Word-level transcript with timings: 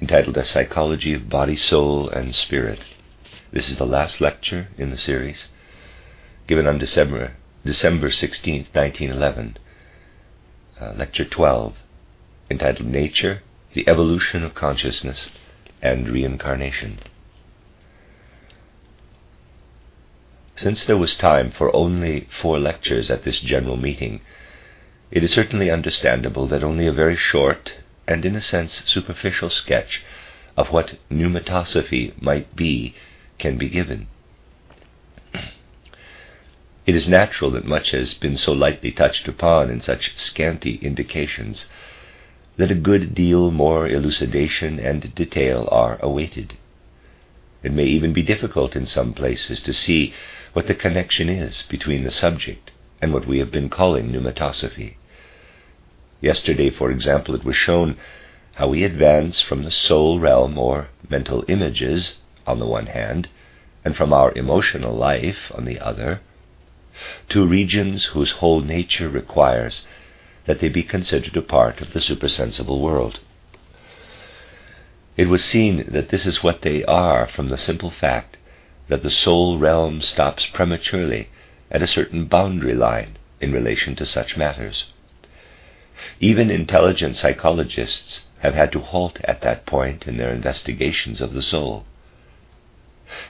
entitled 0.00 0.36
A 0.38 0.44
Psychology 0.44 1.12
of 1.12 1.28
Body, 1.28 1.56
Soul, 1.56 2.08
and 2.08 2.34
Spirit. 2.34 2.80
This 3.52 3.68
is 3.68 3.76
the 3.76 3.86
last 3.86 4.20
lecture 4.20 4.68
in 4.78 4.90
the 4.90 4.96
series, 4.96 5.48
given 6.46 6.66
on 6.66 6.78
December, 6.78 7.34
December 7.64 8.10
16, 8.10 8.68
1911, 8.72 9.58
uh, 10.80 10.94
Lecture 10.96 11.26
12, 11.26 11.76
entitled 12.50 12.88
Nature, 12.88 13.42
the 13.74 13.86
Evolution 13.86 14.42
of 14.42 14.54
Consciousness, 14.54 15.28
and 15.82 16.08
Reincarnation. 16.08 17.00
Since 20.56 20.84
there 20.84 20.96
was 20.96 21.14
time 21.14 21.50
for 21.50 21.74
only 21.76 22.26
four 22.40 22.58
lectures 22.58 23.10
at 23.10 23.24
this 23.24 23.40
general 23.40 23.76
meeting, 23.76 24.20
it 25.10 25.22
is 25.22 25.32
certainly 25.32 25.70
understandable 25.70 26.46
that 26.46 26.64
only 26.64 26.86
a 26.86 26.92
very 26.92 27.16
short 27.16 27.72
and, 28.10 28.24
in 28.24 28.34
a 28.34 28.42
sense, 28.42 28.82
superficial 28.86 29.48
sketch 29.48 30.02
of 30.56 30.72
what 30.72 30.98
pneumatosophy 31.08 32.12
might 32.20 32.56
be 32.56 32.94
can 33.38 33.56
be 33.56 33.68
given. 33.68 34.08
It 36.86 36.96
is 36.96 37.08
natural 37.08 37.52
that 37.52 37.66
much 37.66 37.92
has 37.92 38.14
been 38.14 38.36
so 38.36 38.52
lightly 38.52 38.90
touched 38.90 39.28
upon 39.28 39.70
in 39.70 39.80
such 39.80 40.16
scanty 40.16 40.74
indications 40.82 41.66
that 42.56 42.72
a 42.72 42.74
good 42.74 43.14
deal 43.14 43.52
more 43.52 43.86
elucidation 43.86 44.80
and 44.80 45.14
detail 45.14 45.68
are 45.70 45.98
awaited. 46.02 46.54
It 47.62 47.72
may 47.72 47.84
even 47.84 48.12
be 48.12 48.22
difficult 48.22 48.74
in 48.74 48.86
some 48.86 49.12
places 49.12 49.60
to 49.60 49.72
see 49.72 50.12
what 50.52 50.66
the 50.66 50.74
connection 50.74 51.28
is 51.28 51.62
between 51.68 52.02
the 52.02 52.10
subject 52.10 52.72
and 53.00 53.12
what 53.12 53.26
we 53.26 53.38
have 53.38 53.52
been 53.52 53.68
calling 53.68 54.10
pneumatosophy. 54.10 54.96
Yesterday, 56.20 56.70
for 56.70 56.90
example, 56.90 57.34
it 57.34 57.44
was 57.44 57.56
shown 57.56 57.96
how 58.56 58.68
we 58.68 58.84
advance 58.84 59.40
from 59.40 59.64
the 59.64 59.70
soul 59.70 60.20
realm 60.20 60.58
or 60.58 60.88
mental 61.08 61.44
images 61.48 62.16
on 62.46 62.58
the 62.58 62.66
one 62.66 62.86
hand, 62.86 63.28
and 63.84 63.96
from 63.96 64.12
our 64.12 64.32
emotional 64.36 64.94
life 64.94 65.50
on 65.54 65.64
the 65.64 65.78
other, 65.78 66.20
to 67.30 67.46
regions 67.46 68.06
whose 68.06 68.32
whole 68.32 68.60
nature 68.60 69.08
requires 69.08 69.86
that 70.44 70.60
they 70.60 70.68
be 70.68 70.82
considered 70.82 71.36
a 71.36 71.42
part 71.42 71.80
of 71.80 71.92
the 71.92 72.00
supersensible 72.00 72.80
world. 72.80 73.20
It 75.16 75.28
was 75.28 75.44
seen 75.44 75.84
that 75.88 76.10
this 76.10 76.26
is 76.26 76.42
what 76.42 76.62
they 76.62 76.84
are 76.84 77.26
from 77.26 77.48
the 77.48 77.58
simple 77.58 77.90
fact 77.90 78.36
that 78.88 79.02
the 79.02 79.10
soul 79.10 79.58
realm 79.58 80.02
stops 80.02 80.46
prematurely 80.46 81.28
at 81.70 81.82
a 81.82 81.86
certain 81.86 82.26
boundary 82.26 82.74
line 82.74 83.16
in 83.40 83.52
relation 83.52 83.94
to 83.96 84.04
such 84.04 84.36
matters. 84.36 84.92
Even 86.20 86.50
intelligent 86.50 87.16
psychologists 87.16 88.22
have 88.40 88.54
had 88.54 88.72
to 88.72 88.80
halt 88.80 89.20
at 89.24 89.42
that 89.42 89.66
point 89.66 90.06
in 90.06 90.16
their 90.16 90.32
investigations 90.32 91.20
of 91.20 91.32
the 91.32 91.42
soul. 91.42 91.84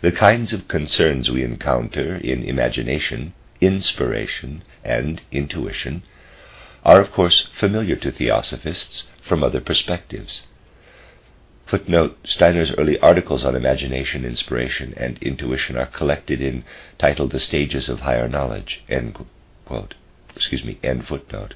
The 0.03 0.13
kinds 0.13 0.53
of 0.53 0.69
concerns 0.69 1.31
we 1.31 1.43
encounter 1.43 2.17
in 2.17 2.45
imagination, 2.45 3.33
inspiration, 3.61 4.63
and 4.85 5.23
intuition 5.33 6.03
are, 6.85 7.01
of 7.01 7.13
course, 7.13 7.49
familiar 7.55 7.97
to 7.97 8.11
theosophists 8.11 9.09
from 9.23 9.43
other 9.43 9.61
perspectives. 9.61 10.47
Footnote 11.67 12.19
Steiner's 12.25 12.73
early 12.73 12.99
articles 12.99 13.45
on 13.45 13.55
imagination, 13.55 14.25
inspiration, 14.25 14.93
and 14.97 15.19
intuition 15.23 15.77
are 15.77 15.87
collected 15.87 16.41
in 16.41 16.65
titled 16.99 17.31
The 17.31 17.39
Stages 17.39 17.89
of 17.89 18.01
Higher 18.01 18.29
Knowledge. 18.29 18.83
End 18.89 19.17
quote. 19.65 19.95
Excuse 20.35 20.65
me, 20.65 20.79
end 20.83 21.07
footnote. 21.07 21.55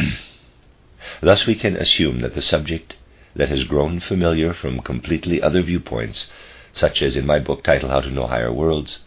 Thus 1.20 1.46
we 1.46 1.54
can 1.54 1.76
assume 1.76 2.20
that 2.20 2.34
the 2.34 2.42
subject 2.42 2.96
that 3.34 3.48
has 3.48 3.64
grown 3.64 4.00
familiar 4.00 4.52
from 4.52 4.80
completely 4.80 5.40
other 5.42 5.62
viewpoints, 5.62 6.30
such 6.72 7.02
as 7.02 7.16
in 7.16 7.26
my 7.26 7.38
book 7.38 7.62
titled 7.62 7.92
How 7.92 8.00
to 8.00 8.10
Know 8.10 8.26
Higher 8.26 8.52
Worlds, 8.52 9.00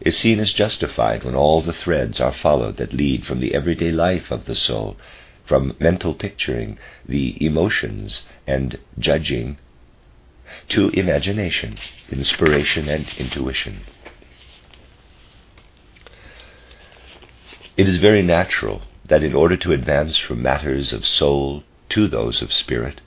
is 0.00 0.16
seen 0.18 0.40
as 0.40 0.52
justified 0.52 1.24
when 1.24 1.34
all 1.34 1.62
the 1.62 1.72
threads 1.72 2.20
are 2.20 2.32
followed 2.32 2.76
that 2.76 2.92
lead 2.92 3.24
from 3.24 3.40
the 3.40 3.54
everyday 3.54 3.92
life 3.92 4.30
of 4.30 4.46
the 4.46 4.54
soul 4.54 4.96
from 5.44 5.76
mental 5.78 6.14
picturing, 6.14 6.78
the 7.06 7.36
emotions, 7.44 8.22
and 8.46 8.78
judging, 8.98 9.58
to 10.68 10.88
imagination, 10.90 11.76
inspiration, 12.10 12.88
and 12.88 13.06
intuition. 13.18 13.80
It 17.76 17.88
is 17.88 17.96
very 17.96 18.22
natural 18.22 18.82
that 19.06 19.22
in 19.22 19.34
order 19.34 19.56
to 19.56 19.72
advance 19.72 20.16
from 20.16 20.42
matters 20.42 20.92
of 20.92 21.06
soul 21.06 21.64
to 21.88 22.08
those 22.08 22.40
of 22.42 22.52
spirit, 22.52 23.00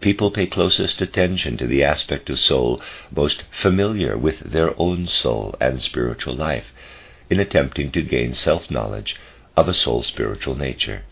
people 0.00 0.30
pay 0.30 0.46
closest 0.46 1.00
attention 1.00 1.56
to 1.56 1.66
the 1.66 1.84
aspect 1.84 2.30
of 2.30 2.38
soul 2.38 2.80
most 3.14 3.44
familiar 3.50 4.16
with 4.16 4.40
their 4.40 4.78
own 4.80 5.06
soul 5.06 5.54
and 5.60 5.80
spiritual 5.80 6.34
life 6.34 6.72
in 7.28 7.38
attempting 7.38 7.90
to 7.92 8.02
gain 8.02 8.34
self 8.34 8.70
knowledge 8.70 9.16
of 9.56 9.68
a 9.68 9.74
soul 9.74 10.02
spiritual 10.02 10.56
nature. 10.56 11.02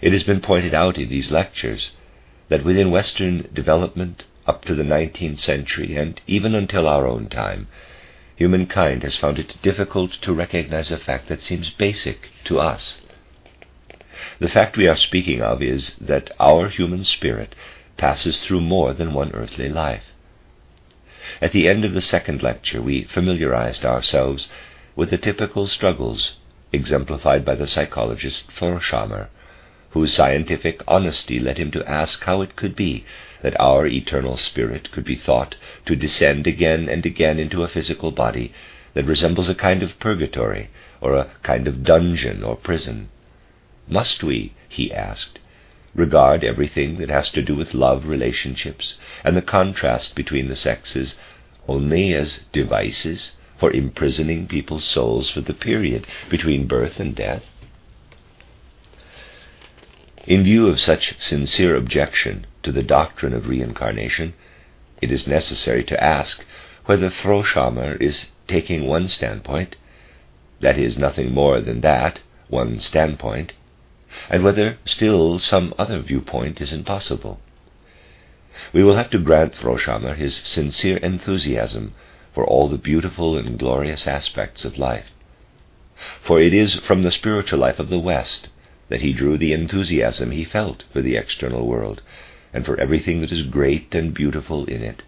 It 0.00 0.12
has 0.12 0.22
been 0.22 0.40
pointed 0.40 0.74
out 0.74 0.96
in 0.98 1.08
these 1.08 1.30
lectures 1.30 1.92
that 2.48 2.64
within 2.64 2.90
Western 2.90 3.48
development 3.52 4.24
up 4.46 4.64
to 4.64 4.74
the 4.74 4.82
19th 4.82 5.38
century 5.38 5.96
and 5.96 6.20
even 6.26 6.54
until 6.54 6.88
our 6.88 7.06
own 7.06 7.28
time, 7.28 7.68
humankind 8.40 9.02
has 9.02 9.16
found 9.16 9.38
it 9.38 9.54
difficult 9.60 10.12
to 10.12 10.32
recognize 10.32 10.90
a 10.90 10.96
fact 10.96 11.28
that 11.28 11.42
seems 11.42 11.68
basic 11.68 12.30
to 12.42 12.58
us. 12.58 13.02
The 14.38 14.48
fact 14.48 14.78
we 14.78 14.88
are 14.88 14.96
speaking 14.96 15.42
of 15.42 15.62
is 15.62 15.94
that 16.00 16.30
our 16.40 16.70
human 16.70 17.04
spirit 17.04 17.54
passes 17.98 18.40
through 18.40 18.62
more 18.62 18.94
than 18.94 19.12
one 19.12 19.30
earthly 19.32 19.68
life. 19.68 20.14
At 21.42 21.52
the 21.52 21.68
end 21.68 21.84
of 21.84 21.92
the 21.92 22.00
second 22.00 22.42
lecture, 22.42 22.80
we 22.80 23.04
familiarized 23.04 23.84
ourselves 23.84 24.48
with 24.96 25.10
the 25.10 25.18
typical 25.18 25.66
struggles 25.66 26.38
exemplified 26.72 27.44
by 27.44 27.56
the 27.56 27.66
psychologist 27.66 28.50
Frohschammer 28.58 29.28
whose 29.90 30.14
scientific 30.14 30.82
honesty 30.86 31.38
led 31.38 31.58
him 31.58 31.70
to 31.70 31.84
ask 31.84 32.22
how 32.24 32.42
it 32.42 32.54
could 32.54 32.76
be 32.76 33.04
that 33.42 33.58
our 33.58 33.86
eternal 33.86 34.36
spirit 34.36 34.90
could 34.92 35.04
be 35.04 35.16
thought 35.16 35.56
to 35.84 35.96
descend 35.96 36.46
again 36.46 36.88
and 36.88 37.04
again 37.04 37.38
into 37.38 37.64
a 37.64 37.68
physical 37.68 38.10
body 38.10 38.52
that 38.94 39.04
resembles 39.04 39.48
a 39.48 39.54
kind 39.54 39.82
of 39.82 39.98
purgatory 39.98 40.68
or 41.00 41.16
a 41.16 41.30
kind 41.42 41.66
of 41.66 41.82
dungeon 41.82 42.42
or 42.44 42.56
prison. 42.56 43.08
Must 43.88 44.22
we, 44.22 44.52
he 44.68 44.92
asked, 44.92 45.40
regard 45.94 46.44
everything 46.44 46.98
that 46.98 47.10
has 47.10 47.30
to 47.30 47.42
do 47.42 47.56
with 47.56 47.74
love 47.74 48.06
relationships 48.06 48.94
and 49.24 49.36
the 49.36 49.42
contrast 49.42 50.14
between 50.14 50.48
the 50.48 50.56
sexes 50.56 51.16
only 51.66 52.14
as 52.14 52.40
devices 52.52 53.32
for 53.58 53.72
imprisoning 53.72 54.46
people's 54.46 54.84
souls 54.84 55.30
for 55.30 55.40
the 55.40 55.54
period 55.54 56.06
between 56.28 56.66
birth 56.66 57.00
and 57.00 57.16
death? 57.16 57.44
In 60.26 60.44
view 60.44 60.66
of 60.66 60.78
such 60.78 61.18
sincere 61.18 61.74
objection 61.74 62.46
to 62.62 62.72
the 62.72 62.82
doctrine 62.82 63.32
of 63.32 63.48
reincarnation, 63.48 64.34
it 65.00 65.10
is 65.10 65.26
necessary 65.26 65.82
to 65.84 66.04
ask 66.04 66.44
whether 66.84 67.08
Frohschammer 67.08 67.96
is 68.02 68.26
taking 68.46 68.86
one 68.86 69.08
standpoint, 69.08 69.76
that 70.60 70.76
is, 70.76 70.98
nothing 70.98 71.32
more 71.32 71.62
than 71.62 71.80
that, 71.80 72.20
one 72.48 72.80
standpoint, 72.80 73.54
and 74.28 74.44
whether 74.44 74.76
still 74.84 75.38
some 75.38 75.72
other 75.78 76.00
viewpoint 76.00 76.60
is 76.60 76.74
impossible. 76.74 77.40
We 78.74 78.84
will 78.84 78.96
have 78.96 79.08
to 79.10 79.18
grant 79.18 79.54
Frohschammer 79.54 80.16
his 80.16 80.34
sincere 80.36 80.98
enthusiasm 80.98 81.94
for 82.34 82.44
all 82.44 82.68
the 82.68 82.76
beautiful 82.76 83.38
and 83.38 83.58
glorious 83.58 84.06
aspects 84.06 84.66
of 84.66 84.76
life. 84.76 85.12
For 86.20 86.42
it 86.42 86.52
is 86.52 86.74
from 86.74 87.04
the 87.04 87.10
spiritual 87.10 87.60
life 87.60 87.78
of 87.78 87.88
the 87.88 87.98
West 87.98 88.48
that 88.90 89.00
he 89.00 89.12
drew 89.12 89.38
the 89.38 89.52
enthusiasm 89.52 90.32
he 90.32 90.44
felt 90.44 90.84
for 90.92 91.00
the 91.00 91.16
external 91.16 91.66
world 91.66 92.02
and 92.52 92.66
for 92.66 92.78
everything 92.78 93.20
that 93.20 93.32
is 93.32 93.42
great 93.42 93.94
and 93.94 94.12
beautiful 94.12 94.66
in 94.66 94.82
it. 94.82 95.02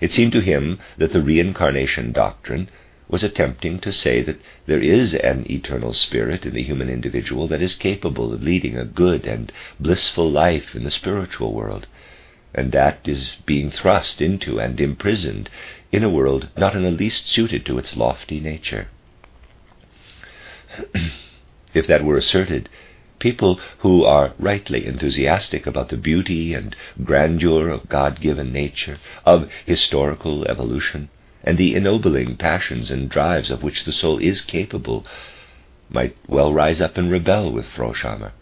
It 0.00 0.10
seemed 0.10 0.32
to 0.32 0.40
him 0.40 0.80
that 0.96 1.12
the 1.12 1.22
reincarnation 1.22 2.12
doctrine 2.12 2.68
was 3.08 3.22
attempting 3.22 3.78
to 3.80 3.92
say 3.92 4.22
that 4.22 4.40
there 4.66 4.80
is 4.80 5.14
an 5.14 5.44
eternal 5.50 5.92
spirit 5.92 6.46
in 6.46 6.54
the 6.54 6.62
human 6.62 6.88
individual 6.88 7.46
that 7.48 7.60
is 7.60 7.74
capable 7.74 8.32
of 8.32 8.42
leading 8.42 8.78
a 8.78 8.86
good 8.86 9.26
and 9.26 9.52
blissful 9.78 10.30
life 10.30 10.74
in 10.74 10.84
the 10.84 10.90
spiritual 10.90 11.52
world, 11.52 11.86
and 12.54 12.72
that 12.72 13.06
is 13.06 13.36
being 13.44 13.70
thrust 13.70 14.22
into 14.22 14.58
and 14.58 14.80
imprisoned 14.80 15.50
in 15.90 16.02
a 16.02 16.08
world 16.08 16.48
not 16.56 16.74
in 16.74 16.84
the 16.84 16.90
least 16.90 17.26
suited 17.26 17.66
to 17.66 17.76
its 17.76 17.96
lofty 17.96 18.40
nature. 18.40 18.88
if 21.74 21.86
that 21.86 22.04
were 22.04 22.16
asserted, 22.16 22.68
people 23.18 23.60
who 23.78 24.04
are 24.04 24.34
rightly 24.38 24.84
enthusiastic 24.84 25.66
about 25.66 25.88
the 25.88 25.96
beauty 25.96 26.54
and 26.54 26.74
grandeur 27.04 27.68
of 27.68 27.88
God 27.88 28.20
given 28.20 28.52
nature, 28.52 28.98
of 29.24 29.48
historical 29.64 30.44
evolution, 30.46 31.08
and 31.44 31.56
the 31.56 31.74
ennobling 31.74 32.36
passions 32.36 32.90
and 32.90 33.08
drives 33.08 33.50
of 33.50 33.62
which 33.62 33.84
the 33.84 33.92
soul 33.92 34.18
is 34.18 34.40
capable, 34.40 35.06
might 35.88 36.16
well 36.26 36.52
rise 36.52 36.80
up 36.80 36.96
and 36.96 37.10
rebel 37.10 37.52
with 37.52 37.66
Frohschammer. 37.66 38.32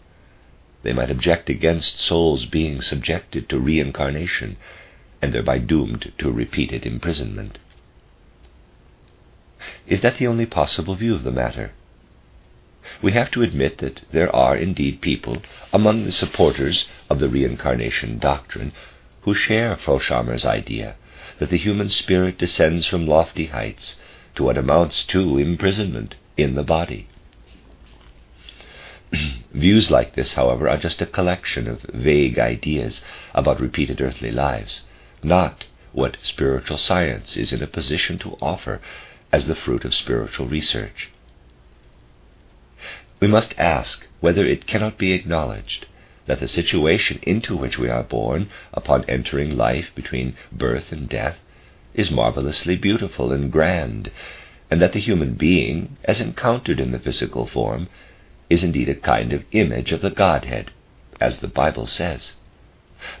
They 0.83 0.93
might 0.93 1.11
object 1.11 1.49
against 1.49 1.99
souls 1.99 2.45
being 2.45 2.81
subjected 2.81 3.49
to 3.49 3.59
reincarnation 3.59 4.57
and 5.21 5.31
thereby 5.31 5.59
doomed 5.59 6.11
to 6.17 6.31
repeated 6.31 6.85
imprisonment. 6.85 7.59
Is 9.85 10.01
that 10.01 10.17
the 10.17 10.27
only 10.27 10.47
possible 10.47 10.95
view 10.95 11.13
of 11.13 11.23
the 11.23 11.31
matter? 11.31 11.71
We 13.01 13.11
have 13.11 13.31
to 13.31 13.43
admit 13.43 13.77
that 13.77 14.01
there 14.11 14.35
are 14.35 14.57
indeed 14.57 15.01
people 15.01 15.41
among 15.71 16.05
the 16.05 16.11
supporters 16.11 16.89
of 17.09 17.19
the 17.19 17.29
reincarnation 17.29 18.17
doctrine 18.17 18.71
who 19.21 19.33
share 19.33 19.75
Frohschammer's 19.75 20.45
idea 20.45 20.95
that 21.37 21.49
the 21.49 21.57
human 21.57 21.89
spirit 21.89 22.37
descends 22.37 22.87
from 22.87 23.05
lofty 23.05 23.47
heights 23.47 23.99
to 24.35 24.43
what 24.43 24.57
amounts 24.57 25.03
to 25.05 25.37
imprisonment 25.37 26.15
in 26.37 26.55
the 26.55 26.63
body. 26.63 27.07
Views 29.53 29.91
like 29.91 30.15
this, 30.15 30.33
however, 30.33 30.69
are 30.69 30.77
just 30.77 31.01
a 31.01 31.05
collection 31.05 31.67
of 31.67 31.81
vague 31.93 32.39
ideas 32.39 33.01
about 33.33 33.59
repeated 33.59 34.01
earthly 34.01 34.31
lives, 34.31 34.85
not 35.21 35.65
what 35.91 36.17
spiritual 36.23 36.77
science 36.77 37.35
is 37.35 37.51
in 37.51 37.61
a 37.61 37.67
position 37.67 38.17
to 38.17 38.37
offer 38.41 38.79
as 39.31 39.47
the 39.47 39.55
fruit 39.55 39.83
of 39.85 39.93
spiritual 39.93 40.47
research. 40.47 41.09
We 43.21 43.27
must 43.27 43.53
ask 43.59 44.07
whether 44.19 44.43
it 44.43 44.65
cannot 44.65 44.97
be 44.97 45.13
acknowledged 45.13 45.85
that 46.25 46.39
the 46.39 46.47
situation 46.47 47.19
into 47.21 47.55
which 47.55 47.77
we 47.77 47.87
are 47.87 48.01
born 48.03 48.49
upon 48.73 49.05
entering 49.07 49.55
life 49.55 49.91
between 49.93 50.35
birth 50.51 50.91
and 50.91 51.07
death 51.07 51.37
is 51.93 52.09
marvelously 52.09 52.75
beautiful 52.75 53.31
and 53.31 53.51
grand, 53.51 54.09
and 54.71 54.81
that 54.81 54.93
the 54.93 54.99
human 54.99 55.35
being, 55.35 55.97
as 56.05 56.19
encountered 56.19 56.79
in 56.79 56.91
the 56.91 56.99
physical 56.99 57.45
form, 57.45 57.89
is 58.49 58.63
indeed 58.63 58.89
a 58.89 58.95
kind 58.95 59.33
of 59.33 59.45
image 59.51 59.91
of 59.91 60.01
the 60.01 60.09
Godhead, 60.09 60.71
as 61.19 61.39
the 61.39 61.47
Bible 61.47 61.85
says. 61.85 62.37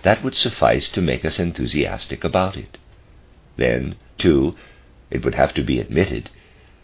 That 0.01 0.23
would 0.23 0.33
suffice 0.33 0.89
to 0.89 1.01
make 1.01 1.23
us 1.23 1.39
enthusiastic 1.39 2.23
about 2.23 2.57
it. 2.57 2.79
Then, 3.55 3.97
too, 4.17 4.55
it 5.11 5.23
would 5.23 5.35
have 5.35 5.53
to 5.53 5.63
be 5.63 5.79
admitted 5.79 6.31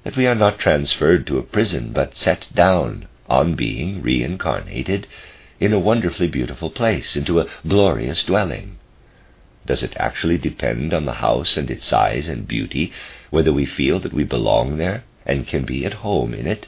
that 0.08 0.16
we 0.16 0.26
are 0.26 0.36
not 0.36 0.58
transferred 0.58 1.28
to 1.28 1.38
a 1.38 1.44
prison, 1.44 1.92
but 1.92 2.16
set 2.16 2.48
down 2.56 3.06
on 3.28 3.56
being 3.56 4.02
reincarnated 4.02 5.06
in 5.60 5.74
a 5.74 5.80
wonderfully 5.80 6.30
beautiful 6.30 6.70
place, 6.70 7.18
into 7.18 7.42
a 7.42 7.48
glorious 7.68 8.24
dwelling? 8.24 8.78
Does 9.66 9.84
it 9.84 9.92
actually 9.98 10.38
depend 10.38 10.94
on 10.94 11.04
the 11.04 11.16
house 11.16 11.58
and 11.58 11.70
its 11.70 11.86
size 11.86 12.30
and 12.30 12.48
beauty 12.48 12.94
whether 13.32 13.52
we 13.52 13.66
feel 13.66 14.00
that 14.00 14.14
we 14.14 14.24
belong 14.24 14.78
there 14.78 15.04
and 15.26 15.46
can 15.46 15.66
be 15.66 15.86
at 15.86 15.96
home 15.96 16.34
in 16.34 16.48
it? 16.48 16.68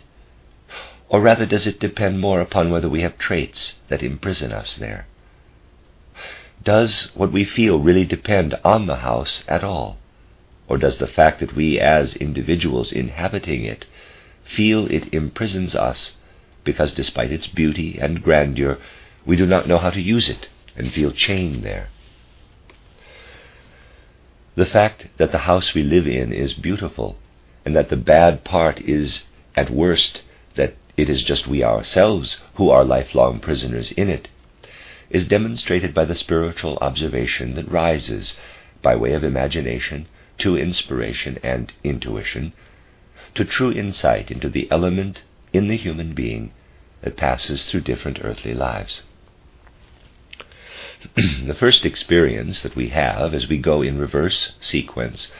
Or 1.07 1.21
rather, 1.21 1.45
does 1.45 1.65
it 1.65 1.79
depend 1.79 2.19
more 2.19 2.41
upon 2.41 2.69
whether 2.69 2.89
we 2.89 3.03
have 3.03 3.17
traits 3.17 3.75
that 3.87 4.03
imprison 4.03 4.51
us 4.51 4.75
there? 4.75 5.07
Does 6.61 7.11
what 7.13 7.31
we 7.31 7.45
feel 7.45 7.79
really 7.79 8.03
depend 8.03 8.59
on 8.65 8.87
the 8.87 8.97
house 8.97 9.45
at 9.47 9.63
all? 9.63 9.97
Or 10.69 10.77
does 10.77 10.99
the 10.99 11.07
fact 11.07 11.39
that 11.39 11.55
we, 11.55 11.79
as 11.79 12.15
individuals 12.15 12.91
inhabiting 12.91 13.65
it, 13.65 13.85
feel 14.43 14.85
it 14.91 15.11
imprisons 15.11 15.75
us 15.75 16.17
because 16.63 16.93
despite 16.93 17.31
its 17.31 17.47
beauty 17.47 17.97
and 17.99 18.21
grandeur, 18.21 18.77
we 19.25 19.35
do 19.35 19.47
not 19.47 19.67
know 19.67 19.79
how 19.79 19.89
to 19.89 19.99
use 20.01 20.29
it 20.29 20.47
and 20.75 20.93
feel 20.93 21.11
chained 21.11 21.63
there. 21.63 21.89
The 24.55 24.65
fact 24.67 25.07
that 25.17 25.31
the 25.31 25.39
house 25.49 25.73
we 25.73 25.81
live 25.81 26.07
in 26.07 26.31
is 26.31 26.53
beautiful, 26.53 27.17
and 27.65 27.75
that 27.75 27.89
the 27.89 27.97
bad 27.97 28.43
part 28.43 28.79
is, 28.81 29.25
at 29.55 29.71
worst, 29.71 30.21
that 30.55 30.75
it 30.95 31.09
is 31.09 31.23
just 31.23 31.47
we 31.47 31.63
ourselves 31.63 32.37
who 32.55 32.69
are 32.69 32.83
lifelong 32.83 33.39
prisoners 33.39 33.91
in 33.93 34.09
it, 34.09 34.27
is 35.09 35.27
demonstrated 35.27 35.93
by 35.93 36.05
the 36.05 36.13
spiritual 36.13 36.77
observation 36.81 37.55
that 37.55 37.71
rises, 37.71 38.39
by 38.83 38.95
way 38.95 39.13
of 39.13 39.23
imagination, 39.23 40.07
to 40.39 40.57
inspiration 40.57 41.37
and 41.43 41.71
intuition, 41.83 42.53
to 43.35 43.45
true 43.45 43.71
insight 43.71 44.31
into 44.31 44.49
the 44.49 44.69
element 44.71 45.21
in 45.53 45.67
the 45.67 45.77
human 45.77 46.13
being 46.13 46.51
that 47.01 47.17
passes 47.17 47.65
through 47.65 47.81
different 47.81 48.19
earthly 48.23 48.53
lives. 48.53 49.03
the 51.15 51.55
first 51.57 51.85
experience 51.85 52.61
that 52.61 52.75
we 52.75 52.89
have 52.89 53.33
as 53.33 53.47
we 53.47 53.57
go 53.57 53.81
in 53.81 53.97
reverse 53.97 54.55
sequence 54.59 55.31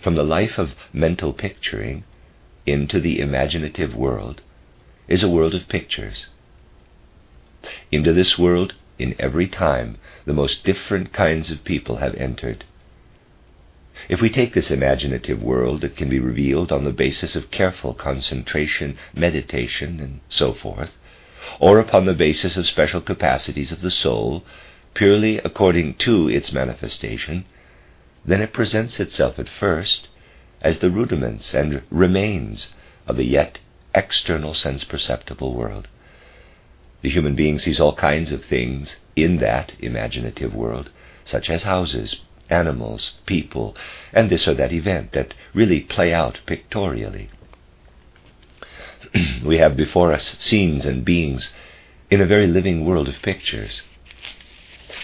from 0.00 0.14
the 0.14 0.22
life 0.22 0.58
of 0.58 0.74
mental 0.92 1.32
picturing 1.32 2.04
into 2.66 3.00
the 3.00 3.18
imaginative 3.18 3.94
world 3.94 4.42
is 5.08 5.22
a 5.22 5.28
world 5.28 5.54
of 5.54 5.68
pictures. 5.68 6.28
Into 7.90 8.12
this 8.12 8.38
world, 8.38 8.74
in 8.98 9.14
every 9.18 9.48
time, 9.48 9.96
the 10.24 10.32
most 10.32 10.64
different 10.64 11.12
kinds 11.12 11.50
of 11.50 11.64
people 11.64 11.96
have 11.96 12.14
entered. 12.14 12.64
If 14.08 14.20
we 14.20 14.30
take 14.30 14.54
this 14.54 14.70
imaginative 14.70 15.42
world, 15.42 15.82
it 15.82 15.96
can 15.96 16.08
be 16.08 16.20
revealed 16.20 16.70
on 16.70 16.84
the 16.84 16.92
basis 16.92 17.34
of 17.34 17.50
careful 17.50 17.94
concentration, 17.94 18.96
meditation, 19.14 19.98
and 20.00 20.20
so 20.28 20.52
forth, 20.52 20.96
or 21.58 21.78
upon 21.78 22.04
the 22.04 22.14
basis 22.14 22.56
of 22.56 22.66
special 22.66 23.00
capacities 23.00 23.72
of 23.72 23.80
the 23.80 23.90
soul, 23.90 24.44
purely 24.94 25.38
according 25.38 25.94
to 25.94 26.28
its 26.28 26.52
manifestation, 26.52 27.44
then 28.24 28.40
it 28.40 28.52
presents 28.52 29.00
itself 29.00 29.38
at 29.38 29.48
first 29.48 30.08
as 30.60 30.78
the 30.78 30.90
rudiments 30.90 31.54
and 31.54 31.82
remains 31.90 32.74
of 33.06 33.16
the 33.16 33.24
yet 33.26 33.58
external 33.94 34.54
sense 34.54 34.84
perceptible 34.84 35.54
world. 35.54 35.88
The 37.02 37.10
human 37.10 37.34
being 37.34 37.58
sees 37.58 37.80
all 37.80 37.94
kinds 37.94 38.32
of 38.32 38.44
things 38.44 38.96
in 39.14 39.38
that 39.38 39.72
imaginative 39.80 40.54
world, 40.54 40.90
such 41.24 41.48
as 41.48 41.62
houses, 41.62 42.22
animals, 42.50 43.12
people, 43.26 43.76
and 44.12 44.30
this 44.30 44.48
or 44.48 44.54
that 44.54 44.72
event 44.72 45.12
that 45.12 45.34
really 45.54 45.80
play 45.80 46.12
out 46.12 46.40
pictorially. 46.46 47.28
we 49.44 49.58
have 49.58 49.76
before 49.76 50.12
us 50.12 50.36
scenes 50.38 50.86
and 50.86 51.04
beings 51.04 51.52
in 52.10 52.20
a 52.20 52.26
very 52.26 52.46
living 52.46 52.84
world 52.84 53.08
of 53.08 53.22
pictures. 53.22 53.82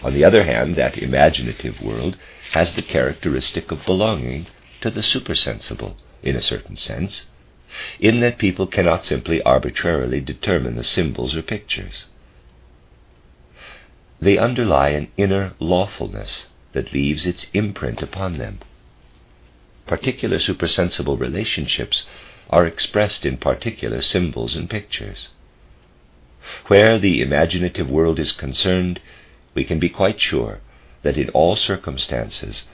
On 0.03 0.15
the 0.15 0.25
other 0.25 0.45
hand, 0.45 0.77
that 0.77 0.99
imaginative 0.99 1.81
world 1.81 2.17
has 2.53 2.75
the 2.75 2.83
characteristic 2.83 3.71
of 3.71 3.85
belonging 3.85 4.47
to 4.81 4.91
the 4.91 5.03
supersensible, 5.03 5.97
in 6.23 6.37
a 6.37 6.41
certain 6.41 6.77
sense, 6.77 7.27
in 8.01 8.21
that 8.21 8.39
people 8.39 8.67
cannot 8.67 9.05
simply 9.05 9.43
arbitrarily 9.43 10.21
determine 10.21 10.77
the 10.77 10.85
symbols 10.85 11.37
or 11.37 11.43
pictures. 11.43 12.07
They 14.21 14.39
underlie 14.39 14.91
an 14.91 15.09
inner 15.17 15.55
lawfulness 15.59 16.47
that 16.75 16.93
leaves 16.93 17.25
its 17.25 17.47
imprint 17.55 18.03
upon 18.03 18.37
them. 18.39 18.59
Particular 19.87 20.39
supersensible 20.39 21.17
relationships 21.17 22.07
are 22.51 22.67
expressed 22.67 23.25
in 23.25 23.39
particular 23.39 24.03
symbols 24.03 24.55
and 24.55 24.69
pictures. 24.69 25.29
Where 26.67 26.99
the 26.99 27.23
imaginative 27.23 27.91
world 27.91 28.19
is 28.19 28.33
concerned, 28.33 29.01
we 29.55 29.65
can 29.65 29.79
be 29.79 29.89
quite 29.89 30.21
sure 30.21 30.61
that 31.03 31.17
in 31.17 31.31
all 31.31 31.57
circumstances 31.57 32.65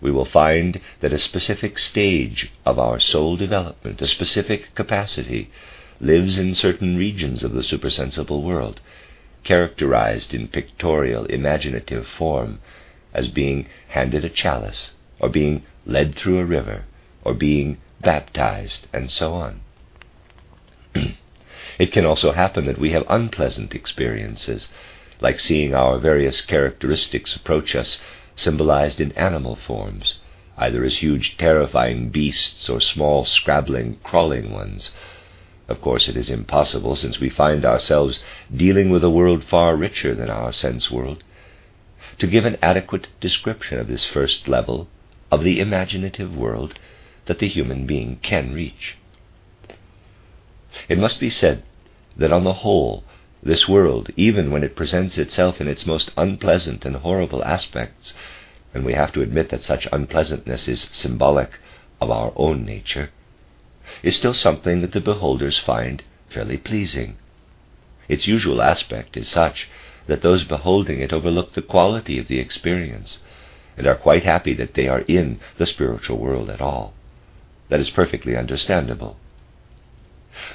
we 0.00 0.10
will 0.10 0.24
find 0.24 0.80
that 1.00 1.12
a 1.12 1.18
specific 1.18 1.78
stage 1.78 2.52
of 2.64 2.78
our 2.78 3.00
soul 3.00 3.36
development, 3.36 4.02
a 4.02 4.06
specific 4.06 4.74
capacity, 4.74 5.50
lives 6.00 6.38
in 6.38 6.54
certain 6.54 6.96
regions 6.96 7.42
of 7.42 7.52
the 7.52 7.62
supersensible 7.62 8.42
world, 8.42 8.80
characterized 9.42 10.34
in 10.34 10.48
pictorial, 10.48 11.24
imaginative 11.26 12.06
form 12.06 12.58
as 13.16 13.28
being 13.28 13.66
handed 13.88 14.26
a 14.26 14.28
chalice, 14.28 14.92
or 15.18 15.30
being 15.30 15.62
led 15.86 16.14
through 16.14 16.38
a 16.38 16.44
river, 16.44 16.84
or 17.24 17.32
being 17.32 17.78
baptized, 18.02 18.86
and 18.92 19.10
so 19.10 19.32
on. 19.32 19.60
it 21.78 21.90
can 21.92 22.04
also 22.04 22.32
happen 22.32 22.66
that 22.66 22.78
we 22.78 22.92
have 22.92 23.06
unpleasant 23.08 23.74
experiences, 23.74 24.68
like 25.18 25.40
seeing 25.40 25.74
our 25.74 25.98
various 25.98 26.42
characteristics 26.42 27.34
approach 27.34 27.74
us 27.74 28.02
symbolized 28.36 29.00
in 29.00 29.12
animal 29.12 29.56
forms, 29.56 30.18
either 30.58 30.84
as 30.84 30.98
huge, 30.98 31.38
terrifying 31.38 32.10
beasts 32.10 32.68
or 32.68 32.80
small, 32.82 33.24
scrabbling, 33.24 33.98
crawling 34.04 34.52
ones. 34.52 34.92
Of 35.68 35.80
course, 35.80 36.06
it 36.10 36.18
is 36.18 36.28
impossible, 36.28 36.96
since 36.96 37.18
we 37.18 37.30
find 37.30 37.64
ourselves 37.64 38.20
dealing 38.54 38.90
with 38.90 39.02
a 39.02 39.10
world 39.10 39.42
far 39.42 39.74
richer 39.74 40.14
than 40.14 40.28
our 40.28 40.52
sense 40.52 40.90
world, 40.90 41.24
to 42.18 42.26
give 42.26 42.46
an 42.46 42.56
adequate 42.62 43.08
description 43.20 43.78
of 43.78 43.88
this 43.88 44.04
first 44.04 44.48
level 44.48 44.88
of 45.30 45.42
the 45.42 45.60
imaginative 45.60 46.36
world 46.36 46.78
that 47.26 47.38
the 47.38 47.48
human 47.48 47.86
being 47.86 48.18
can 48.22 48.54
reach. 48.54 48.96
It 50.88 50.98
must 50.98 51.20
be 51.20 51.30
said 51.30 51.62
that 52.16 52.32
on 52.32 52.44
the 52.44 52.60
whole, 52.64 53.04
this 53.42 53.68
world, 53.68 54.10
even 54.16 54.50
when 54.50 54.64
it 54.64 54.76
presents 54.76 55.18
itself 55.18 55.60
in 55.60 55.68
its 55.68 55.86
most 55.86 56.10
unpleasant 56.16 56.84
and 56.84 56.96
horrible 56.96 57.44
aspects, 57.44 58.14
and 58.72 58.84
we 58.84 58.94
have 58.94 59.12
to 59.12 59.22
admit 59.22 59.50
that 59.50 59.62
such 59.62 59.88
unpleasantness 59.92 60.68
is 60.68 60.88
symbolic 60.92 61.50
of 62.00 62.10
our 62.10 62.32
own 62.36 62.64
nature, 62.64 63.10
is 64.02 64.16
still 64.16 64.34
something 64.34 64.80
that 64.80 64.92
the 64.92 65.00
beholders 65.00 65.58
find 65.58 66.02
fairly 66.28 66.56
pleasing. 66.56 67.16
Its 68.08 68.26
usual 68.26 68.62
aspect 68.62 69.16
is 69.16 69.28
such 69.28 69.68
that 70.06 70.22
those 70.22 70.44
beholding 70.44 71.00
it 71.00 71.12
overlook 71.12 71.52
the 71.52 71.62
quality 71.62 72.18
of 72.18 72.28
the 72.28 72.38
experience 72.38 73.18
and 73.76 73.86
are 73.86 73.96
quite 73.96 74.24
happy 74.24 74.54
that 74.54 74.74
they 74.74 74.88
are 74.88 75.00
in 75.00 75.38
the 75.58 75.66
spiritual 75.66 76.18
world 76.18 76.48
at 76.48 76.60
all. 76.60 76.94
That 77.68 77.80
is 77.80 77.90
perfectly 77.90 78.36
understandable. 78.36 79.16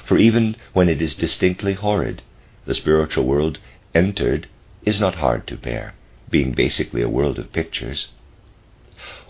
For 0.04 0.16
even 0.16 0.56
when 0.72 0.88
it 0.88 1.02
is 1.02 1.14
distinctly 1.14 1.74
horrid, 1.74 2.22
the 2.66 2.74
spiritual 2.74 3.24
world 3.24 3.58
entered 3.94 4.48
is 4.84 5.00
not 5.00 5.16
hard 5.16 5.46
to 5.48 5.56
bear, 5.56 5.94
being 6.30 6.52
basically 6.52 7.02
a 7.02 7.08
world 7.08 7.38
of 7.38 7.52
pictures. 7.52 8.08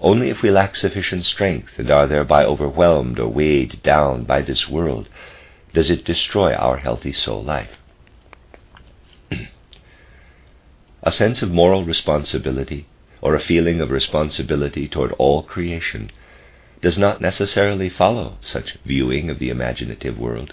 Only 0.00 0.28
if 0.28 0.42
we 0.42 0.50
lack 0.50 0.76
sufficient 0.76 1.24
strength 1.24 1.78
and 1.78 1.90
are 1.90 2.06
thereby 2.06 2.44
overwhelmed 2.44 3.18
or 3.18 3.28
weighed 3.28 3.82
down 3.82 4.24
by 4.24 4.42
this 4.42 4.68
world 4.68 5.08
does 5.72 5.90
it 5.90 6.04
destroy 6.04 6.54
our 6.54 6.76
healthy 6.76 7.12
soul 7.12 7.42
life. 7.42 7.78
A 11.02 11.12
sense 11.12 11.42
of 11.42 11.50
moral 11.50 11.84
responsibility 11.84 12.86
or 13.20 13.34
a 13.34 13.40
feeling 13.40 13.80
of 13.80 13.90
responsibility 13.90 14.86
toward 14.88 15.12
all 15.12 15.42
creation 15.42 16.10
does 16.80 16.98
not 16.98 17.20
necessarily 17.20 17.88
follow 17.88 18.36
such 18.40 18.76
viewing 18.84 19.30
of 19.30 19.38
the 19.38 19.50
imaginative 19.50 20.18
world. 20.18 20.52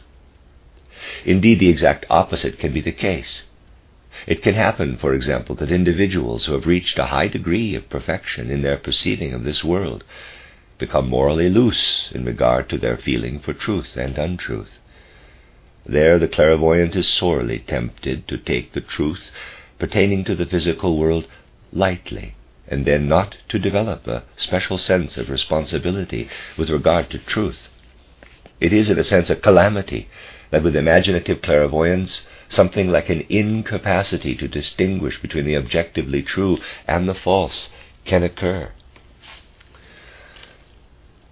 Indeed, 1.26 1.60
the 1.60 1.70
exact 1.70 2.06
opposite 2.10 2.60
can 2.60 2.72
be 2.72 2.82
the 2.82 2.92
case. 2.92 3.46
It 4.28 4.44
can 4.44 4.56
happen, 4.56 4.98
for 4.98 5.14
example, 5.14 5.56
that 5.56 5.72
individuals 5.72 6.46
who 6.46 6.54
have 6.54 6.68
reached 6.68 7.00
a 7.00 7.06
high 7.06 7.28
degree 7.28 7.74
of 7.76 7.90
perfection 7.90 8.50
in 8.52 8.62
their 8.62 8.78
perceiving 8.78 9.34
of 9.34 9.44
this 9.44 9.64
world 9.64 10.04
become 10.78 11.10
morally 11.10 11.50
loose 11.50 12.12
in 12.14 12.26
regard 12.26 12.70
to 12.70 12.78
their 12.78 12.98
feeling 12.98 13.40
for 13.40 13.54
truth 13.54 13.96
and 13.96 14.18
untruth. 14.18 14.80
There 15.86 16.20
the 16.20 16.28
clairvoyant 16.28 16.96
is 16.96 17.08
sorely 17.08 17.60
tempted 17.60 18.28
to 18.28 18.38
take 18.38 18.74
the 18.74 18.82
truth 18.82 19.32
pertaining 19.80 20.24
to 20.26 20.36
the 20.36 20.46
physical 20.46 20.98
world 20.98 21.28
lightly, 21.72 22.36
and 22.68 22.86
then 22.86 23.08
not 23.08 23.38
to 23.48 23.58
develop 23.58 24.06
a 24.08 24.24
special 24.36 24.78
sense 24.78 25.18
of 25.18 25.30
responsibility 25.30 26.30
with 26.58 26.70
regard 26.70 27.10
to 27.10 27.18
truth. 27.18 27.70
It 28.60 28.74
is, 28.74 28.90
in 28.90 29.00
a 29.00 29.04
sense, 29.04 29.30
a 29.30 29.36
calamity 29.36 30.10
that 30.52 30.64
with 30.64 30.76
imaginative 30.76 31.42
clairvoyance 31.42 32.28
something 32.50 32.90
like 32.90 33.10
an 33.10 33.24
incapacity 33.30 34.36
to 34.36 34.48
distinguish 34.48 35.22
between 35.22 35.46
the 35.46 35.56
objectively 35.56 36.22
true 36.24 36.58
and 36.88 37.08
the 37.08 37.14
false 37.14 37.70
can 38.06 38.24
occur. 38.24 38.72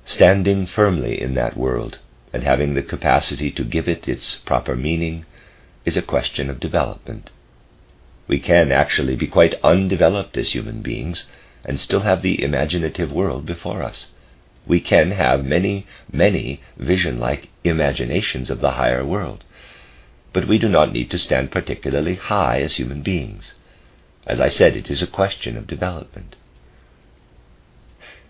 Standing 0.05 0.67
firmly 0.67 1.19
in 1.21 1.33
that 1.33 1.57
world 1.57 1.97
and 2.31 2.43
having 2.43 2.75
the 2.75 2.83
capacity 2.83 3.51
to 3.51 3.63
give 3.63 3.89
it 3.89 4.07
its 4.07 4.35
proper 4.35 4.75
meaning 4.75 5.25
is 5.85 5.97
a 5.97 6.01
question 6.01 6.49
of 6.49 6.59
development. 6.59 7.29
We 8.27 8.39
can 8.39 8.71
actually 8.71 9.15
be 9.15 9.27
quite 9.27 9.55
undeveloped 9.63 10.37
as 10.37 10.51
human 10.51 10.81
beings 10.81 11.25
and 11.63 11.79
still 11.79 12.01
have 12.01 12.21
the 12.21 12.43
imaginative 12.43 13.11
world 13.11 13.45
before 13.45 13.83
us. 13.83 14.07
We 14.65 14.79
can 14.79 15.11
have 15.11 15.45
many, 15.45 15.87
many 16.11 16.61
vision 16.77 17.19
like 17.19 17.49
imaginations 17.63 18.49
of 18.49 18.59
the 18.59 18.71
higher 18.71 19.05
world 19.05 19.43
but 20.37 20.47
we 20.47 20.59
do 20.59 20.69
not 20.69 20.93
need 20.93 21.09
to 21.09 21.17
stand 21.17 21.49
particularly 21.49 22.13
high 22.13 22.61
as 22.61 22.75
human 22.75 23.01
beings. 23.01 23.55
As 24.27 24.39
I 24.39 24.49
said, 24.49 24.75
it 24.75 24.87
is 24.87 25.01
a 25.01 25.07
question 25.07 25.57
of 25.57 25.65
development. 25.65 26.35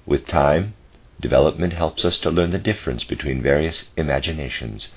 With 0.06 0.26
time, 0.26 0.76
development 1.20 1.74
helps 1.74 2.06
us 2.06 2.18
to 2.20 2.32
learn 2.32 2.52
the 2.52 2.60
difference 2.60 3.04
between 3.04 3.42
various 3.42 3.90
imaginations, 3.98 4.88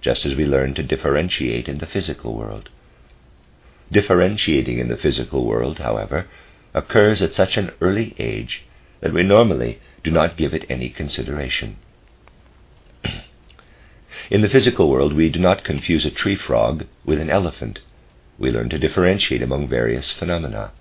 just 0.00 0.26
as 0.26 0.34
we 0.34 0.46
learn 0.46 0.74
to 0.74 0.82
differentiate 0.82 1.68
in 1.68 1.78
the 1.78 1.86
physical 1.86 2.34
world. 2.34 2.70
Differentiating 3.90 4.78
in 4.78 4.88
the 4.88 4.96
physical 4.96 5.46
world, 5.46 5.78
however, 5.78 6.26
occurs 6.74 7.22
at 7.22 7.32
such 7.32 7.56
an 7.56 7.70
early 7.80 8.14
age 8.18 8.64
that 9.00 9.14
we 9.14 9.22
normally 9.22 9.78
do 10.04 10.10
not 10.10 10.36
give 10.36 10.52
it 10.52 10.66
any 10.68 10.90
consideration. 10.90 11.76
In 14.30 14.42
the 14.42 14.48
physical 14.48 14.90
world, 14.90 15.14
we 15.14 15.30
do 15.30 15.38
not 15.38 15.64
confuse 15.64 16.04
a 16.04 16.10
tree 16.10 16.34
frog 16.34 16.84
with 17.04 17.20
an 17.20 17.30
elephant. 17.30 17.80
We 18.38 18.50
learn 18.50 18.68
to 18.70 18.78
differentiate 18.78 19.42
among 19.42 19.68
various 19.68 20.12
phenomena. 20.12 20.72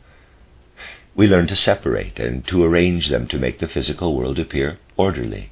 We 1.15 1.27
learn 1.27 1.47
to 1.47 1.55
separate 1.55 2.19
and 2.19 2.45
to 2.47 2.63
arrange 2.63 3.07
them 3.07 3.27
to 3.27 3.39
make 3.39 3.59
the 3.59 3.67
physical 3.67 4.15
world 4.15 4.37
appear 4.37 4.79
orderly. 4.97 5.51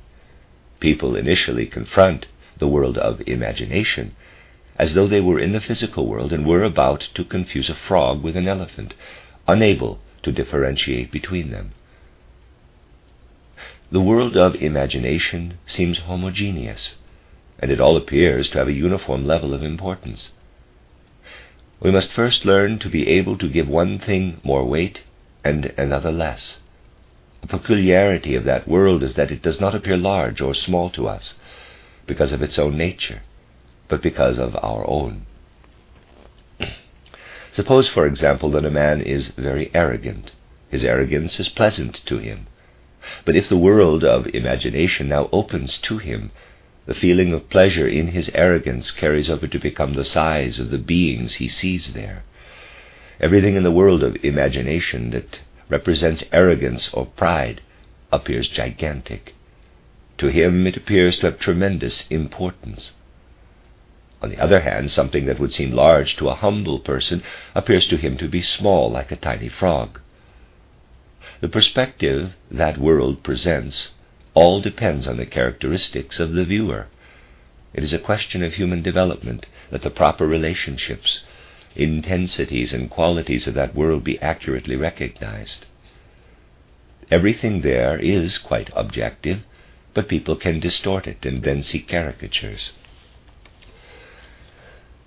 People 0.80 1.16
initially 1.16 1.66
confront 1.66 2.26
the 2.58 2.68
world 2.68 2.98
of 2.98 3.22
imagination 3.28 4.16
as 4.78 4.94
though 4.94 5.08
they 5.08 5.22
were 5.22 5.40
in 5.40 5.54
the 5.54 5.62
physical 5.62 6.08
world 6.08 6.34
and 6.34 6.46
were 6.46 6.64
about 6.64 7.02
to 7.14 7.24
confuse 7.24 7.70
a 7.70 7.76
frog 7.76 8.22
with 8.22 8.36
an 8.36 8.48
elephant, 8.48 8.94
unable 9.48 10.00
to 10.24 10.32
differentiate 10.32 11.12
between 11.12 11.52
them. 11.52 11.72
The 13.92 14.02
world 14.02 14.36
of 14.36 14.56
imagination 14.56 15.60
seems 15.66 16.00
homogeneous 16.00 16.98
and 17.60 17.72
it 17.72 17.80
all 17.80 17.96
appears 17.96 18.50
to 18.50 18.58
have 18.58 18.68
a 18.68 18.74
uniform 18.74 19.26
level 19.26 19.54
of 19.54 19.64
importance. 19.64 20.34
We 21.80 21.92
must 21.92 22.12
first 22.12 22.46
learn 22.46 22.80
to 22.80 22.90
be 22.90 23.08
able 23.08 23.38
to 23.38 23.48
give 23.50 23.68
one 23.68 24.00
thing 24.00 24.42
more 24.44 24.66
weight 24.66 25.02
and 25.44 25.74
another 25.78 26.12
less. 26.12 26.60
A 27.44 27.48
peculiarity 27.48 28.36
of 28.36 28.44
that 28.46 28.68
world 28.68 29.04
is 29.04 29.16
that 29.16 29.32
it 29.32 29.42
does 29.42 29.62
not 29.62 29.76
appear 29.76 29.98
large 29.98 30.42
or 30.42 30.54
small 30.54 30.90
to 30.92 31.08
us 31.08 31.36
because 32.08 32.32
of 32.32 32.42
its 32.42 32.58
own 32.58 32.78
nature, 32.78 33.22
but 33.88 34.02
because 34.02 34.40
of 34.40 34.56
our 34.58 34.90
own. 34.90 35.26
Suppose, 37.52 37.88
for 37.88 38.06
example, 38.06 38.50
that 38.52 38.66
a 38.66 38.72
man 38.72 39.02
is 39.02 39.30
very 39.30 39.72
arrogant. 39.74 40.32
His 40.70 40.84
arrogance 40.84 41.40
is 41.40 41.50
pleasant 41.50 42.06
to 42.06 42.18
him. 42.18 42.48
But 43.24 43.36
if 43.36 43.48
the 43.48 43.58
world 43.58 44.04
of 44.04 44.28
imagination 44.28 45.10
now 45.10 45.30
opens 45.32 45.78
to 45.80 46.00
him 46.00 46.32
the 46.86 46.94
feeling 46.94 47.34
of 47.34 47.50
pleasure 47.50 47.88
in 47.88 48.10
his 48.10 48.30
arrogance 48.36 48.92
carries 48.92 49.30
over 49.30 49.48
to 49.48 49.58
become 49.58 49.94
the 49.94 50.04
size 50.04 50.60
of 50.60 50.70
the 50.70 50.78
beings 50.78 51.36
he 51.36 51.48
sees 51.48 51.94
there. 51.94 52.24
Everything 53.20 53.56
in 53.56 53.64
the 53.64 53.72
world 53.72 54.04
of 54.04 54.24
imagination 54.24 55.10
that 55.10 55.40
represents 55.68 56.24
arrogance 56.32 56.90
or 56.94 57.08
pride 57.08 57.62
appears 58.12 58.50
gigantic. 58.50 59.34
To 60.20 60.28
him 60.28 60.68
it 60.68 60.78
appears 60.78 61.18
to 61.18 61.28
have 61.28 61.40
tremendous 61.40 62.06
importance. 62.10 62.92
On 64.26 64.32
the 64.32 64.42
other 64.42 64.62
hand, 64.62 64.90
something 64.90 65.28
that 65.28 65.38
would 65.40 65.54
seem 65.54 65.70
large 65.70 66.16
to 66.16 66.30
a 66.30 66.34
humble 66.34 66.80
person 66.80 67.22
appears 67.54 67.86
to 67.86 67.96
him 67.96 68.18
to 68.18 68.28
be 68.28 68.42
small, 68.42 68.90
like 68.90 69.12
a 69.12 69.16
tiny 69.16 69.50
frog. 69.50 70.00
The 71.42 71.48
perspective 71.48 72.34
that 72.50 72.80
world 72.80 73.22
presents 73.22 73.92
all 74.34 74.62
depends 74.62 75.08
on 75.08 75.18
the 75.18 75.28
characteristics 75.28 76.20
of 76.20 76.34
the 76.34 76.44
viewer. 76.44 76.88
It 77.76 77.84
is 77.84 77.94
a 77.94 78.00
question 78.00 78.44
of 78.44 78.56
human 78.56 78.82
development 78.82 79.46
that 79.70 79.84
the 79.84 79.92
proper 79.92 80.26
relationships, 80.26 81.24
intensities, 81.76 82.74
and 82.74 82.90
qualities 82.90 83.46
of 83.46 83.54
that 83.54 83.76
world 83.76 84.04
be 84.04 84.20
accurately 84.22 84.76
recognized. 84.76 85.68
Everything 87.12 87.62
there 87.62 88.00
is 88.00 88.40
quite 88.40 88.72
objective, 88.76 89.46
but 89.94 90.10
people 90.10 90.36
can 90.36 90.60
distort 90.60 91.06
it 91.06 91.24
and 91.28 91.44
then 91.44 91.62
see 91.62 91.80
caricatures. 91.80 92.72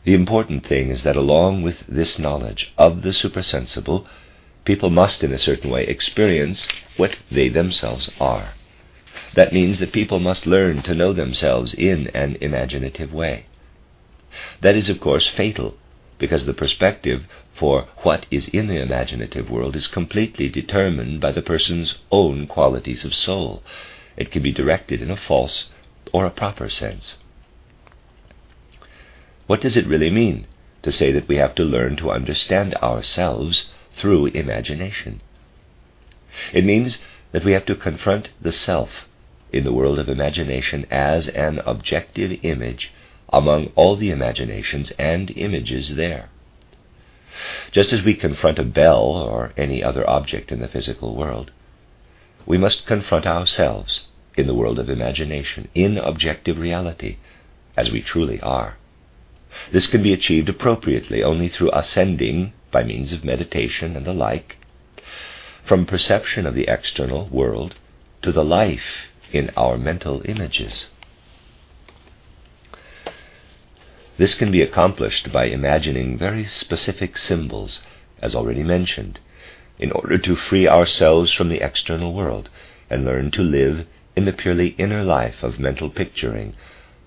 The 0.04 0.14
important 0.14 0.66
thing 0.66 0.90
is 0.90 1.02
that 1.02 1.16
along 1.16 1.62
with 1.62 1.82
this 1.88 2.18
knowledge 2.18 2.72
of 2.78 3.02
the 3.02 3.12
supersensible, 3.12 4.06
people 4.64 4.90
must 4.90 5.24
in 5.24 5.32
a 5.32 5.38
certain 5.38 5.70
way 5.70 5.84
experience 5.86 6.68
what 6.96 7.16
they 7.30 7.48
themselves 7.48 8.10
are. 8.20 8.54
That 9.34 9.52
means 9.52 9.78
that 9.78 9.92
people 9.92 10.20
must 10.20 10.46
learn 10.46 10.82
to 10.82 10.94
know 10.94 11.12
themselves 11.12 11.74
in 11.74 12.08
an 12.08 12.36
imaginative 12.40 13.12
way. 13.12 13.46
That 14.60 14.76
is, 14.76 14.88
of 14.88 15.00
course, 15.00 15.26
fatal 15.26 15.76
because 16.18 16.46
the 16.46 16.54
perspective 16.54 17.26
for 17.54 17.88
what 17.98 18.26
is 18.30 18.48
in 18.48 18.66
the 18.68 18.80
imaginative 18.80 19.50
world 19.50 19.74
is 19.74 19.86
completely 19.86 20.48
determined 20.48 21.20
by 21.20 21.32
the 21.32 21.42
person's 21.42 21.96
own 22.10 22.46
qualities 22.46 23.04
of 23.04 23.14
soul. 23.14 23.62
It 24.16 24.30
can 24.30 24.42
be 24.42 24.52
directed 24.52 25.02
in 25.02 25.10
a 25.10 25.16
false 25.16 25.70
or 26.12 26.24
a 26.24 26.30
proper 26.30 26.68
sense. 26.68 27.16
What 29.48 29.62
does 29.62 29.78
it 29.78 29.86
really 29.86 30.10
mean 30.10 30.46
to 30.82 30.92
say 30.92 31.10
that 31.10 31.26
we 31.26 31.36
have 31.36 31.54
to 31.54 31.64
learn 31.64 31.96
to 31.96 32.10
understand 32.10 32.74
ourselves 32.74 33.70
through 33.96 34.26
imagination? 34.26 35.22
It 36.52 36.66
means 36.66 37.02
that 37.32 37.44
we 37.46 37.52
have 37.52 37.64
to 37.64 37.74
confront 37.74 38.28
the 38.42 38.52
self 38.52 39.08
in 39.50 39.64
the 39.64 39.72
world 39.72 39.98
of 39.98 40.10
imagination 40.10 40.84
as 40.90 41.28
an 41.28 41.60
objective 41.60 42.38
image 42.42 42.92
among 43.32 43.72
all 43.74 43.96
the 43.96 44.10
imaginations 44.10 44.90
and 44.98 45.30
images 45.30 45.96
there. 45.96 46.28
Just 47.72 47.90
as 47.94 48.02
we 48.02 48.12
confront 48.12 48.58
a 48.58 48.64
bell 48.64 49.00
or 49.00 49.54
any 49.56 49.82
other 49.82 50.06
object 50.10 50.52
in 50.52 50.60
the 50.60 50.68
physical 50.68 51.16
world, 51.16 51.52
we 52.44 52.58
must 52.58 52.86
confront 52.86 53.26
ourselves 53.26 54.08
in 54.36 54.46
the 54.46 54.54
world 54.54 54.78
of 54.78 54.90
imagination, 54.90 55.68
in 55.74 55.96
objective 55.96 56.58
reality, 56.58 57.16
as 57.78 57.90
we 57.90 58.02
truly 58.02 58.38
are. 58.42 58.76
This 59.72 59.86
can 59.86 60.02
be 60.02 60.12
achieved 60.12 60.48
appropriately 60.48 61.22
only 61.22 61.48
through 61.48 61.70
ascending, 61.72 62.52
by 62.70 62.84
means 62.84 63.12
of 63.12 63.24
meditation 63.24 63.96
and 63.96 64.04
the 64.04 64.12
like, 64.12 64.56
from 65.64 65.86
perception 65.86 66.46
of 66.46 66.54
the 66.54 66.68
external 66.68 67.26
world 67.28 67.74
to 68.22 68.32
the 68.32 68.44
life 68.44 69.08
in 69.32 69.50
our 69.56 69.78
mental 69.78 70.22
images. 70.26 70.88
This 74.16 74.34
can 74.34 74.50
be 74.50 74.62
accomplished 74.62 75.30
by 75.32 75.44
imagining 75.44 76.18
very 76.18 76.44
specific 76.44 77.16
symbols, 77.16 77.82
as 78.20 78.34
already 78.34 78.62
mentioned, 78.62 79.20
in 79.78 79.92
order 79.92 80.18
to 80.18 80.34
free 80.34 80.66
ourselves 80.66 81.32
from 81.32 81.48
the 81.48 81.64
external 81.64 82.12
world 82.12 82.50
and 82.90 83.04
learn 83.04 83.30
to 83.30 83.42
live 83.42 83.86
in 84.16 84.24
the 84.24 84.32
purely 84.32 84.74
inner 84.78 85.04
life 85.04 85.42
of 85.44 85.60
mental 85.60 85.88
picturing 85.88 86.54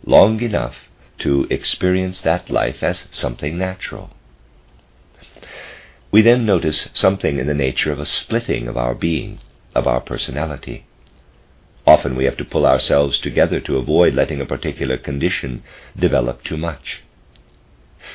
long 0.05 0.41
enough 0.41 0.87
to 1.21 1.47
experience 1.49 2.21
that 2.21 2.49
life 2.49 2.83
as 2.83 3.07
something 3.11 3.57
natural. 3.57 4.11
We 6.11 6.21
then 6.21 6.45
notice 6.45 6.89
something 6.93 7.37
in 7.37 7.47
the 7.47 7.53
nature 7.53 7.91
of 7.91 7.99
a 7.99 8.05
splitting 8.05 8.67
of 8.67 8.75
our 8.75 8.93
being, 8.93 9.39
of 9.73 9.87
our 9.87 10.01
personality. 10.01 10.85
Often 11.87 12.15
we 12.15 12.25
have 12.25 12.37
to 12.37 12.45
pull 12.45 12.65
ourselves 12.65 13.17
together 13.17 13.59
to 13.61 13.77
avoid 13.77 14.13
letting 14.13 14.41
a 14.41 14.45
particular 14.45 14.97
condition 14.97 15.63
develop 15.97 16.43
too 16.43 16.57
much. 16.57 17.03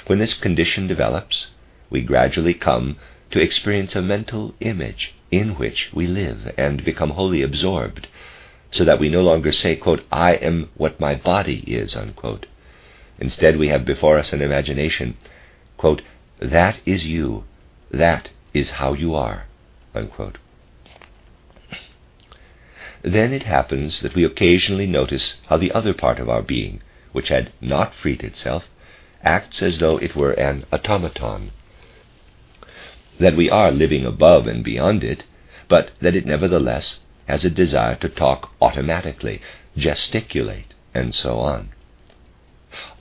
When 0.07 0.19
this 0.19 0.35
condition 0.35 0.87
develops, 0.87 1.47
we 1.91 2.03
gradually 2.03 2.55
come 2.55 2.97
to 3.31 3.41
experience 3.41 3.97
a 3.97 4.03
mental 4.03 4.55
image 4.61 5.15
in 5.31 5.57
which 5.57 5.91
we 5.93 6.07
live 6.07 6.53
and 6.57 6.85
become 6.85 7.11
wholly 7.11 7.43
absorbed, 7.43 8.09
so 8.71 8.85
that 8.85 8.99
we 8.99 9.09
no 9.09 9.23
longer 9.23 9.53
say, 9.53 9.77
quote, 9.77 10.05
I 10.13 10.35
am 10.35 10.71
what 10.77 11.01
my 11.01 11.15
body 11.15 11.61
is, 11.67 11.97
unquote. 11.97 12.47
Instead, 13.19 13.57
we 13.57 13.69
have 13.69 13.85
before 13.85 14.19
us 14.19 14.33
an 14.33 14.43
imagination, 14.43 15.17
quote, 15.77 16.03
that 16.39 16.79
is 16.85 17.07
you, 17.07 17.45
that 17.91 18.29
is 18.53 18.73
how 18.73 18.93
you 18.93 19.15
are, 19.15 19.47
unquote. 19.95 20.39
Then 23.03 23.33
it 23.33 23.45
happens 23.45 24.01
that 24.01 24.15
we 24.15 24.25
occasionally 24.25 24.87
notice 24.87 25.37
how 25.47 25.57
the 25.57 25.73
other 25.73 25.95
part 25.95 26.19
of 26.19 26.29
our 26.29 26.43
being, 26.43 26.83
which 27.13 27.29
had 27.29 27.53
not 27.61 27.95
freed 27.95 28.23
itself, 28.23 28.69
acts 29.23 29.63
as 29.63 29.79
though 29.79 29.97
it 29.99 30.17
were 30.17 30.33
an 30.33 30.65
automaton. 30.73 31.53
That 33.19 33.37
we 33.37 33.49
are 33.49 33.71
living 33.71 34.05
above 34.05 34.47
and 34.47 34.63
beyond 34.63 35.05
it, 35.05 35.25
but 35.69 35.93
that 36.01 36.15
it 36.15 36.27
nevertheless 36.27 37.01
has 37.27 37.45
a 37.45 37.51
desire 37.51 37.97
to 37.97 38.09
talk 38.09 38.53
automatically, 38.61 39.41
gesticulate, 39.77 40.75
and 40.95 41.15
so 41.15 41.39
on. 41.39 41.71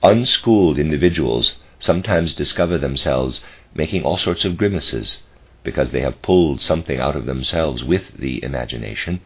Unschooled 0.02 0.78
individuals 0.78 1.56
sometimes 1.78 2.34
discover 2.34 2.78
themselves 2.78 3.44
making 3.74 4.02
all 4.02 4.16
sorts 4.16 4.44
of 4.44 4.56
grimaces 4.56 5.22
because 5.62 5.90
they 5.90 6.00
have 6.00 6.22
pulled 6.22 6.60
something 6.60 7.00
out 7.00 7.16
of 7.16 7.26
themselves 7.26 7.84
with 7.84 8.16
the 8.18 8.42
imagination 8.42 9.20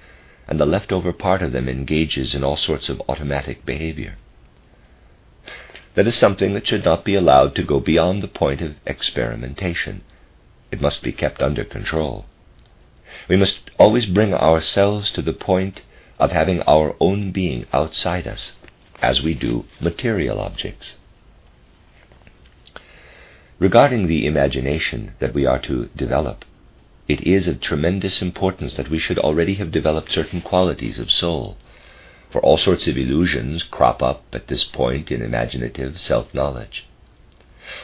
and 0.49 0.59
the 0.59 0.67
leftover 0.67 1.13
part 1.13 1.43
of 1.43 1.53
them 1.53 1.69
engages 1.69 2.35
in 2.35 2.43
all 2.43 2.57
sorts 2.57 2.89
of 2.89 3.01
automatic 3.09 3.65
behavior. 3.65 4.17
That 5.95 6.07
is 6.07 6.15
something 6.15 6.55
that 6.55 6.67
should 6.67 6.85
not 6.85 7.05
be 7.05 7.15
allowed 7.15 7.55
to 7.55 7.63
go 7.63 7.79
beyond 7.79 8.23
the 8.23 8.29
point 8.29 8.61
of 8.61 8.75
experimentation. 8.87 10.03
It 10.73 10.81
must 10.81 11.03
be 11.03 11.13
kept 11.13 11.43
under 11.43 11.65
control. 11.65 12.27
We 13.29 13.37
must 13.37 13.71
always 13.79 14.07
bring 14.07 14.33
ourselves 14.35 15.11
to 15.13 15.23
the 15.23 15.33
point 15.33 15.83
of 16.19 16.33
having 16.33 16.63
our 16.63 16.95
own 17.01 17.33
being 17.33 17.67
outside 17.73 18.27
us, 18.27 18.57
as 19.03 19.23
we 19.23 19.35
do 19.35 19.65
material 19.81 20.41
objects. 20.41 20.97
Regarding 23.59 24.07
the 24.07 24.27
imagination 24.27 25.13
that 25.19 25.35
we 25.35 25.45
are 25.45 25.59
to 25.59 25.91
develop, 25.95 26.45
it 27.09 27.27
is 27.27 27.49
of 27.49 27.61
tremendous 27.61 28.23
importance 28.23 28.77
that 28.77 28.89
we 28.89 28.99
should 28.99 29.19
already 29.19 29.55
have 29.55 29.71
developed 29.71 30.13
certain 30.13 30.41
qualities 30.41 30.99
of 30.99 31.11
soul. 31.11 31.57
For 32.31 32.41
all 32.41 32.57
sorts 32.57 32.87
of 32.87 32.97
illusions 32.97 33.65
crop 33.65 34.03
up 34.03 34.25
at 34.33 34.47
this 34.47 34.65
point 34.65 35.11
in 35.11 35.21
imaginative 35.21 35.99
self 35.99 36.33
knowledge. 36.33 36.87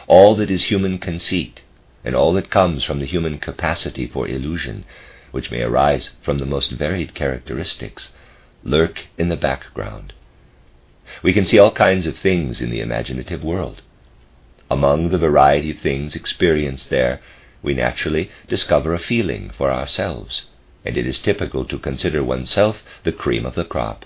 All 0.06 0.34
that 0.36 0.50
is 0.50 0.64
human 0.64 0.98
conceit, 0.98 1.60
and 2.04 2.14
all 2.14 2.32
that 2.34 2.50
comes 2.50 2.84
from 2.84 3.00
the 3.00 3.06
human 3.06 3.38
capacity 3.38 4.06
for 4.06 4.28
illusion, 4.28 4.84
which 5.32 5.50
may 5.50 5.62
arise 5.62 6.10
from 6.22 6.38
the 6.38 6.46
most 6.46 6.70
varied 6.70 7.14
characteristics, 7.14 8.12
lurk 8.62 9.06
in 9.18 9.28
the 9.28 9.36
background. 9.36 10.12
We 11.22 11.32
can 11.32 11.44
see 11.44 11.58
all 11.58 11.72
kinds 11.72 12.06
of 12.06 12.16
things 12.16 12.60
in 12.60 12.70
the 12.70 12.80
imaginative 12.80 13.44
world. 13.44 13.82
Among 14.70 15.10
the 15.10 15.18
variety 15.18 15.70
of 15.70 15.78
things 15.78 16.16
experienced 16.16 16.90
there 16.90 17.20
we 17.62 17.74
naturally 17.74 18.30
discover 18.48 18.94
a 18.94 18.98
feeling 18.98 19.50
for 19.50 19.70
ourselves, 19.70 20.46
and 20.84 20.96
it 20.96 21.06
is 21.06 21.18
typical 21.18 21.64
to 21.64 21.78
consider 21.78 22.22
oneself 22.22 22.82
the 23.04 23.12
cream 23.12 23.46
of 23.46 23.54
the 23.54 23.64
crop. 23.64 24.04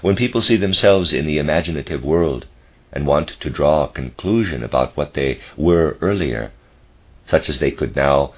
When 0.00 0.16
people 0.16 0.40
see 0.40 0.56
themselves 0.56 1.12
in 1.12 1.26
the 1.26 1.38
imaginative 1.38 2.04
world 2.04 2.46
and 2.92 3.06
want 3.06 3.28
to 3.40 3.50
draw 3.50 3.84
a 3.84 3.88
conclusion 3.92 4.62
about 4.62 4.96
what 4.96 5.14
they 5.14 5.40
were 5.56 5.96
earlier, 6.00 6.52
such 7.26 7.48
as 7.48 7.58
they 7.58 7.70
could 7.70 7.96
now 7.96 8.34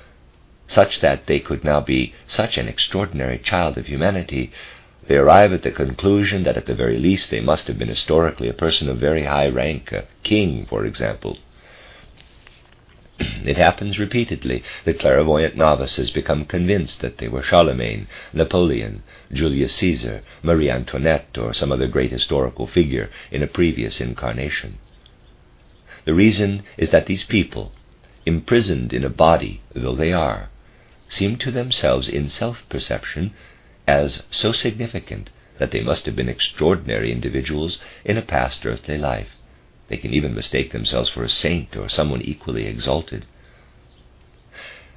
such 0.67 1.01
that 1.01 1.27
they 1.27 1.41
could 1.41 1.63
now 1.63 1.81
be 1.81 2.15
such 2.27 2.57
an 2.57 2.69
extraordinary 2.69 3.39
child 3.39 3.77
of 3.77 3.87
humanity, 3.87 4.51
they 5.07 5.17
arrive 5.17 5.53
at 5.53 5.63
the 5.63 5.71
conclusion 5.71 6.45
that 6.45 6.57
at 6.57 6.67
the 6.67 6.75
very 6.75 6.99
least 6.99 7.31
they 7.31 7.41
must 7.41 7.67
have 7.67 7.79
been 7.79 7.89
historically 7.89 8.49
a 8.49 8.55
person 8.55 8.89
of 8.89 8.99
very 8.99 9.25
high 9.25 9.49
rank, 9.49 9.93
a 9.93 10.07
king, 10.23 10.65
for 10.67 10.85
example, 10.87 11.39
it 13.19 13.57
happens 13.57 13.99
repeatedly 13.99 14.63
that 14.85 14.99
clairvoyant 14.99 15.57
novices 15.57 16.11
become 16.11 16.45
convinced 16.45 17.01
that 17.01 17.19
they 17.19 17.29
were 17.29 17.43
Charlemagne, 17.43 18.09
Napoleon, 18.33 19.03
Julius 19.33 19.75
Caesar, 19.77 20.23
Marie 20.43 20.71
Antoinette, 20.71 21.39
or 21.39 21.53
some 21.53 21.71
other 21.71 21.87
great 21.87 22.11
historical 22.11 22.67
figure 22.67 23.11
in 23.31 23.43
a 23.43 23.47
previous 23.47 24.01
incarnation. 24.01 24.79
The 26.07 26.15
reason 26.15 26.65
is 26.77 26.91
that 26.91 27.07
these 27.07 27.25
people, 27.25 27.73
imprisoned 28.27 28.93
in 28.93 29.05
a 29.05 29.11
body 29.11 29.61
though 29.75 29.95
they 29.95 30.13
are, 30.13 30.51
seem 31.09 31.37
to 31.37 31.51
themselves 31.51 32.09
in 32.09 32.29
self 32.29 32.69
perception 32.69 33.33
as 33.87 34.25
so 34.31 34.53
significant 34.53 35.31
that 35.59 35.71
they 35.71 35.83
must 35.83 36.07
have 36.07 36.17
been 36.17 36.29
extraordinary 36.29 37.13
individuals 37.13 37.79
in 38.05 38.17
a 38.17 38.23
past 38.23 38.65
earthly 38.67 38.99
life. 38.99 39.37
They 39.89 39.97
can 39.97 40.13
even 40.13 40.35
mistake 40.35 40.73
themselves 40.73 41.11
for 41.11 41.23
a 41.23 41.29
saint 41.29 41.77
or 41.77 41.89
someone 41.89 42.23
equally 42.23 42.67
exalted. 42.67 43.27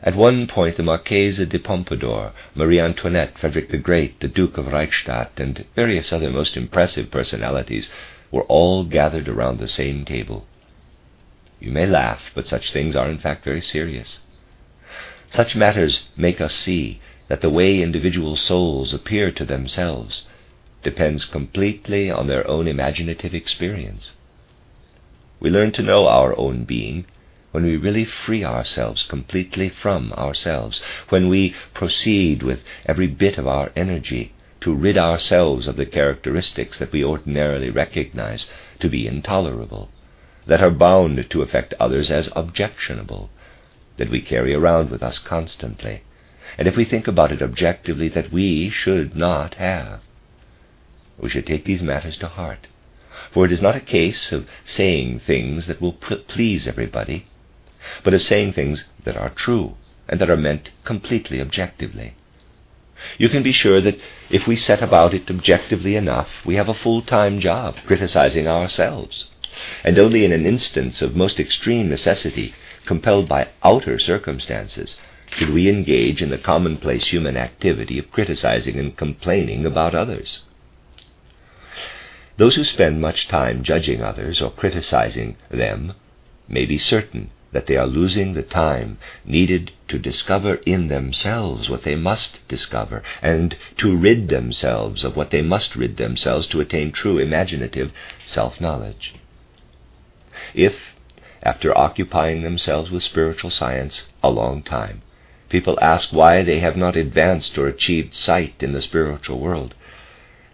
At 0.01 0.15
one 0.15 0.47
point, 0.47 0.77
the 0.77 0.83
Marchese 0.83 1.45
de 1.45 1.59
Pompadour, 1.59 2.31
Marie 2.55 2.79
Antoinette, 2.79 3.37
Frederick 3.37 3.69
the 3.69 3.77
Great, 3.77 4.19
the 4.19 4.27
Duke 4.27 4.57
of 4.57 4.67
Reichstadt, 4.67 5.39
and 5.39 5.65
various 5.75 6.13
other 6.13 6.29
most 6.29 6.55
impressive 6.55 7.09
personalities 7.11 7.89
were 8.31 8.43
all 8.43 8.83
gathered 8.83 9.27
around 9.27 9.57
the 9.57 9.67
same 9.67 10.05
table. 10.05 10.45
You 11.59 11.71
may 11.71 11.87
laugh, 11.87 12.29
but 12.35 12.47
such 12.47 12.71
things 12.71 12.95
are 12.95 13.09
in 13.09 13.17
fact 13.17 13.43
very 13.43 13.61
serious. 13.61 14.21
Such 15.31 15.55
matters 15.55 16.07
make 16.15 16.39
us 16.39 16.53
see 16.53 17.01
that 17.27 17.41
the 17.41 17.49
way 17.49 17.81
individual 17.81 18.35
souls 18.35 18.93
appear 18.93 19.31
to 19.31 19.45
themselves 19.45 20.25
depends 20.83 21.25
completely 21.25 22.09
on 22.09 22.27
their 22.27 22.47
own 22.47 22.67
imaginative 22.67 23.33
experience. 23.33 24.13
We 25.39 25.49
learn 25.49 25.71
to 25.73 25.81
know 25.81 26.07
our 26.07 26.37
own 26.37 26.63
being 26.63 27.05
when 27.51 27.63
we 27.63 27.75
really 27.75 28.05
free 28.05 28.43
ourselves 28.43 29.03
completely 29.03 29.69
from 29.69 30.13
ourselves, 30.13 30.81
when 31.09 31.27
we 31.27 31.55
proceed 31.73 32.43
with 32.43 32.63
every 32.85 33.07
bit 33.07 33.37
of 33.37 33.47
our 33.47 33.71
energy 33.75 34.33
to 34.61 34.73
rid 34.73 34.97
ourselves 34.97 35.67
of 35.67 35.75
the 35.75 35.85
characteristics 35.85 36.77
that 36.79 36.91
we 36.91 37.03
ordinarily 37.03 37.69
recognize 37.69 38.49
to 38.79 38.89
be 38.89 39.07
intolerable, 39.07 39.89
that 40.45 40.61
are 40.61 40.71
bound 40.71 41.29
to 41.29 41.41
affect 41.41 41.73
others 41.79 42.11
as 42.11 42.29
objectionable, 42.35 43.29
that 43.97 44.09
we 44.09 44.21
carry 44.21 44.53
around 44.53 44.89
with 44.89 45.01
us 45.01 45.19
constantly, 45.19 46.01
and 46.57 46.67
if 46.67 46.75
we 46.75 46.85
think 46.85 47.07
about 47.07 47.31
it 47.31 47.41
objectively, 47.41 48.07
that 48.09 48.31
we 48.31 48.69
should 48.69 49.15
not 49.15 49.55
have. 49.55 50.01
We 51.17 51.29
should 51.29 51.47
take 51.47 51.65
these 51.65 51.81
matters 51.81 52.17
to 52.17 52.27
heart, 52.27 52.67
for 53.31 53.45
it 53.45 53.51
is 53.51 53.61
not 53.61 53.75
a 53.75 53.81
case 53.81 54.31
of 54.31 54.47
saying 54.65 55.19
things 55.19 55.67
that 55.67 55.81
will 55.81 55.93
please 55.93 56.67
everybody, 56.67 57.25
but 58.03 58.13
of 58.13 58.21
saying 58.21 58.53
things 58.53 58.85
that 59.03 59.17
are 59.17 59.29
true 59.29 59.75
and 60.07 60.21
that 60.21 60.29
are 60.29 60.37
meant 60.37 60.71
completely 60.83 61.41
objectively. 61.41 62.15
You 63.17 63.29
can 63.29 63.43
be 63.43 63.51
sure 63.51 63.81
that 63.81 63.99
if 64.29 64.47
we 64.47 64.55
set 64.55 64.81
about 64.81 65.13
it 65.13 65.29
objectively 65.29 65.95
enough, 65.95 66.29
we 66.45 66.55
have 66.55 66.69
a 66.69 66.73
full-time 66.73 67.39
job 67.39 67.77
criticizing 67.85 68.47
ourselves, 68.47 69.29
and 69.83 69.99
only 69.99 70.25
in 70.25 70.31
an 70.31 70.45
instance 70.45 71.01
of 71.01 71.15
most 71.15 71.39
extreme 71.39 71.89
necessity, 71.89 72.53
compelled 72.85 73.27
by 73.27 73.49
outer 73.63 73.99
circumstances, 73.99 74.99
should 75.37 75.51
we 75.51 75.69
engage 75.69 76.23
in 76.23 76.31
the 76.31 76.37
commonplace 76.37 77.05
human 77.09 77.37
activity 77.37 77.99
of 77.99 78.09
criticizing 78.09 78.79
and 78.79 78.97
complaining 78.97 79.67
about 79.67 79.93
others. 79.93 80.41
Those 82.37 82.55
who 82.55 82.63
spend 82.63 83.01
much 83.01 83.27
time 83.27 83.61
judging 83.61 84.01
others 84.01 84.41
or 84.41 84.49
criticizing 84.49 85.35
them 85.51 85.93
may 86.47 86.65
be 86.65 86.79
certain 86.79 87.29
that 87.51 87.67
they 87.67 87.77
are 87.77 87.85
losing 87.85 88.33
the 88.33 88.41
time 88.41 88.97
needed 89.25 89.71
to 89.89 89.99
discover 89.99 90.55
in 90.65 90.87
themselves 90.87 91.69
what 91.69 91.83
they 91.83 91.95
must 91.95 92.47
discover, 92.47 93.03
and 93.21 93.55
to 93.77 93.95
rid 93.95 94.29
themselves 94.29 95.03
of 95.03 95.15
what 95.15 95.29
they 95.29 95.43
must 95.43 95.75
rid 95.75 95.97
themselves 95.97 96.47
to 96.47 96.59
attain 96.59 96.91
true 96.91 97.19
imaginative 97.19 97.93
self 98.25 98.59
knowledge. 98.59 99.13
If, 100.55 100.95
after 101.43 101.77
occupying 101.77 102.41
themselves 102.41 102.89
with 102.89 103.03
spiritual 103.03 103.51
science 103.51 104.07
a 104.23 104.31
long 104.31 104.63
time, 104.63 105.03
people 105.49 105.77
ask 105.81 106.11
why 106.11 106.43
they 106.43 106.59
have 106.59 106.75
not 106.75 106.95
advanced 106.95 107.57
or 107.57 107.67
achieved 107.67 108.13
sight 108.13 108.55
in 108.61 108.73
the 108.73 108.81
spiritual 108.81 109.39
world, 109.39 109.73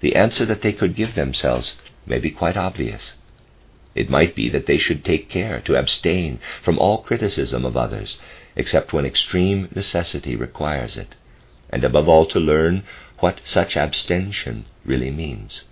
the 0.02 0.16
answer 0.16 0.46
that 0.46 0.62
they 0.62 0.74
could 0.74 0.96
give 0.96 1.16
themselves 1.16 1.76
may 2.06 2.20
be 2.20 2.30
quite 2.30 2.58
obvious. 2.58 3.16
It 3.96 4.10
might 4.10 4.36
be 4.36 4.50
that 4.50 4.66
they 4.66 4.78
should 4.78 5.06
take 5.06 5.30
care 5.30 5.60
to 5.62 5.76
abstain 5.76 6.40
from 6.62 6.80
all 6.80 7.00
criticism 7.04 7.64
of 7.64 7.78
others, 7.78 8.20
except 8.56 8.94
when 8.94 9.06
extreme 9.06 9.70
necessity 9.74 10.36
requires 10.36 10.98
it, 10.98 11.16
and 11.70 11.84
above 11.84 12.10
all 12.10 12.26
to 12.28 12.40
learn 12.40 12.84
what 13.20 13.42
such 13.46 13.78
abstention 13.78 14.66
really 14.84 15.12
means. 15.12 15.64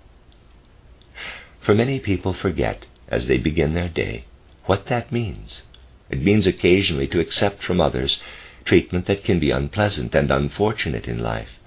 For 1.59 1.75
many 1.75 1.99
people 1.99 2.33
forget, 2.33 2.85
as 3.07 3.27
they 3.27 3.37
begin 3.37 3.73
their 3.73 3.89
day, 3.89 4.25
what 4.65 4.85
that 4.87 5.11
means. 5.11 5.63
It 6.09 6.21
means 6.21 6.47
occasionally 6.47 7.07
to 7.07 7.19
accept 7.19 7.63
from 7.63 7.81
others 7.81 8.21
treatment 8.65 9.05
that 9.07 9.23
can 9.23 9.39
be 9.39 9.51
unpleasant 9.51 10.15
and 10.15 10.31
unfortunate 10.31 11.07
in 11.07 11.19
life. 11.19 11.59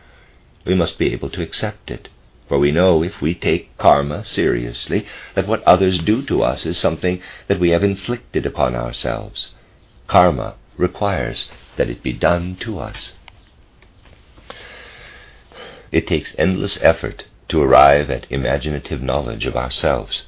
We 0.65 0.75
must 0.75 0.99
be 0.99 1.13
able 1.13 1.31
to 1.31 1.43
accept 1.43 1.91
it 1.91 2.09
for 2.49 2.59
we 2.59 2.71
know 2.71 3.03
if 3.03 3.23
we 3.23 3.35
take 3.35 3.77
karma 3.79 4.25
seriously, 4.25 5.07
that 5.35 5.47
what 5.47 5.63
others 5.63 5.99
do 5.99 6.23
to 6.27 6.43
us 6.43 6.67
is 6.67 6.77
something 6.77 7.21
that 7.49 7.59
we 7.59 7.71
have 7.71 7.83
inflicted 7.83 8.45
upon 8.45 8.75
ourselves. 8.75 9.55
Karma 10.09 10.57
requires 10.77 11.51
that 11.77 11.89
it 11.89 12.03
be 12.03 12.13
done 12.13 12.57
to 12.57 12.79
us. 12.79 13.15
It 15.91 16.07
takes 16.07 16.35
endless 16.37 16.79
effort 16.83 17.25
to 17.49 17.63
arrive 17.63 18.11
at 18.11 18.31
imaginative 18.31 19.01
knowledge 19.01 19.47
of 19.47 19.57
ourselves. 19.57 20.25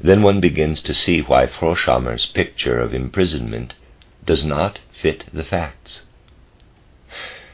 Then 0.00 0.22
one 0.22 0.40
begins 0.40 0.82
to 0.82 0.92
see 0.92 1.20
why 1.20 1.46
Frohschammer's 1.46 2.26
picture 2.26 2.78
of 2.78 2.92
imprisonment 2.92 3.72
does 4.26 4.44
not 4.44 4.80
fit 5.00 5.24
the 5.32 5.44
facts. 5.44 6.02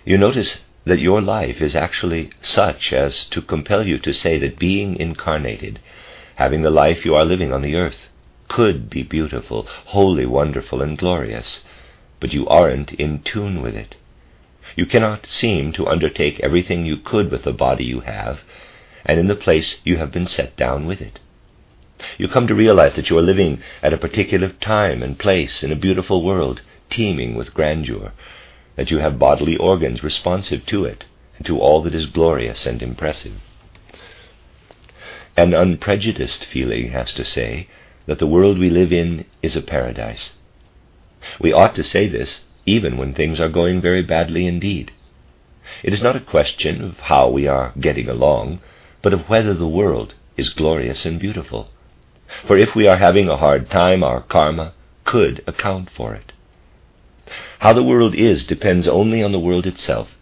You 0.05 0.17
notice 0.19 0.61
that 0.85 1.01
your 1.01 1.21
life 1.21 1.61
is 1.61 1.75
actually 1.75 2.31
such 2.41 2.93
as 2.93 3.25
to 3.27 3.43
compel 3.43 3.87
you 3.87 3.99
to 3.99 4.13
say 4.13 4.39
that 4.39 4.59
being 4.59 4.97
incarnated, 4.97 5.81
having 6.37 6.63
the 6.63 6.71
life 6.71 7.05
you 7.05 7.15
are 7.15 7.25
living 7.25 7.53
on 7.53 7.63
the 7.63 7.77
earth, 7.77 8.09
could 8.49 8.91
be 8.91 9.03
beautiful, 9.03 9.67
wholly 9.87 10.27
wonderful, 10.27 10.83
and 10.83 10.99
glorious, 10.99 11.63
but 12.19 12.33
you 12.33 12.49
aren't 12.49 12.93
in 12.95 13.21
tune 13.23 13.63
with 13.63 13.77
it. 13.77 13.97
You 14.77 14.87
cannot 14.87 15.27
seem 15.27 15.73
to 15.73 15.87
undertake 15.87 16.41
everything 16.41 16.85
you 16.85 16.97
could 16.97 17.31
with 17.31 17.45
the 17.45 17.53
body 17.53 17.85
you 17.85 18.01
have, 18.01 18.41
and 19.05 19.21
in 19.21 19.29
the 19.29 19.37
place 19.37 19.81
you 19.85 19.97
have 19.99 20.11
been 20.13 20.27
set 20.27 20.57
down 20.57 20.87
with 20.87 21.01
it. 21.01 21.19
You 22.19 22.29
come 22.29 22.47
to 22.47 22.55
realize 22.55 22.95
that 22.95 23.11
you 23.11 23.19
are 23.19 23.23
living 23.23 23.61
at 23.83 23.93
a 23.93 23.99
particular 23.99 24.49
time 24.49 25.03
and 25.03 25.19
place 25.19 25.63
in 25.63 25.73
a 25.73 25.77
beautiful 25.77 26.25
world, 26.25 26.63
teeming 26.89 27.35
with 27.35 27.55
grandeur, 27.55 28.13
that 28.77 28.91
you 28.91 28.99
have 28.99 29.19
bodily 29.19 29.57
organs 29.57 30.03
responsive 30.03 30.65
to 30.67 30.85
it 30.85 31.05
and 31.37 31.47
to 31.47 31.59
all 31.59 31.83
that 31.83 31.95
is 31.95 32.07
glorious 32.07 32.67
and 32.67 32.83
impressive. 32.83 33.35
An 35.37 35.55
unprejudiced 35.55 36.45
feeling 36.45 36.91
has 36.91 37.15
to 37.15 37.25
say 37.25 37.69
that 38.07 38.19
the 38.19 38.27
world 38.27 38.59
we 38.59 38.71
live 38.71 38.93
in 38.93 39.25
is 39.43 39.57
a 39.57 39.63
paradise. 39.63 40.35
We 41.41 41.53
ought 41.53 41.75
to 41.77 41.83
say 41.83 42.09
this 42.09 42.41
even 42.67 42.97
when 42.97 43.15
things 43.15 43.41
are 43.41 43.49
going 43.49 43.81
very 43.81 44.03
badly 44.03 44.47
indeed. 44.47 44.93
It 45.83 45.93
is 45.93 46.03
not 46.03 46.17
a 46.17 46.21
question 46.21 46.83
of 46.83 46.99
how 47.01 47.29
we 47.29 47.47
are 47.47 47.73
getting 47.79 48.09
along, 48.09 48.61
but 49.03 49.13
of 49.13 49.29
whether 49.29 49.55
the 49.55 49.69
world 49.69 50.15
is 50.37 50.49
glorious 50.49 51.07
and 51.07 51.19
beautiful. 51.19 51.71
For 52.47 52.57
if 52.57 52.75
we 52.75 52.87
are 52.87 52.97
having 52.97 53.29
a 53.29 53.37
hard 53.37 53.71
time, 53.71 54.03
our 54.03 54.21
karma 54.21 54.73
could 55.05 55.43
account 55.47 55.91
for 55.91 56.15
it. 56.15 56.33
How 57.61 57.73
the 57.73 57.83
world 57.83 58.15
is 58.15 58.47
depends 58.47 58.89
only 58.89 59.23
on 59.23 59.33
the 59.33 59.39
world 59.39 59.67
itself, 59.67 60.17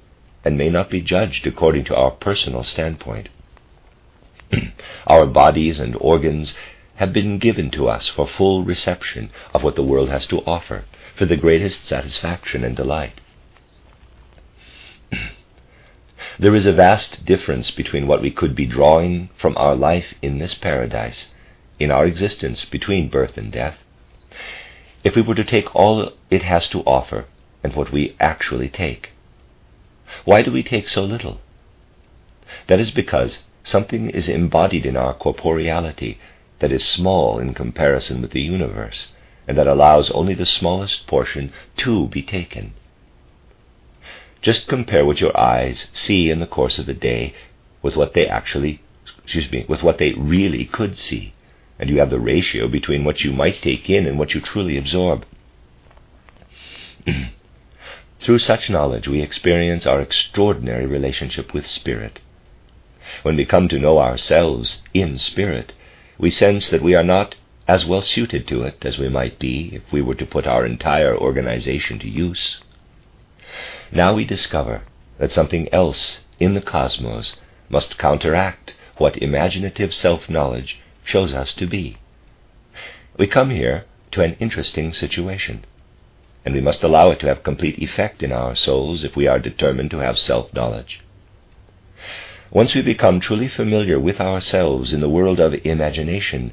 and 0.44 0.56
may 0.56 0.70
not 0.70 0.90
be 0.90 1.00
judged 1.00 1.46
according 1.46 1.84
to 1.84 1.94
our 1.94 2.10
personal 2.10 2.62
standpoint. 2.62 3.28
our 5.06 5.26
bodies 5.26 5.78
and 5.80 5.96
organs 6.00 6.54
have 6.96 7.12
been 7.12 7.38
given 7.38 7.70
to 7.70 7.88
us 7.88 8.08
for 8.08 8.26
full 8.26 8.64
reception 8.64 9.30
of 9.54 9.62
what 9.62 9.76
the 9.76 9.82
world 9.82 10.08
has 10.08 10.26
to 10.26 10.40
offer, 10.40 10.84
for 11.14 11.26
the 11.26 11.36
greatest 11.36 11.84
satisfaction 11.84 12.64
and 12.64 12.76
delight. 12.76 13.20
there 16.38 16.54
is 16.54 16.66
a 16.66 16.72
vast 16.72 17.24
difference 17.24 17.70
between 17.70 18.06
what 18.06 18.20
we 18.20 18.30
could 18.30 18.54
be 18.54 18.66
drawing 18.66 19.28
from 19.36 19.56
our 19.56 19.76
life 19.76 20.14
in 20.22 20.38
this 20.38 20.54
paradise, 20.54 21.30
in 21.78 21.90
our 21.90 22.06
existence 22.06 22.64
between 22.64 23.08
birth 23.08 23.36
and 23.36 23.52
death, 23.52 23.78
if 25.04 25.14
we 25.14 25.22
were 25.22 25.34
to 25.34 25.44
take 25.44 25.74
all 25.74 26.12
it 26.30 26.42
has 26.42 26.68
to 26.68 26.80
offer 26.80 27.26
and 27.62 27.74
what 27.74 27.92
we 27.92 28.16
actually 28.20 28.68
take. 28.68 29.10
Why 30.24 30.42
do 30.42 30.50
we 30.50 30.62
take 30.62 30.88
so 30.88 31.04
little? 31.04 31.40
That 32.66 32.80
is 32.80 32.90
because 32.90 33.44
something 33.62 34.10
is 34.10 34.28
embodied 34.28 34.86
in 34.86 34.96
our 34.96 35.14
corporeality 35.14 36.18
that 36.60 36.72
is 36.72 36.84
small 36.84 37.38
in 37.38 37.54
comparison 37.54 38.20
with 38.22 38.32
the 38.32 38.40
universe, 38.40 39.12
and 39.46 39.56
that 39.56 39.66
allows 39.66 40.10
only 40.10 40.34
the 40.34 40.46
smallest 40.46 41.06
portion 41.06 41.52
to 41.76 42.08
be 42.08 42.22
taken. 42.22 42.72
Just 44.42 44.68
compare 44.68 45.04
what 45.04 45.20
your 45.20 45.36
eyes 45.38 45.88
see 45.92 46.30
in 46.30 46.40
the 46.40 46.46
course 46.46 46.78
of 46.78 46.88
a 46.88 46.94
day 46.94 47.34
with 47.82 47.96
what 47.96 48.14
they 48.14 48.26
actually, 48.26 48.80
excuse 49.22 49.50
me, 49.50 49.64
with 49.68 49.82
what 49.82 49.98
they 49.98 50.12
really 50.14 50.64
could 50.64 50.96
see 50.96 51.32
and 51.78 51.88
you 51.88 51.98
have 51.98 52.10
the 52.10 52.20
ratio 52.20 52.68
between 52.68 53.04
what 53.04 53.22
you 53.22 53.32
might 53.32 53.62
take 53.62 53.88
in 53.88 54.06
and 54.06 54.18
what 54.18 54.34
you 54.34 54.40
truly 54.40 54.76
absorb. 54.76 55.24
Through 58.20 58.38
such 58.40 58.68
knowledge, 58.68 59.06
we 59.06 59.22
experience 59.22 59.86
our 59.86 60.00
extraordinary 60.00 60.86
relationship 60.86 61.54
with 61.54 61.66
Spirit. 61.66 62.20
When 63.22 63.36
we 63.36 63.44
come 63.44 63.68
to 63.68 63.78
know 63.78 63.98
ourselves 63.98 64.82
in 64.92 65.18
Spirit, 65.18 65.72
we 66.18 66.30
sense 66.30 66.68
that 66.70 66.82
we 66.82 66.94
are 66.94 67.04
not 67.04 67.36
as 67.68 67.86
well 67.86 68.02
suited 68.02 68.48
to 68.48 68.62
it 68.64 68.84
as 68.84 68.98
we 68.98 69.08
might 69.08 69.38
be 69.38 69.70
if 69.72 69.92
we 69.92 70.02
were 70.02 70.14
to 70.16 70.26
put 70.26 70.46
our 70.46 70.66
entire 70.66 71.16
organization 71.16 71.98
to 72.00 72.08
use. 72.08 72.58
Now 73.92 74.14
we 74.14 74.24
discover 74.24 74.82
that 75.18 75.32
something 75.32 75.72
else 75.72 76.20
in 76.40 76.54
the 76.54 76.60
cosmos 76.60 77.36
must 77.68 77.98
counteract 77.98 78.74
what 78.96 79.16
imaginative 79.18 79.94
self 79.94 80.28
knowledge 80.28 80.80
shows 81.08 81.32
us 81.32 81.54
to 81.54 81.66
be. 81.66 81.96
We 83.16 83.26
come 83.26 83.48
here 83.48 83.86
to 84.10 84.20
an 84.20 84.36
interesting 84.38 84.92
situation, 84.92 85.64
and 86.44 86.54
we 86.54 86.60
must 86.60 86.82
allow 86.82 87.10
it 87.10 87.20
to 87.20 87.26
have 87.28 87.42
complete 87.42 87.78
effect 87.78 88.22
in 88.22 88.30
our 88.30 88.54
souls 88.54 89.04
if 89.04 89.16
we 89.16 89.26
are 89.26 89.38
determined 89.38 89.90
to 89.92 89.98
have 89.98 90.18
self 90.18 90.52
knowledge. 90.52 91.00
Once 92.50 92.74
we 92.74 92.82
become 92.82 93.20
truly 93.20 93.48
familiar 93.48 93.98
with 93.98 94.20
ourselves 94.20 94.92
in 94.92 95.00
the 95.00 95.08
world 95.08 95.40
of 95.40 95.54
imagination, 95.66 96.52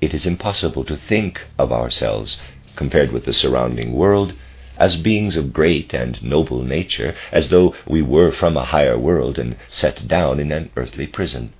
it 0.00 0.14
is 0.14 0.26
impossible 0.26 0.84
to 0.84 0.96
think 0.96 1.42
of 1.58 1.70
ourselves, 1.70 2.40
compared 2.76 3.12
with 3.12 3.26
the 3.26 3.32
surrounding 3.32 3.92
world, 3.92 4.32
as 4.78 4.96
beings 4.96 5.36
of 5.36 5.52
great 5.52 5.92
and 5.92 6.22
noble 6.22 6.62
nature, 6.62 7.14
as 7.30 7.50
though 7.50 7.74
we 7.86 8.00
were 8.00 8.32
from 8.32 8.56
a 8.56 8.64
higher 8.64 8.98
world 8.98 9.38
and 9.38 9.54
set 9.68 10.08
down 10.08 10.40
in 10.40 10.50
an 10.50 10.70
earthly 10.76 11.06
prison. 11.06 11.52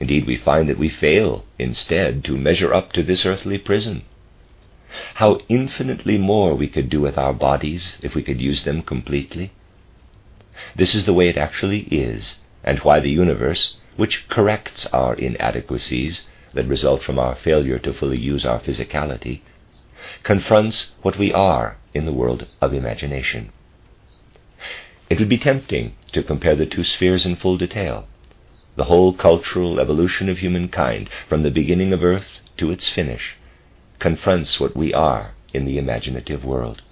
Indeed, 0.00 0.26
we 0.26 0.36
find 0.36 0.68
that 0.68 0.78
we 0.78 0.88
fail, 0.88 1.44
instead, 1.58 2.24
to 2.24 2.36
measure 2.36 2.72
up 2.72 2.92
to 2.92 3.02
this 3.02 3.26
earthly 3.26 3.58
prison. 3.58 4.02
How 5.14 5.40
infinitely 5.48 6.18
more 6.18 6.54
we 6.54 6.68
could 6.68 6.88
do 6.88 7.00
with 7.00 7.18
our 7.18 7.32
bodies 7.32 7.98
if 8.02 8.14
we 8.14 8.22
could 8.22 8.40
use 8.40 8.64
them 8.64 8.82
completely. 8.82 9.52
This 10.76 10.94
is 10.94 11.04
the 11.04 11.12
way 11.12 11.28
it 11.28 11.36
actually 11.36 11.80
is, 11.90 12.40
and 12.64 12.78
why 12.80 13.00
the 13.00 13.10
universe, 13.10 13.76
which 13.96 14.28
corrects 14.28 14.86
our 14.86 15.14
inadequacies 15.14 16.26
that 16.54 16.66
result 16.66 17.02
from 17.02 17.18
our 17.18 17.34
failure 17.34 17.78
to 17.78 17.92
fully 17.92 18.18
use 18.18 18.46
our 18.46 18.60
physicality, 18.60 19.40
confronts 20.22 20.92
what 21.02 21.18
we 21.18 21.32
are 21.32 21.76
in 21.92 22.06
the 22.06 22.12
world 22.12 22.46
of 22.60 22.72
imagination. 22.72 23.52
It 25.10 25.18
would 25.18 25.28
be 25.28 25.38
tempting 25.38 25.94
to 26.12 26.22
compare 26.22 26.54
the 26.54 26.66
two 26.66 26.84
spheres 26.84 27.26
in 27.26 27.36
full 27.36 27.58
detail. 27.58 28.06
The 28.78 28.84
whole 28.84 29.12
cultural 29.12 29.80
evolution 29.80 30.28
of 30.28 30.38
humankind, 30.38 31.10
from 31.28 31.42
the 31.42 31.50
beginning 31.50 31.92
of 31.92 32.04
Earth 32.04 32.42
to 32.58 32.70
its 32.70 32.88
finish, 32.88 33.34
confronts 33.98 34.60
what 34.60 34.76
we 34.76 34.94
are 34.94 35.32
in 35.52 35.64
the 35.64 35.78
imaginative 35.78 36.44
world. 36.44 36.82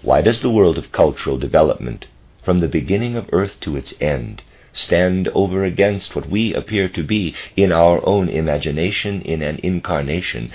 Why 0.00 0.22
does 0.22 0.40
the 0.40 0.48
world 0.48 0.78
of 0.78 0.92
cultural 0.92 1.38
development, 1.38 2.06
from 2.40 2.60
the 2.60 2.68
beginning 2.68 3.16
of 3.16 3.28
Earth 3.32 3.58
to 3.62 3.76
its 3.76 3.94
end, 4.00 4.42
stand 4.72 5.26
over 5.34 5.64
against 5.64 6.14
what 6.14 6.30
we 6.30 6.54
appear 6.54 6.88
to 6.88 7.02
be 7.02 7.34
in 7.56 7.72
our 7.72 8.00
own 8.06 8.28
imagination 8.28 9.22
in 9.22 9.42
an 9.42 9.58
incarnation, 9.64 10.52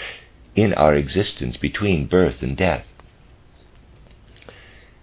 in 0.56 0.74
our 0.76 0.96
existence 0.96 1.58
between 1.58 2.06
birth 2.06 2.42
and 2.42 2.56
death? 2.56 2.86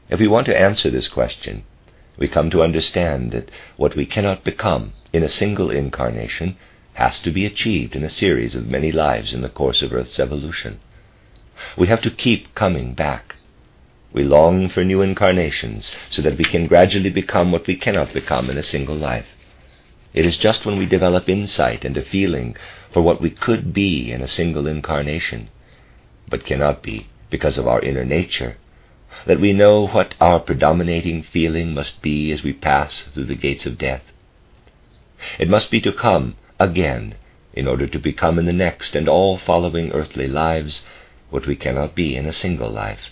If 0.08 0.18
we 0.18 0.26
want 0.26 0.46
to 0.46 0.58
answer 0.58 0.88
this 0.88 1.06
question, 1.06 1.64
we 2.20 2.28
come 2.28 2.50
to 2.50 2.62
understand 2.62 3.32
that 3.32 3.50
what 3.76 3.96
we 3.96 4.06
cannot 4.06 4.44
become 4.44 4.92
in 5.12 5.24
a 5.24 5.28
single 5.28 5.70
incarnation 5.70 6.56
has 6.92 7.18
to 7.20 7.30
be 7.30 7.46
achieved 7.46 7.96
in 7.96 8.04
a 8.04 8.10
series 8.10 8.54
of 8.54 8.66
many 8.66 8.92
lives 8.92 9.32
in 9.32 9.40
the 9.40 9.48
course 9.48 9.80
of 9.80 9.92
Earth's 9.92 10.20
evolution. 10.20 10.78
We 11.76 11.88
have 11.88 12.02
to 12.02 12.10
keep 12.10 12.54
coming 12.54 12.94
back. 12.94 13.36
We 14.12 14.22
long 14.22 14.68
for 14.68 14.84
new 14.84 15.00
incarnations 15.00 15.92
so 16.10 16.20
that 16.22 16.36
we 16.36 16.44
can 16.44 16.66
gradually 16.66 17.10
become 17.10 17.52
what 17.52 17.66
we 17.66 17.76
cannot 17.76 18.12
become 18.12 18.50
in 18.50 18.58
a 18.58 18.62
single 18.62 18.96
life. 18.96 19.26
It 20.12 20.26
is 20.26 20.36
just 20.36 20.66
when 20.66 20.78
we 20.78 20.86
develop 20.86 21.28
insight 21.28 21.84
and 21.84 21.96
a 21.96 22.04
feeling 22.04 22.56
for 22.92 23.00
what 23.00 23.22
we 23.22 23.30
could 23.30 23.72
be 23.72 24.12
in 24.12 24.20
a 24.20 24.28
single 24.28 24.66
incarnation, 24.66 25.48
but 26.28 26.44
cannot 26.44 26.82
be 26.82 27.06
because 27.30 27.56
of 27.56 27.66
our 27.66 27.80
inner 27.80 28.04
nature, 28.04 28.56
that 29.26 29.40
we 29.40 29.52
know 29.52 29.86
what 29.86 30.14
our 30.20 30.40
predominating 30.40 31.22
feeling 31.22 31.74
must 31.74 32.02
be 32.02 32.32
as 32.32 32.42
we 32.42 32.52
pass 32.52 33.02
through 33.02 33.24
the 33.24 33.34
gates 33.34 33.66
of 33.66 33.78
death. 33.78 34.02
It 35.38 35.48
must 35.48 35.70
be 35.70 35.80
to 35.82 35.92
come 35.92 36.36
again 36.58 37.14
in 37.52 37.66
order 37.66 37.86
to 37.86 37.98
become 37.98 38.38
in 38.38 38.46
the 38.46 38.52
next 38.52 38.94
and 38.94 39.08
all 39.08 39.36
following 39.36 39.92
earthly 39.92 40.28
lives 40.28 40.84
what 41.30 41.46
we 41.46 41.56
cannot 41.56 41.94
be 41.94 42.16
in 42.16 42.26
a 42.26 42.32
single 42.32 42.70
life. 42.70 43.10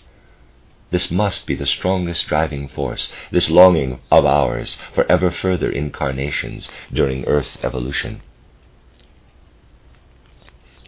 This 0.90 1.10
must 1.10 1.46
be 1.46 1.54
the 1.54 1.66
strongest 1.66 2.26
driving 2.26 2.66
force, 2.68 3.12
this 3.30 3.50
longing 3.50 4.00
of 4.10 4.24
ours 4.24 4.78
for 4.94 5.10
ever 5.10 5.30
further 5.30 5.70
incarnations 5.70 6.68
during 6.92 7.26
Earth 7.26 7.58
evolution. 7.62 8.22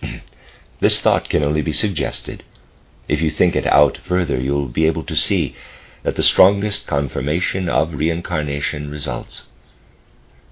this 0.81 1.01
thought 1.01 1.29
can 1.29 1.43
only 1.43 1.61
be 1.61 1.73
suggested. 1.73 2.45
If 3.11 3.21
you 3.21 3.31
think 3.31 3.57
it 3.57 3.67
out 3.67 3.99
further, 3.99 4.41
you'll 4.41 4.69
be 4.69 4.87
able 4.87 5.05
to 5.05 5.17
see 5.17 5.55
that 6.05 6.17
the 6.17 6.23
strongest 6.23 6.87
confirmation 6.87 7.69
of 7.69 7.95
reincarnation 7.95 8.91
results. 8.91 9.47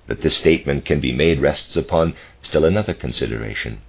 That 0.09 0.23
this 0.23 0.37
statement 0.37 0.85
can 0.85 1.01
be 1.01 1.13
made 1.13 1.41
rests 1.41 1.77
upon 1.77 2.15
still 2.43 2.65
another 2.65 2.95
consideration. 2.95 3.81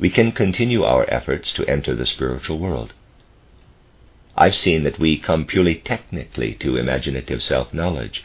We 0.00 0.10
can 0.10 0.32
continue 0.32 0.82
our 0.82 1.04
efforts 1.08 1.52
to 1.52 1.66
enter 1.66 1.94
the 1.94 2.06
spiritual 2.06 2.58
world 2.58 2.94
I've 4.36 4.56
seen 4.56 4.82
that 4.82 4.98
we 4.98 5.16
come 5.16 5.44
purely 5.44 5.76
technically 5.76 6.54
to 6.54 6.76
imaginative 6.76 7.40
self 7.40 7.72
knowledge 7.72 8.24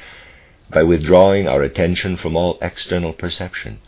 by 0.71 0.81
withdrawing 0.81 1.47
our 1.47 1.61
attention 1.61 2.17
from 2.17 2.35
all 2.35 2.57
external 2.63 3.13
perception 3.13 3.79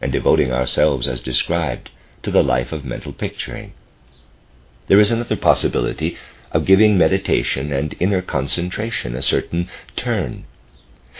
and 0.00 0.10
devoting 0.10 0.52
ourselves, 0.52 1.06
as 1.06 1.20
described, 1.20 1.90
to 2.22 2.30
the 2.30 2.42
life 2.42 2.72
of 2.72 2.86
mental 2.86 3.12
picturing. 3.12 3.74
There 4.90 4.98
is 4.98 5.12
another 5.12 5.36
possibility 5.36 6.16
of 6.50 6.64
giving 6.64 6.98
meditation 6.98 7.72
and 7.72 7.94
inner 8.00 8.20
concentration 8.20 9.14
a 9.14 9.22
certain 9.22 9.68
turn. 9.94 10.46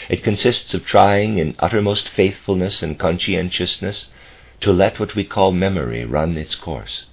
It 0.08 0.24
consists 0.24 0.74
of 0.74 0.84
trying 0.84 1.38
in 1.38 1.54
uttermost 1.60 2.08
faithfulness 2.08 2.82
and 2.82 2.98
conscientiousness 2.98 4.06
to 4.62 4.72
let 4.72 4.98
what 4.98 5.14
we 5.14 5.22
call 5.22 5.52
memory 5.52 6.04
run 6.04 6.36
its 6.36 6.56
course. 6.56 7.06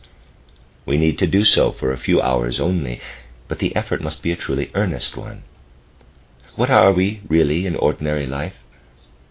We 0.84 0.98
need 0.98 1.20
to 1.20 1.28
do 1.28 1.43
so 1.43 1.74
for 1.74 1.91
a 1.91 1.98
few 2.00 2.20
hours 2.24 2.60
only, 2.60 3.02
but 3.48 3.60
the 3.60 3.76
effort 3.76 4.02
must 4.02 4.24
be 4.24 4.32
a 4.32 4.36
truly 4.36 4.72
earnest 4.74 5.15
one. 5.15 5.43
What 6.56 6.72
are 6.72 6.91
we, 6.91 7.22
really, 7.30 7.67
in 7.67 7.76
ordinary 7.76 8.26
life? 8.26 8.56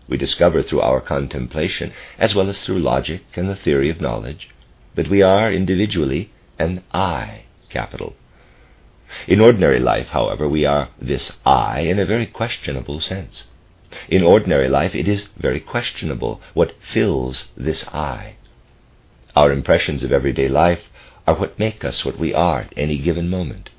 We 0.06 0.16
discover 0.16 0.62
through 0.62 0.82
our 0.82 1.00
contemplation, 1.00 1.92
as 2.20 2.36
well 2.36 2.48
as 2.48 2.60
through 2.60 2.78
logic 2.78 3.24
and 3.34 3.48
the 3.48 3.56
theory 3.56 3.90
of 3.90 4.00
knowledge, 4.00 4.48
that 4.94 5.10
we 5.10 5.22
are 5.22 5.52
individually 5.52 6.30
an 6.58 6.82
I 6.92 7.44
capital. 7.68 8.14
In 9.28 9.40
ordinary 9.40 9.78
life, 9.78 10.08
however, 10.08 10.48
we 10.48 10.64
are 10.64 10.88
this 11.00 11.36
I 11.44 11.80
in 11.80 11.98
a 11.98 12.06
very 12.06 12.26
questionable 12.26 13.00
sense. 13.00 13.44
In 14.08 14.22
ordinary 14.22 14.68
life, 14.68 14.94
it 14.94 15.08
is 15.08 15.28
very 15.36 15.60
questionable 15.60 16.40
what 16.54 16.74
fills 16.80 17.48
this 17.56 17.86
I. 17.88 18.34
Our 19.34 19.52
impressions 19.52 20.02
of 20.02 20.12
everyday 20.12 20.48
life 20.48 20.90
are 21.26 21.34
what 21.34 21.58
make 21.58 21.84
us 21.84 22.04
what 22.04 22.18
we 22.18 22.34
are 22.34 22.60
at 22.60 22.72
any 22.76 22.98
given 22.98 23.28
moment. 23.28 23.70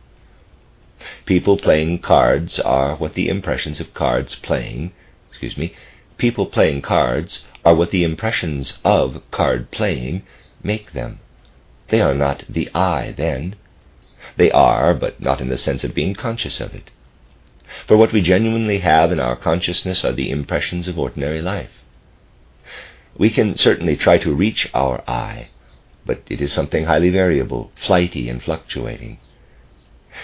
People 1.26 1.58
playing 1.58 2.00
cards 2.00 2.60
are 2.60 2.96
what 2.96 3.13
the 3.13 3.30
impressions 3.30 3.80
of 3.80 3.94
cards 3.94 4.36
playing, 4.36 4.92
excuse 5.30 5.58
me, 5.58 5.74
people 6.18 6.46
playing 6.46 6.82
cards 6.82 7.44
are 7.63 7.76
what 7.76 7.92
the 7.92 8.04
impressions 8.04 8.80
of 8.84 9.22
card 9.32 9.72
playing 9.72 10.24
make 10.63 10.94
them. 10.94 11.20
They 11.89 12.02
are 12.02 12.13
not 12.13 12.43
the 12.50 12.69
I 12.73 13.13
then. 13.15 13.56
They 14.36 14.52
are, 14.52 14.93
but 14.93 15.21
not 15.21 15.41
in 15.41 15.50
the 15.50 15.58
sense 15.58 15.84
of 15.84 15.95
being 15.95 16.13
conscious 16.13 16.60
of 16.60 16.73
it. 16.76 16.91
For 17.86 17.97
what 17.97 18.12
we 18.12 18.21
genuinely 18.21 18.80
have 18.80 19.12
in 19.12 19.19
our 19.19 19.36
consciousness 19.36 20.04
are 20.04 20.12
the 20.12 20.32
impressions 20.32 20.88
of 20.88 20.97
ordinary 20.97 21.41
life. 21.41 21.84
We 23.17 23.30
can 23.30 23.58
certainly 23.58 23.95
try 23.95 24.17
to 24.19 24.34
reach 24.34 24.69
our 24.73 25.04
I, 25.10 25.50
but 26.06 26.21
it 26.30 26.41
is 26.41 26.54
something 26.54 26.86
highly 26.86 27.10
variable, 27.10 27.71
flighty, 27.76 28.30
and 28.30 28.41
fluctuating. 28.41 29.19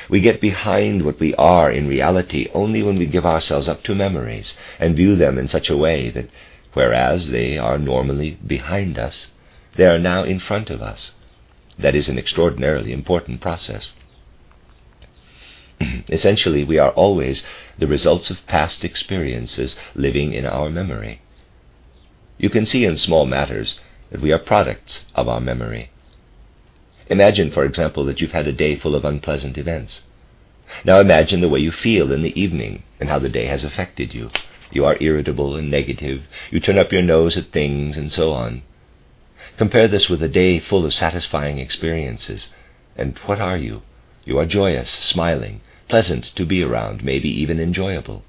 We 0.09 0.21
get 0.21 0.41
behind 0.41 1.03
what 1.03 1.19
we 1.19 1.35
are 1.35 1.71
in 1.71 1.87
reality 1.87 2.49
only 2.53 2.81
when 2.83 2.97
we 2.97 3.05
give 3.05 3.25
ourselves 3.25 3.69
up 3.69 3.83
to 3.83 3.95
memories 3.95 4.55
and 4.79 4.95
view 4.95 5.15
them 5.15 5.37
in 5.37 5.47
such 5.47 5.69
a 5.69 5.77
way 5.77 6.09
that, 6.09 6.29
whereas 6.73 7.29
they 7.29 7.57
are 7.57 7.77
normally 7.77 8.37
behind 8.45 8.97
us, 8.97 9.27
they 9.75 9.85
are 9.85 9.99
now 9.99 10.23
in 10.23 10.39
front 10.39 10.69
of 10.69 10.81
us. 10.81 11.11
That 11.79 11.95
is 11.95 12.07
an 12.07 12.19
extraordinarily 12.19 12.91
important 12.91 13.41
process. 13.41 13.91
Essentially, 16.09 16.63
we 16.63 16.77
are 16.77 16.91
always 16.91 17.43
the 17.77 17.87
results 17.87 18.29
of 18.29 18.45
past 18.47 18.85
experiences 18.85 19.75
living 19.95 20.33
in 20.33 20.45
our 20.45 20.69
memory. 20.69 21.21
You 22.37 22.49
can 22.49 22.65
see 22.65 22.85
in 22.85 22.97
small 22.97 23.25
matters 23.25 23.79
that 24.11 24.21
we 24.21 24.31
are 24.31 24.39
products 24.39 25.05
of 25.15 25.27
our 25.27 25.39
memory. 25.39 25.89
Imagine, 27.07 27.51
for 27.51 27.65
example, 27.65 28.05
that 28.05 28.21
you've 28.21 28.31
had 28.31 28.47
a 28.47 28.53
day 28.53 28.75
full 28.75 28.95
of 28.95 29.05
unpleasant 29.05 29.57
events. 29.57 30.01
Now 30.85 30.99
imagine 30.99 31.41
the 31.41 31.49
way 31.49 31.59
you 31.59 31.71
feel 31.71 32.11
in 32.11 32.21
the 32.21 32.39
evening 32.39 32.83
and 32.99 33.09
how 33.09 33.19
the 33.19 33.29
day 33.29 33.45
has 33.47 33.63
affected 33.63 34.13
you. 34.13 34.29
You 34.71 34.85
are 34.85 34.97
irritable 34.99 35.55
and 35.55 35.69
negative, 35.69 36.23
you 36.49 36.59
turn 36.59 36.79
up 36.79 36.91
your 36.91 37.01
nose 37.01 37.37
at 37.37 37.51
things, 37.51 37.97
and 37.97 38.11
so 38.11 38.31
on. 38.31 38.63
Compare 39.57 39.87
this 39.87 40.09
with 40.09 40.23
a 40.23 40.27
day 40.27 40.59
full 40.59 40.85
of 40.85 40.93
satisfying 40.93 41.59
experiences. 41.59 42.49
And 42.95 43.17
what 43.19 43.39
are 43.39 43.57
you? 43.57 43.83
You 44.25 44.39
are 44.39 44.45
joyous, 44.45 44.89
smiling, 44.89 45.61
pleasant 45.87 46.25
to 46.35 46.45
be 46.45 46.63
around, 46.63 47.03
maybe 47.03 47.29
even 47.29 47.59
enjoyable. 47.59 48.23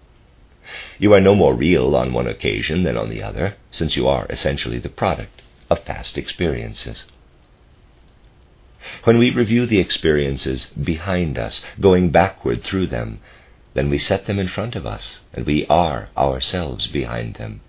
You 0.98 1.12
are 1.14 1.20
no 1.20 1.34
more 1.34 1.54
real 1.54 1.94
on 1.96 2.12
one 2.12 2.26
occasion 2.26 2.82
than 2.82 2.96
on 2.96 3.10
the 3.10 3.22
other, 3.22 3.56
since 3.70 3.96
you 3.96 4.08
are 4.08 4.26
essentially 4.28 4.78
the 4.78 4.88
product 4.88 5.42
of 5.70 5.84
past 5.84 6.18
experiences. 6.18 7.04
When 9.04 9.18
we 9.18 9.30
review 9.30 9.66
the 9.66 9.78
experiences 9.78 10.66
behind 10.66 11.38
us, 11.38 11.64
going 11.80 12.10
backward 12.10 12.62
through 12.62 12.88
them, 12.88 13.20
then 13.72 13.88
we 13.88 13.98
set 13.98 14.26
them 14.26 14.38
in 14.38 14.48
front 14.48 14.76
of 14.76 14.86
us, 14.86 15.20
and 15.32 15.46
we 15.46 15.66
are 15.66 16.08
ourselves 16.16 16.86
behind 16.86 17.36
them. 17.36 17.60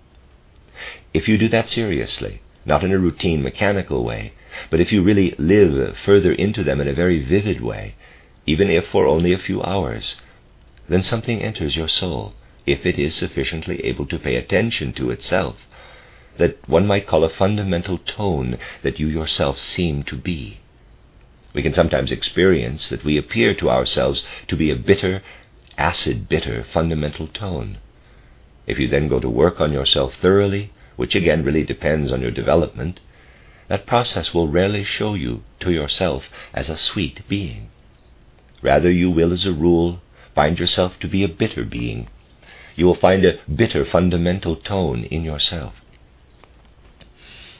If 1.13 1.29
you 1.29 1.37
do 1.37 1.47
that 1.49 1.69
seriously, 1.69 2.41
not 2.65 2.83
in 2.83 2.91
a 2.91 2.97
routine 2.97 3.43
mechanical 3.43 4.03
way, 4.03 4.33
but 4.69 4.81
if 4.81 4.91
you 4.91 5.03
really 5.03 5.35
live 5.37 5.97
further 5.97 6.31
into 6.31 6.63
them 6.63 6.81
in 6.81 6.87
a 6.87 6.93
very 6.93 7.23
vivid 7.23 7.61
way, 7.61 7.95
even 8.45 8.69
if 8.69 8.87
for 8.87 9.05
only 9.05 9.31
a 9.33 9.37
few 9.37 9.61
hours, 9.63 10.17
then 10.89 11.01
something 11.01 11.41
enters 11.41 11.75
your 11.75 11.87
soul, 11.87 12.33
if 12.65 12.85
it 12.85 12.97
is 12.97 13.15
sufficiently 13.15 13.83
able 13.85 14.05
to 14.05 14.19
pay 14.19 14.35
attention 14.35 14.93
to 14.93 15.11
itself 15.11 15.57
that 16.37 16.57
one 16.67 16.87
might 16.87 17.07
call 17.07 17.23
a 17.23 17.29
fundamental 17.29 17.97
tone 17.97 18.57
that 18.83 18.99
you 18.99 19.07
yourself 19.07 19.59
seem 19.59 20.03
to 20.03 20.15
be. 20.15 20.59
We 21.53 21.61
can 21.61 21.73
sometimes 21.73 22.11
experience 22.11 22.89
that 22.89 23.05
we 23.05 23.17
appear 23.17 23.53
to 23.55 23.69
ourselves 23.69 24.25
to 24.47 24.55
be 24.55 24.69
a 24.69 24.75
bitter, 24.75 25.21
acid 25.77 26.27
bitter 26.27 26.63
fundamental 26.63 27.27
tone. 27.27 27.77
If 28.67 28.79
you 28.79 28.87
then 28.87 29.07
go 29.07 29.19
to 29.19 29.29
work 29.29 29.61
on 29.61 29.71
yourself 29.71 30.15
thoroughly, 30.15 30.71
which 30.95 31.15
again 31.15 31.43
really 31.43 31.63
depends 31.63 32.11
on 32.11 32.21
your 32.21 32.31
development, 32.31 32.99
that 33.67 33.85
process 33.85 34.33
will 34.33 34.47
rarely 34.47 34.83
show 34.83 35.13
you 35.13 35.43
to 35.59 35.71
yourself 35.71 36.25
as 36.53 36.69
a 36.69 36.77
sweet 36.77 37.27
being. 37.27 37.69
Rather, 38.61 38.91
you 38.91 39.09
will, 39.09 39.31
as 39.31 39.45
a 39.45 39.53
rule, 39.53 40.01
find 40.33 40.59
yourself 40.59 40.99
to 40.99 41.07
be 41.07 41.23
a 41.23 41.27
bitter 41.27 41.63
being. 41.63 42.07
You 42.75 42.85
will 42.85 42.95
find 42.95 43.25
a 43.25 43.39
bitter 43.53 43.85
fundamental 43.85 44.55
tone 44.55 45.05
in 45.05 45.23
yourself. 45.23 45.73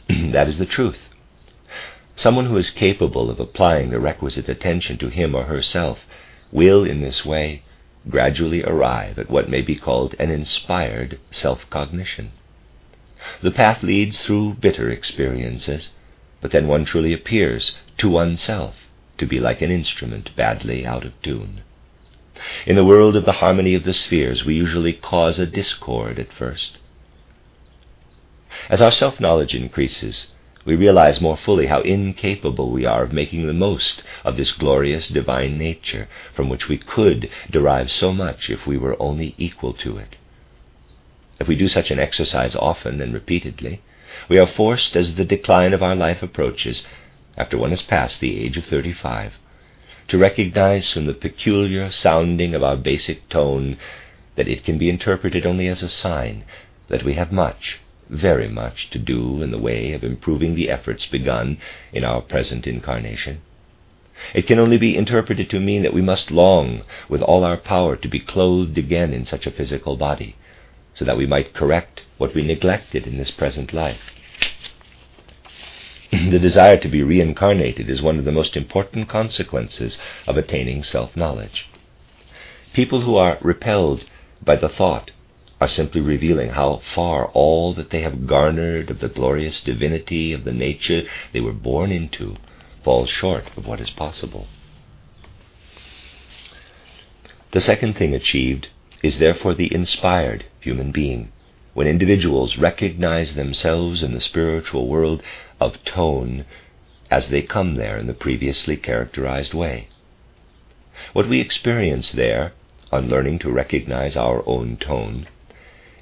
that 0.10 0.48
is 0.48 0.58
the 0.58 0.66
truth. 0.66 1.10
Someone 2.16 2.46
who 2.46 2.58
is 2.58 2.70
capable 2.70 3.30
of 3.30 3.40
applying 3.40 3.90
the 3.90 4.00
requisite 4.00 4.48
attention 4.48 4.98
to 5.00 5.10
him 5.10 5.36
or 5.36 5.46
herself 5.46 6.00
will, 6.52 6.86
in 6.86 7.02
this 7.02 7.26
way, 7.26 7.62
gradually 8.10 8.64
arrive 8.64 9.18
at 9.20 9.30
what 9.30 9.50
may 9.50 9.62
be 9.62 9.76
called 9.76 10.16
an 10.20 10.30
inspired 10.30 11.20
self 11.32 11.70
cognition. 11.70 12.32
The 13.42 13.52
path 13.52 13.82
leads 13.82 14.24
through 14.24 14.58
bitter 14.62 14.90
experiences, 14.90 15.94
but 16.42 16.52
then 16.52 16.68
one 16.68 16.86
truly 16.86 17.12
appears 17.12 17.76
to 17.98 18.10
oneself 18.10 18.76
to 19.18 19.26
be 19.26 19.40
like 19.40 19.62
an 19.62 19.72
instrument 19.72 20.36
badly 20.36 20.86
out 20.86 21.06
of 21.06 21.20
tune. 21.22 21.62
In 22.68 22.76
the 22.76 22.86
world 22.86 23.16
of 23.16 23.26
the 23.26 23.40
harmony 23.42 23.74
of 23.74 23.84
the 23.84 23.94
spheres, 23.94 24.46
we 24.46 24.56
usually 24.56 24.94
cause 24.94 25.40
a 25.40 25.46
discord 25.46 26.20
at 26.20 26.34
first. 26.34 26.78
As 28.70 28.82
our 28.82 28.92
self 28.92 29.20
knowledge 29.20 29.56
increases, 29.56 30.32
we 30.66 30.76
realize 30.76 31.22
more 31.22 31.38
fully 31.38 31.68
how 31.68 31.82
incapable 31.82 32.72
we 32.72 32.86
are 32.86 33.04
of 33.04 33.14
making 33.14 33.48
the 33.48 33.54
most 33.54 34.04
of 34.24 34.36
this 34.36 34.52
glorious 34.52 35.08
divine 35.08 35.58
nature 35.58 36.08
from 36.34 36.50
which 36.50 36.68
we 36.68 36.78
could 36.78 37.30
derive 37.50 37.90
so 37.90 38.12
much 38.12 38.50
if 38.50 38.68
we 38.68 38.78
were 38.78 39.02
only 39.02 39.34
equal 39.38 39.74
to 39.74 39.98
it. 39.98 40.18
If 41.38 41.50
we 41.50 41.58
do 41.58 41.68
such 41.68 41.92
an 41.92 42.00
exercise 42.00 42.56
often 42.56 43.02
and 43.02 43.14
repeatedly, 43.14 43.82
we 44.30 44.38
are 44.38 44.48
forced, 44.48 44.96
as 44.96 45.16
the 45.16 45.26
decline 45.26 45.74
of 45.74 45.84
our 45.84 45.94
life 45.94 46.24
approaches, 46.24 46.88
after 47.38 47.58
one 47.58 47.72
has 47.72 47.82
passed 47.82 48.22
the 48.22 48.42
age 48.42 48.56
of 48.56 48.64
thirty-five, 48.64 49.34
to 50.08 50.18
recognize 50.18 50.90
from 50.90 51.08
the 51.08 51.14
peculiar 51.14 51.92
sounding 51.92 52.56
of 52.56 52.64
our 52.64 52.78
basic 52.78 53.28
tone 53.28 53.78
that 54.36 54.48
it 54.48 54.64
can 54.64 54.78
be 54.78 54.88
interpreted 54.90 55.46
only 55.46 55.68
as 55.68 55.84
a 55.84 55.90
sign 55.90 56.46
that 56.88 57.04
we 57.04 57.16
have 57.16 57.34
much, 57.34 57.80
very 58.10 58.48
much 58.48 58.90
to 58.92 58.98
do 58.98 59.42
in 59.44 59.52
the 59.52 59.58
way 59.58 59.92
of 59.92 60.06
improving 60.06 60.56
the 60.56 60.70
efforts 60.70 61.06
begun 61.06 61.58
in 61.92 62.06
our 62.06 62.22
present 62.22 62.66
incarnation. 62.66 63.42
It 64.34 64.48
can 64.48 64.58
only 64.58 64.78
be 64.78 64.96
interpreted 64.96 65.50
to 65.50 65.60
mean 65.60 65.84
that 65.84 65.94
we 65.94 66.02
must 66.02 66.32
long 66.32 66.84
with 67.10 67.22
all 67.22 67.44
our 67.44 67.58
power 67.58 67.98
to 67.98 68.08
be 68.08 68.22
clothed 68.22 68.78
again 68.78 69.14
in 69.14 69.26
such 69.26 69.46
a 69.46 69.52
physical 69.52 69.98
body, 69.98 70.38
so 70.96 71.06
that 71.06 71.18
we 71.18 71.28
might 71.28 71.54
correct 71.54 72.04
what 72.18 72.34
we 72.34 72.42
neglected 72.42 73.06
in 73.06 73.18
this 73.18 73.32
present 73.32 73.74
life. 73.74 74.00
the 76.12 76.40
desire 76.40 76.78
to 76.78 76.88
be 76.88 77.04
reincarnated 77.04 77.90
is 77.90 78.02
one 78.02 78.18
of 78.18 78.26
the 78.26 78.32
most 78.32 78.58
important 78.58 79.08
consequences 79.08 80.00
of 80.26 80.38
attaining 80.38 80.84
self 80.84 81.16
knowledge. 81.16 81.70
People 82.74 83.02
who 83.02 83.16
are 83.16 83.38
repelled 83.42 84.06
by 84.44 84.56
the 84.56 84.70
thought 84.70 85.12
are 85.60 85.68
simply 85.68 86.02
revealing 86.02 86.50
how 86.50 86.82
far 86.94 87.28
all 87.28 87.74
that 87.74 87.90
they 87.90 88.02
have 88.02 88.28
garnered 88.28 88.90
of 88.90 89.00
the 89.00 89.10
glorious 89.10 89.62
divinity 89.62 90.34
of 90.34 90.44
the 90.44 90.54
nature 90.54 91.04
they 91.34 91.40
were 91.40 91.54
born 91.54 91.92
into 91.92 92.36
falls 92.84 93.10
short 93.10 93.46
of 93.58 93.66
what 93.66 93.82
is 93.82 93.90
possible. 93.90 94.48
The 97.52 97.62
second 97.62 97.96
thing 97.98 98.14
achieved 98.14 98.68
is 99.02 99.20
therefore 99.20 99.56
the 99.56 99.74
inspired 99.74 100.46
human 100.66 100.92
being, 100.92 101.32
when 101.76 101.88
individuals 101.88 102.58
recognize 102.58 103.36
themselves 103.36 104.02
in 104.02 104.14
the 104.14 104.20
spiritual 104.20 104.88
world 104.88 105.22
of 105.60 105.84
tone 105.86 106.44
as 107.12 107.30
they 107.30 107.42
come 107.42 107.76
there 107.76 107.98
in 107.98 108.08
the 108.08 108.14
previously 108.14 108.76
characterized 108.76 109.54
way. 109.54 109.88
What 111.14 111.30
we 111.30 111.40
experience 111.40 112.12
there, 112.12 112.54
on 112.92 113.10
learning 113.10 113.40
to 113.40 113.52
recognize 113.52 114.16
our 114.16 114.42
own 114.48 114.78
tone, 114.78 115.28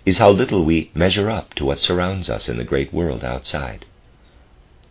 is 0.06 0.17
how 0.17 0.32
little 0.32 0.63
we 0.63 0.91
measure 0.93 1.30
up 1.30 1.54
to 1.56 1.65
what 1.65 1.82
surrounds 1.82 2.30
us 2.30 2.47
in 2.47 2.58
the 2.58 2.63
great 2.63 2.93
world 2.93 3.23
outside. 3.23 3.86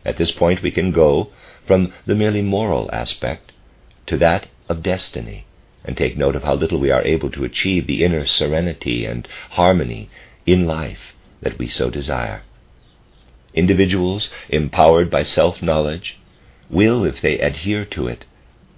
At 0.04 0.16
this 0.18 0.32
point, 0.32 0.62
we 0.62 0.70
can 0.70 0.90
go 0.90 1.30
from 1.66 1.92
the 2.06 2.14
merely 2.14 2.42
moral 2.42 2.90
aspect 2.92 3.52
to 4.06 4.18
that 4.18 4.48
of 4.68 4.82
destiny 4.82 5.46
and 5.84 5.96
take 5.96 6.16
note 6.16 6.36
of 6.36 6.42
how 6.42 6.54
little 6.54 6.78
we 6.78 6.90
are 6.90 7.04
able 7.04 7.30
to 7.30 7.44
achieve 7.44 7.86
the 7.86 8.04
inner 8.04 8.24
serenity 8.24 9.04
and 9.04 9.26
harmony 9.50 10.08
in 10.46 10.66
life 10.66 11.14
that 11.40 11.58
we 11.58 11.66
so 11.66 11.90
desire. 11.90 12.42
Individuals 13.54 14.30
empowered 14.48 15.10
by 15.10 15.22
self 15.22 15.60
knowledge 15.62 16.18
will, 16.70 17.04
if 17.04 17.20
they 17.20 17.38
adhere 17.38 17.84
to 17.84 18.08
it, 18.08 18.24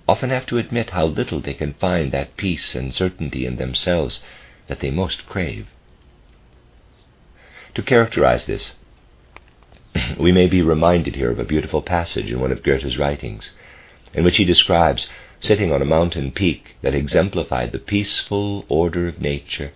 often 0.09 0.31
have 0.31 0.47
to 0.47 0.59
admit 0.59 0.91
how 0.91 1.07
little 1.07 1.41
they 1.41 1.55
can 1.55 1.75
find 1.75 2.13
that 2.13 2.37
peace 2.37 2.75
and 2.75 2.93
certainty 2.93 3.47
in 3.47 3.57
themselves 3.57 4.25
that 4.67 4.81
they 4.81 4.91
most 4.91 5.27
crave. 5.27 5.69
To 7.75 7.83
characterize 7.83 8.47
this, 8.47 8.75
we 10.19 10.33
may 10.33 10.47
be 10.47 10.63
reminded 10.63 11.17
here 11.17 11.31
of 11.31 11.39
a 11.39 11.45
beautiful 11.45 11.83
passage 11.83 12.31
in 12.31 12.41
one 12.41 12.53
of 12.53 12.63
Goethe's 12.63 12.99
writings, 12.99 13.51
in 14.13 14.25
which 14.25 14.37
he 14.37 14.45
describes 14.45 15.09
sitting 15.41 15.73
on 15.73 15.83
a 15.83 15.85
mountain 15.85 16.31
peak 16.31 16.77
that 16.83 16.95
exemplified 16.95 17.73
the 17.73 17.79
peaceful 17.79 18.65
order 18.69 19.09
of 19.09 19.21
nature, 19.21 19.73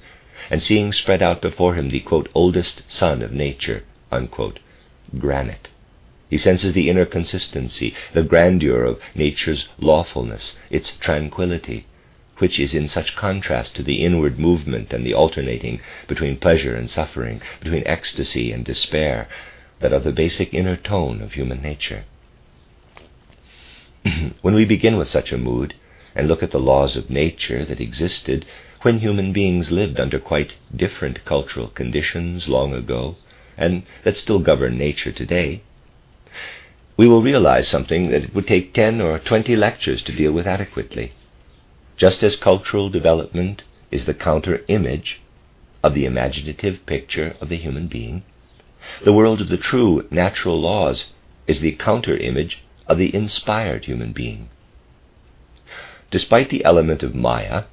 and 0.50 0.62
seeing 0.62 0.92
spread 0.92 1.20
out 1.22 1.42
before 1.42 1.74
him 1.74 1.90
the 1.90 2.00
quote, 2.00 2.28
oldest 2.34 2.82
son 2.90 3.22
of 3.22 3.32
nature, 3.32 3.82
unquote, 4.12 4.58
granite. 5.18 5.68
He 6.30 6.38
senses 6.38 6.74
the 6.74 6.90
inner 6.90 7.06
consistency, 7.06 7.94
the 8.12 8.22
grandeur 8.22 8.84
of 8.84 9.00
nature's 9.14 9.68
lawfulness, 9.78 10.58
its 10.70 10.96
tranquility, 10.96 11.86
which 12.36 12.60
is 12.60 12.74
in 12.74 12.86
such 12.86 13.16
contrast 13.16 13.74
to 13.76 13.82
the 13.82 14.04
inward 14.04 14.38
movement 14.38 14.92
and 14.92 15.04
the 15.04 15.14
alternating 15.14 15.80
between 16.06 16.36
pleasure 16.36 16.76
and 16.76 16.90
suffering, 16.90 17.40
between 17.60 17.82
ecstasy 17.86 18.52
and 18.52 18.64
despair, 18.64 19.26
that 19.80 19.92
are 19.92 20.00
the 20.00 20.12
basic 20.12 20.54
inner 20.54 20.76
tone 20.76 21.20
of 21.22 21.32
human 21.32 21.62
nature. 21.62 22.04
when 24.42 24.54
we 24.54 24.64
begin 24.64 24.96
with 24.96 25.08
such 25.08 25.32
a 25.32 25.38
mood 25.38 25.74
and 26.14 26.28
look 26.28 26.42
at 26.42 26.50
the 26.50 26.60
laws 26.60 26.96
of 26.96 27.10
nature 27.10 27.64
that 27.64 27.80
existed 27.80 28.46
when 28.82 28.98
human 28.98 29.32
beings 29.32 29.70
lived 29.70 29.98
under 29.98 30.18
quite 30.18 30.54
different 30.74 31.24
cultural 31.24 31.68
conditions 31.68 32.48
long 32.48 32.72
ago, 32.72 33.16
and 33.56 33.82
that 34.04 34.16
still 34.16 34.38
govern 34.38 34.78
nature 34.78 35.12
today, 35.12 35.62
we 36.96 37.08
will 37.08 37.22
realize 37.22 37.68
something 37.68 38.10
that 38.10 38.24
it 38.24 38.34
would 38.34 38.46
take 38.46 38.72
ten 38.72 39.00
or 39.00 39.18
twenty 39.18 39.56
lectures 39.56 40.02
to 40.02 40.12
deal 40.12 40.32
with 40.32 40.46
adequately. 40.46 41.12
Just 41.96 42.22
as 42.22 42.36
cultural 42.36 42.88
development 42.88 43.62
is 43.90 44.04
the 44.04 44.14
counter 44.14 44.64
image 44.68 45.20
of 45.82 45.94
the 45.94 46.04
imaginative 46.04 46.84
picture 46.86 47.36
of 47.40 47.48
the 47.48 47.56
human 47.56 47.88
being, 47.88 48.22
the 49.04 49.12
world 49.12 49.40
of 49.40 49.48
the 49.48 49.56
true 49.56 50.06
natural 50.10 50.60
laws 50.60 51.12
is 51.46 51.60
the 51.60 51.72
counter 51.72 52.16
image 52.16 52.62
of 52.88 52.98
the 52.98 53.14
inspired 53.14 53.84
human 53.84 54.12
being. 54.12 54.48
Despite 56.10 56.48
the 56.48 56.64
element 56.64 57.02
of 57.02 57.14
Maya, 57.14 57.64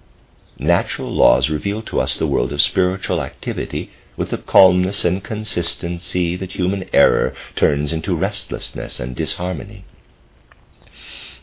natural 0.59 1.13
laws 1.13 1.49
reveal 1.49 1.81
to 1.83 2.01
us 2.01 2.15
the 2.15 2.27
world 2.27 2.51
of 2.51 2.61
spiritual 2.61 3.21
activity 3.21 3.91
with 4.17 4.29
the 4.29 4.37
calmness 4.37 5.05
and 5.05 5.23
consistency 5.23 6.35
that 6.35 6.53
human 6.53 6.85
error 6.93 7.33
turns 7.55 7.91
into 7.91 8.15
restlessness 8.15 8.99
and 8.99 9.15
disharmony. 9.15 9.85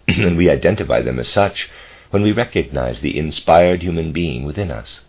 and 0.09 0.37
we 0.37 0.51
identify 0.51 1.01
them 1.01 1.19
as 1.19 1.29
such 1.29 1.71
when 2.11 2.23
we 2.23 2.33
recognize 2.33 3.01
the 3.01 3.19
inspired 3.19 3.83
human 3.83 4.13
being 4.13 4.45
within 4.45 4.71
us. 4.71 5.01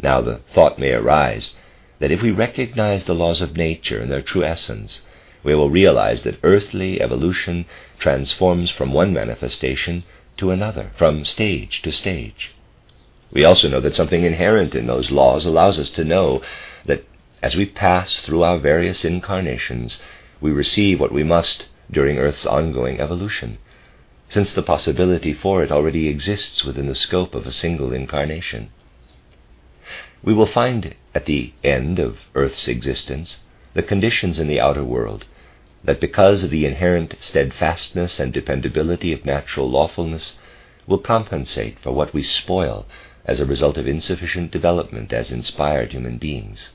Now 0.00 0.20
the 0.20 0.40
thought 0.54 0.78
may 0.78 0.92
arise 0.92 1.54
that 1.98 2.10
if 2.10 2.22
we 2.22 2.30
recognize 2.30 3.06
the 3.06 3.14
laws 3.14 3.40
of 3.40 3.56
nature 3.56 4.02
in 4.02 4.08
their 4.08 4.22
true 4.22 4.44
essence, 4.44 5.02
we 5.44 5.54
will 5.54 5.70
realize 5.70 6.22
that 6.22 6.38
earthly 6.42 7.00
evolution 7.00 7.64
transforms 7.98 8.70
from 8.70 8.92
one 8.92 9.12
manifestation 9.12 10.04
to 10.36 10.50
another, 10.50 10.90
from 10.96 11.24
stage 11.24 11.82
to 11.82 11.92
stage. 11.92 12.54
We 13.32 13.44
also 13.44 13.68
know 13.68 13.80
that 13.80 13.94
something 13.94 14.24
inherent 14.24 14.74
in 14.74 14.86
those 14.86 15.10
laws 15.10 15.46
allows 15.46 15.78
us 15.78 15.90
to 15.90 16.04
know 16.04 16.42
that 16.84 17.04
as 17.42 17.56
we 17.56 17.66
pass 17.66 18.18
through 18.20 18.42
our 18.42 18.58
various 18.58 19.04
incarnations, 19.04 20.00
we 20.40 20.50
receive 20.50 21.00
what 21.00 21.12
we 21.12 21.24
must 21.24 21.66
during 21.90 22.18
Earth's 22.18 22.46
ongoing 22.46 23.00
evolution 23.00 23.58
since 24.32 24.54
the 24.54 24.62
possibility 24.62 25.34
for 25.34 25.62
it 25.62 25.70
already 25.70 26.08
exists 26.08 26.64
within 26.64 26.86
the 26.86 26.94
scope 26.94 27.34
of 27.34 27.46
a 27.46 27.52
single 27.52 27.92
incarnation. 27.92 28.70
We 30.22 30.32
will 30.32 30.46
find 30.46 30.94
at 31.14 31.26
the 31.26 31.52
end 31.62 31.98
of 31.98 32.18
Earth's 32.34 32.66
existence 32.66 33.40
the 33.74 33.82
conditions 33.82 34.38
in 34.38 34.48
the 34.48 34.58
outer 34.58 34.82
world 34.82 35.26
that 35.84 36.00
because 36.00 36.44
of 36.44 36.50
the 36.50 36.64
inherent 36.64 37.16
steadfastness 37.20 38.20
and 38.20 38.32
dependability 38.32 39.12
of 39.12 39.24
natural 39.24 39.68
lawfulness 39.68 40.38
will 40.86 40.98
compensate 40.98 41.78
for 41.78 41.92
what 41.92 42.14
we 42.14 42.22
spoil 42.22 42.86
as 43.24 43.40
a 43.40 43.46
result 43.46 43.78
of 43.78 43.86
insufficient 43.86 44.50
development 44.50 45.12
as 45.12 45.30
inspired 45.30 45.92
human 45.92 46.18
beings. 46.18 46.70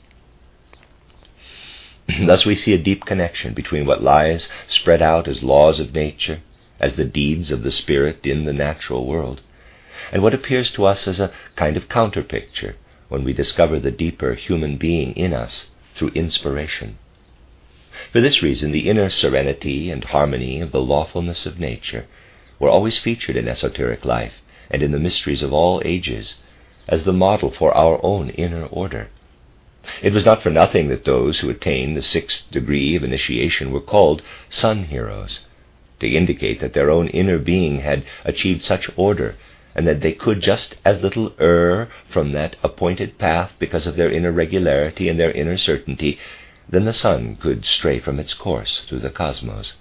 Thus 2.26 2.46
we 2.46 2.56
see 2.56 2.74
a 2.74 2.78
deep 2.78 3.06
connection 3.06 3.54
between 3.54 3.86
what 3.86 4.02
lies 4.02 4.50
spread 4.68 5.02
out 5.02 5.28
as 5.28 5.44
laws 5.44 5.80
of 5.80 5.94
nature, 5.94 6.42
as 6.80 6.96
the 6.96 7.06
deeds 7.06 7.52
of 7.52 7.64
the 7.64 7.72
spirit 7.72 8.26
in 8.26 8.46
the 8.46 8.54
natural 8.54 9.06
world, 9.06 9.42
and 10.12 10.22
what 10.22 10.34
appears 10.34 10.72
to 10.72 10.86
us 10.86 11.08
as 11.08 11.20
a 11.20 11.32
kind 11.56 11.76
of 11.76 11.90
counterpicture 11.90 12.76
when 13.10 13.24
we 13.24 13.34
discover 13.34 13.80
the 13.80 13.92
deeper 13.92 14.36
human 14.36 14.78
being 14.78 15.14
in 15.14 15.34
us 15.34 15.70
through 15.96 16.10
inspiration. 16.10 16.98
For 18.12 18.22
this 18.22 18.44
reason, 18.44 18.72
the 18.72 18.88
inner 18.90 19.10
serenity 19.10 19.90
and 19.90 20.04
harmony 20.04 20.62
of 20.62 20.72
the 20.72 20.80
lawfulness 20.80 21.48
of 21.48 21.60
nature 21.60 22.06
were 22.60 22.70
always 22.70 23.00
featured 23.00 23.36
in 23.36 23.48
esoteric 23.48 24.06
life 24.06 24.36
and 24.70 24.84
in 24.84 24.92
the 24.92 25.00
mysteries 25.00 25.42
of 25.42 25.52
all 25.52 25.82
ages 25.84 26.36
as 26.88 27.06
the 27.06 27.12
model 27.12 27.50
for 27.50 27.76
our 27.76 28.00
own 28.06 28.30
inner 28.30 28.66
order. 28.66 29.08
It 30.04 30.14
was 30.14 30.28
not 30.28 30.44
for 30.44 30.52
nothing 30.52 30.90
that 30.90 31.06
those 31.06 31.40
who 31.40 31.50
attained 31.50 31.98
the 31.98 32.04
sixth 32.04 32.52
degree 32.52 32.96
of 32.96 33.04
initiation 33.04 33.72
were 33.72 33.82
called 33.82 34.22
sun 34.48 34.84
heroes, 34.84 35.48
to 36.00 36.08
indicate 36.08 36.60
that 36.60 36.74
their 36.74 36.92
own 36.92 37.08
inner 37.08 37.40
being 37.40 37.80
had 37.80 38.04
achieved 38.24 38.64
such 38.64 38.92
order 38.96 39.34
and 39.74 39.88
that 39.88 40.02
they 40.02 40.14
could 40.14 40.40
just 40.42 40.76
as 40.86 41.02
little 41.02 41.34
err 41.40 41.90
from 42.08 42.32
that 42.34 42.58
appointed 42.62 43.18
path 43.18 43.54
because 43.58 43.88
of 43.88 43.96
their 43.96 44.12
inner 44.12 44.32
regularity 44.32 45.10
and 45.10 45.20
their 45.20 45.32
inner 45.32 45.58
certainty 45.58 46.20
than 46.70 46.86
the 46.86 46.94
sun 46.94 47.36
could 47.36 47.66
stray 47.66 48.00
from 48.00 48.20
its 48.20 48.34
course 48.34 48.82
through 48.82 49.00
the 49.00 49.10
cosmos. 49.10 49.76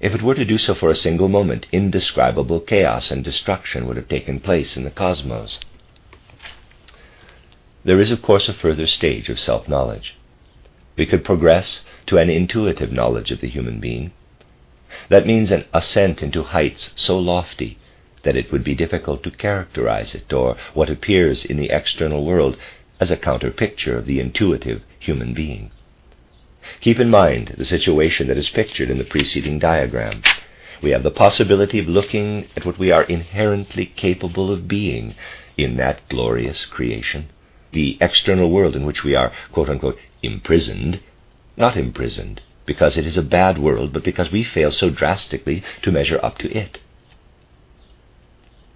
If 0.00 0.14
it 0.14 0.22
were 0.22 0.34
to 0.34 0.44
do 0.44 0.58
so 0.58 0.74
for 0.74 0.90
a 0.90 0.94
single 0.94 1.28
moment, 1.28 1.66
indescribable 1.72 2.60
chaos 2.60 3.10
and 3.10 3.22
destruction 3.22 3.86
would 3.86 3.96
have 3.96 4.08
taken 4.08 4.40
place 4.40 4.76
in 4.76 4.84
the 4.84 4.90
cosmos. 4.90 5.60
There 7.84 8.00
is, 8.00 8.10
of 8.10 8.22
course, 8.22 8.48
a 8.48 8.54
further 8.54 8.86
stage 8.86 9.28
of 9.28 9.38
self 9.38 9.68
knowledge. 9.68 10.16
We 10.96 11.06
could 11.06 11.24
progress 11.24 11.84
to 12.06 12.18
an 12.18 12.30
intuitive 12.30 12.92
knowledge 12.92 13.30
of 13.30 13.40
the 13.40 13.48
human 13.48 13.80
being. 13.80 14.12
That 15.08 15.26
means 15.26 15.50
an 15.50 15.64
ascent 15.72 16.22
into 16.22 16.42
heights 16.42 16.92
so 16.96 17.18
lofty 17.18 17.78
that 18.22 18.36
it 18.36 18.50
would 18.50 18.64
be 18.64 18.74
difficult 18.74 19.22
to 19.22 19.30
characterize 19.30 20.14
it 20.14 20.32
or 20.32 20.56
what 20.72 20.90
appears 20.90 21.44
in 21.44 21.56
the 21.56 21.70
external 21.70 22.24
world 22.24 22.56
as 23.00 23.10
a 23.10 23.16
counter 23.16 23.50
picture 23.50 23.98
of 23.98 24.06
the 24.06 24.20
intuitive 24.20 24.82
human 24.98 25.34
being. 25.34 25.70
Keep 26.80 26.98
in 26.98 27.10
mind 27.10 27.54
the 27.58 27.64
situation 27.64 28.28
that 28.28 28.38
is 28.38 28.48
pictured 28.48 28.90
in 28.90 28.98
the 28.98 29.04
preceding 29.04 29.58
diagram. 29.58 30.22
We 30.82 30.90
have 30.90 31.02
the 31.02 31.10
possibility 31.10 31.78
of 31.78 31.88
looking 31.88 32.48
at 32.56 32.64
what 32.64 32.78
we 32.78 32.90
are 32.90 33.04
inherently 33.04 33.86
capable 33.86 34.50
of 34.50 34.68
being 34.68 35.14
in 35.56 35.76
that 35.76 36.08
glorious 36.08 36.64
creation, 36.64 37.28
the 37.72 37.98
external 38.00 38.50
world 38.50 38.76
in 38.76 38.84
which 38.84 39.04
we 39.04 39.14
are, 39.14 39.32
quote 39.52 39.68
unquote, 39.68 39.98
imprisoned, 40.22 41.00
not 41.56 41.76
imprisoned 41.76 42.40
because 42.66 42.96
it 42.96 43.06
is 43.06 43.16
a 43.16 43.22
bad 43.22 43.58
world, 43.58 43.92
but 43.92 44.04
because 44.04 44.32
we 44.32 44.42
fail 44.42 44.70
so 44.70 44.88
drastically 44.88 45.62
to 45.82 45.92
measure 45.92 46.18
up 46.24 46.38
to 46.38 46.50
it. 46.50 46.78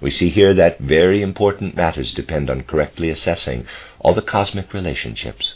We 0.00 0.10
see 0.10 0.28
here 0.28 0.54
that 0.54 0.78
very 0.78 1.22
important 1.22 1.76
matters 1.76 2.14
depend 2.14 2.50
on 2.50 2.62
correctly 2.62 3.10
assessing 3.10 3.66
all 3.98 4.14
the 4.14 4.22
cosmic 4.22 4.72
relationships 4.72 5.54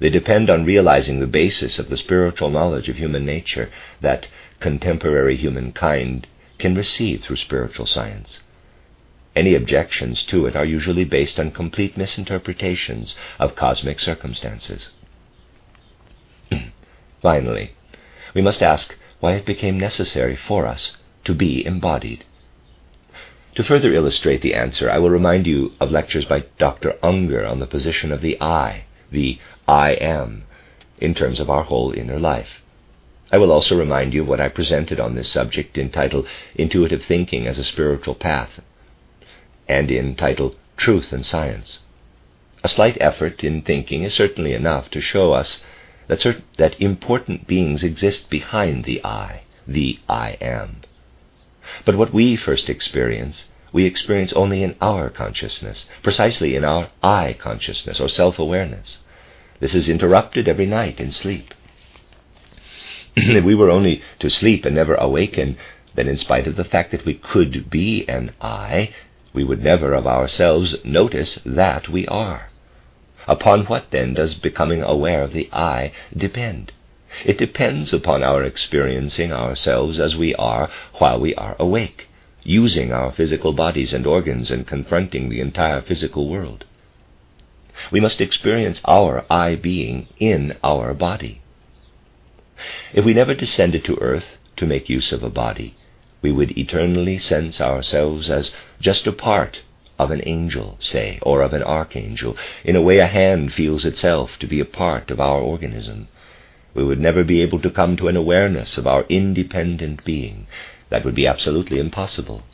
they 0.00 0.10
depend 0.10 0.48
on 0.48 0.64
realizing 0.64 1.18
the 1.18 1.26
basis 1.26 1.78
of 1.78 1.88
the 1.88 1.96
spiritual 1.96 2.50
knowledge 2.50 2.88
of 2.88 2.96
human 2.96 3.26
nature 3.26 3.70
that 4.00 4.28
contemporary 4.60 5.36
humankind 5.36 6.26
can 6.58 6.74
receive 6.74 7.22
through 7.22 7.36
spiritual 7.36 7.86
science. 7.86 8.42
Any 9.34 9.54
objections 9.54 10.22
to 10.24 10.46
it 10.46 10.56
are 10.56 10.64
usually 10.64 11.04
based 11.04 11.38
on 11.38 11.50
complete 11.50 11.96
misinterpretations 11.96 13.16
of 13.38 13.56
cosmic 13.56 13.98
circumstances. 13.98 14.90
Finally, 17.22 17.74
we 18.34 18.40
must 18.40 18.62
ask 18.62 18.96
why 19.20 19.34
it 19.34 19.46
became 19.46 19.78
necessary 19.78 20.36
for 20.36 20.66
us 20.66 20.96
to 21.24 21.34
be 21.34 21.64
embodied. 21.66 22.24
To 23.58 23.64
further 23.64 23.92
illustrate 23.92 24.40
the 24.40 24.54
answer, 24.54 24.88
I 24.88 24.98
will 24.98 25.10
remind 25.10 25.48
you 25.48 25.72
of 25.80 25.90
lectures 25.90 26.24
by 26.24 26.44
Dr. 26.58 26.94
Unger 27.02 27.44
on 27.44 27.58
the 27.58 27.66
position 27.66 28.12
of 28.12 28.20
the 28.20 28.40
I 28.40 28.84
the 29.10 29.40
I 29.66 29.94
am, 29.94 30.44
in 31.00 31.12
terms 31.12 31.40
of 31.40 31.50
our 31.50 31.64
whole 31.64 31.90
inner 31.90 32.20
life. 32.20 32.62
I 33.32 33.38
will 33.38 33.50
also 33.50 33.76
remind 33.76 34.14
you 34.14 34.22
of 34.22 34.28
what 34.28 34.40
I 34.40 34.46
presented 34.46 35.00
on 35.00 35.16
this 35.16 35.28
subject 35.28 35.76
in 35.76 35.90
title 35.90 36.24
Intuitive 36.54 37.04
Thinking 37.04 37.48
as 37.48 37.58
a 37.58 37.64
Spiritual 37.64 38.14
Path, 38.14 38.60
and 39.68 39.90
in 39.90 40.14
title 40.14 40.54
Truth 40.76 41.12
and 41.12 41.26
Science. 41.26 41.80
A 42.62 42.68
slight 42.68 42.96
effort 43.00 43.42
in 43.42 43.62
thinking 43.62 44.04
is 44.04 44.14
certainly 44.14 44.52
enough 44.52 44.88
to 44.92 45.00
show 45.00 45.32
us 45.32 45.64
that, 46.06 46.20
cert- 46.20 46.42
that 46.58 46.80
important 46.80 47.48
beings 47.48 47.82
exist 47.82 48.30
behind 48.30 48.84
the 48.84 49.04
I, 49.04 49.42
the 49.66 49.98
I 50.08 50.36
am. 50.40 50.82
But 51.84 51.96
what 51.96 52.14
we 52.14 52.36
first 52.36 52.68
experience 52.68 53.44
we 53.72 53.84
experience 53.84 54.32
only 54.32 54.62
in 54.62 54.74
our 54.80 55.10
consciousness, 55.10 55.86
precisely 56.02 56.56
in 56.56 56.64
our 56.64 56.88
I 57.02 57.34
consciousness 57.34 58.00
or 58.00 58.08
self 58.08 58.38
awareness. 58.38 58.98
This 59.60 59.74
is 59.74 59.88
interrupted 59.88 60.48
every 60.48 60.66
night 60.66 61.00
in 61.00 61.10
sleep. 61.10 61.52
if 63.16 63.44
we 63.44 63.54
were 63.54 63.70
only 63.70 64.02
to 64.20 64.30
sleep 64.30 64.64
and 64.64 64.74
never 64.74 64.94
awaken, 64.94 65.58
then 65.94 66.08
in 66.08 66.16
spite 66.16 66.46
of 66.46 66.56
the 66.56 66.64
fact 66.64 66.92
that 66.92 67.04
we 67.04 67.14
could 67.14 67.68
be 67.68 68.08
an 68.08 68.30
I, 68.40 68.94
we 69.34 69.44
would 69.44 69.62
never 69.62 69.92
of 69.92 70.06
ourselves 70.06 70.76
notice 70.84 71.38
that 71.44 71.88
we 71.88 72.06
are. 72.06 72.50
Upon 73.26 73.66
what 73.66 73.90
then 73.90 74.14
does 74.14 74.34
becoming 74.34 74.82
aware 74.82 75.22
of 75.22 75.32
the 75.32 75.50
I 75.52 75.92
depend? 76.16 76.72
It 77.24 77.38
depends 77.38 77.92
upon 77.94 78.22
our 78.22 78.44
experiencing 78.44 79.32
ourselves 79.32 79.98
as 79.98 80.14
we 80.14 80.34
are 80.34 80.68
while 80.94 81.18
we 81.18 81.34
are 81.36 81.56
awake 81.58 82.06
using 82.44 82.92
our 82.92 83.10
physical 83.12 83.52
bodies 83.52 83.92
and 83.92 84.06
organs 84.06 84.50
and 84.50 84.66
confronting 84.66 85.28
the 85.28 85.40
entire 85.40 85.80
physical 85.80 86.28
world. 86.28 86.64
We 87.90 88.00
must 88.00 88.20
experience 88.20 88.80
our 88.84 89.24
I 89.30 89.54
being 89.54 90.08
in 90.18 90.56
our 90.62 90.94
body. 90.94 91.40
If 92.92 93.04
we 93.04 93.14
never 93.14 93.34
descended 93.34 93.84
to 93.84 93.98
earth 94.00 94.36
to 94.56 94.66
make 94.66 94.88
use 94.88 95.12
of 95.12 95.22
a 95.22 95.30
body, 95.30 95.74
we 96.20 96.32
would 96.32 96.56
eternally 96.58 97.18
sense 97.18 97.60
ourselves 97.60 98.30
as 98.30 98.52
just 98.80 99.06
a 99.06 99.12
part 99.12 99.60
of 99.98 100.10
an 100.10 100.22
angel, 100.26 100.76
say, 100.80 101.18
or 101.22 101.42
of 101.42 101.52
an 101.52 101.62
archangel, 101.62 102.36
in 102.64 102.76
a 102.76 102.82
way 102.82 102.98
a 102.98 103.06
hand 103.06 103.52
feels 103.52 103.84
itself 103.84 104.38
to 104.38 104.46
be 104.46 104.60
a 104.60 104.64
part 104.64 105.10
of 105.10 105.20
our 105.20 105.40
organism. 105.40 106.08
We 106.78 106.84
would 106.84 107.00
never 107.00 107.24
be 107.24 107.42
able 107.42 107.58
to 107.62 107.70
come 107.70 107.96
to 107.96 108.06
an 108.06 108.16
awareness 108.16 108.78
of 108.78 108.86
our 108.86 109.04
independent 109.08 110.04
being, 110.04 110.46
that 110.90 111.04
would 111.04 111.16
be 111.16 111.26
absolutely 111.26 111.80
impossible. 111.80 112.44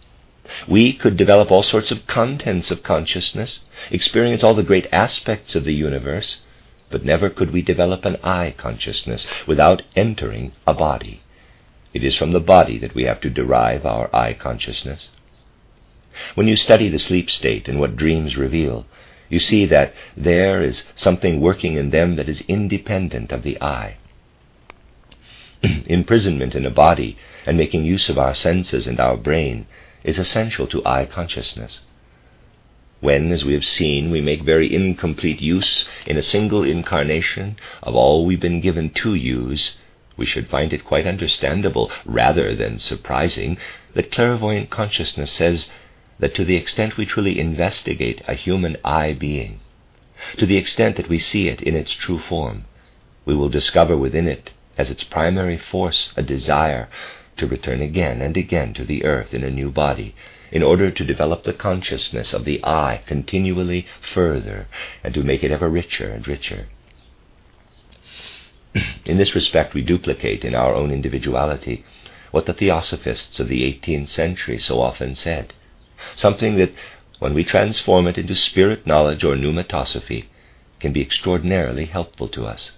We 0.66 0.95
could 0.95 1.18
develop 1.18 1.51
all 1.51 1.62
sorts 1.62 1.91
of 1.91 2.07
contents 2.07 2.70
of 2.70 2.83
consciousness, 2.83 3.61
experience 3.91 4.43
all 4.43 4.55
the 4.55 4.62
great 4.62 4.87
aspects 4.91 5.55
of 5.55 5.64
the 5.64 5.75
universe, 5.75 6.41
but 6.89 7.05
never 7.05 7.29
could 7.29 7.51
we 7.51 7.61
develop 7.61 8.07
an 8.07 8.16
I 8.25 8.55
consciousness 8.57 9.27
without 9.47 9.83
entering 9.95 10.53
a 10.66 10.72
body. 10.72 11.20
It 11.93 12.03
is 12.03 12.16
from 12.16 12.33
the 12.33 12.41
body 12.41 12.79
that 12.79 12.95
we 12.95 13.05
have 13.05 13.20
to 13.20 13.29
derive 13.29 13.85
our 13.85 14.09
I 14.16 14.33
consciousness. 14.33 15.11
When 16.35 16.49
you 16.49 16.57
study 16.57 16.89
the 16.89 16.99
sleep 16.99 17.31
state 17.31 17.68
and 17.68 17.79
what 17.79 17.97
dreams 17.97 18.39
reveal, 18.39 18.87
you 19.29 19.39
see 19.39 19.66
that 19.66 19.93
there 20.16 20.62
is 20.62 20.87
something 20.95 21.43
working 21.43 21.75
in 21.77 21.91
them 21.91 22.16
that 22.16 22.31
is 22.31 22.41
independent 22.49 23.31
of 23.31 23.43
the 23.43 23.61
I. 23.61 23.97
Imprisonment 25.87 26.55
in 26.55 26.67
a 26.67 26.71
body 26.71 27.17
and 27.47 27.57
making 27.57 27.85
use 27.85 28.09
of 28.09 28.19
our 28.19 28.35
senses 28.35 28.87
and 28.87 29.01
our 29.01 29.17
brain 29.17 29.67
is 30.03 30.19
essential 30.19 30.67
to 30.67 30.85
I 30.85 31.07
consciousness. 31.07 31.81
When, 33.01 33.33
as 33.33 33.45
we 33.45 33.55
have 33.55 33.65
seen, 33.65 34.11
we 34.11 34.21
make 34.21 34.43
very 34.43 34.75
incomplete 34.75 35.41
use 35.41 35.87
in 36.07 36.17
a 36.17 36.23
single 36.23 36.65
incarnation 36.65 37.57
of 37.83 37.95
all 37.95 38.25
we've 38.25 38.41
been 38.41 38.61
given 38.61 38.91
to 38.91 39.15
use, 39.15 39.77
we 40.17 40.27
should 40.27 40.49
find 40.49 40.73
it 40.73 40.85
quite 40.85 41.07
understandable, 41.07 41.91
rather 42.05 42.55
than 42.55 42.79
surprising, 42.79 43.59
that 43.95 44.12
clairvoyant 44.12 44.71
consciousness 44.71 45.31
says 45.31 45.71
that 46.19 46.35
to 46.35 46.45
the 46.45 46.57
extent 46.57 46.97
we 46.97 47.05
truly 47.05 47.39
investigate 47.39 48.23
a 48.29 48.35
human 48.35 48.77
I 48.85 49.12
being, 49.12 49.61
to 50.39 50.47
the 50.47 50.57
extent 50.57 50.97
that 50.97 51.09
we 51.09 51.19
see 51.19 51.49
it 51.49 51.61
in 51.61 51.75
its 51.75 51.93
true 51.93 52.19
form, 52.19 52.65
we 53.25 53.35
will 53.35 53.49
discover 53.49 53.97
within 53.97 54.29
it, 54.29 54.51
as 54.77 54.91
its 54.91 55.05
primary 55.05 55.57
force, 55.57 56.12
a 56.16 56.22
desire 56.22 56.89
to 57.37 57.47
return 57.47 57.81
again 57.81 58.20
and 58.22 58.37
again 58.37 58.75
to 58.75 58.85
the 58.85 59.05
earth 59.05 59.35
in 59.35 59.45
a 59.45 59.51
new 59.51 59.70
body, 59.70 60.14
in 60.53 60.62
order 60.62 60.91
to 60.91 61.05
develop 61.05 61.45
the 61.45 61.53
consciousness 61.53 62.33
of 62.33 62.45
the 62.45 62.61
I 62.64 63.03
continually 63.07 63.87
further 64.01 64.68
and 65.03 65.12
to 65.14 65.22
make 65.22 65.43
it 65.43 65.51
ever 65.51 65.68
richer 65.68 66.11
and 66.11 66.27
richer. 66.27 66.68
in 69.05 69.16
this 69.16 69.35
respect, 69.35 69.75
we 69.75 69.83
duplicate 69.83 70.45
in 70.45 70.55
our 70.55 70.75
own 70.75 70.91
individuality 70.91 71.85
what 72.31 72.47
the 72.47 72.53
theosophists 72.53 73.39
of 73.39 73.49
the 73.49 73.62
18th 73.62 74.09
century 74.09 74.59
so 74.59 74.81
often 74.81 75.14
said, 75.14 75.55
something 76.14 76.57
that, 76.57 76.72
when 77.20 77.33
we 77.33 77.45
transform 77.45 78.07
it 78.07 78.18
into 78.18 78.35
spirit 78.35 78.87
knowledge 78.87 79.22
or 79.22 79.37
pneumatosophy, 79.37 80.25
can 80.81 80.93
be 80.93 81.01
extraordinarily 81.01 81.87
helpful 81.87 82.29
to 82.29 82.45
us. 82.45 82.72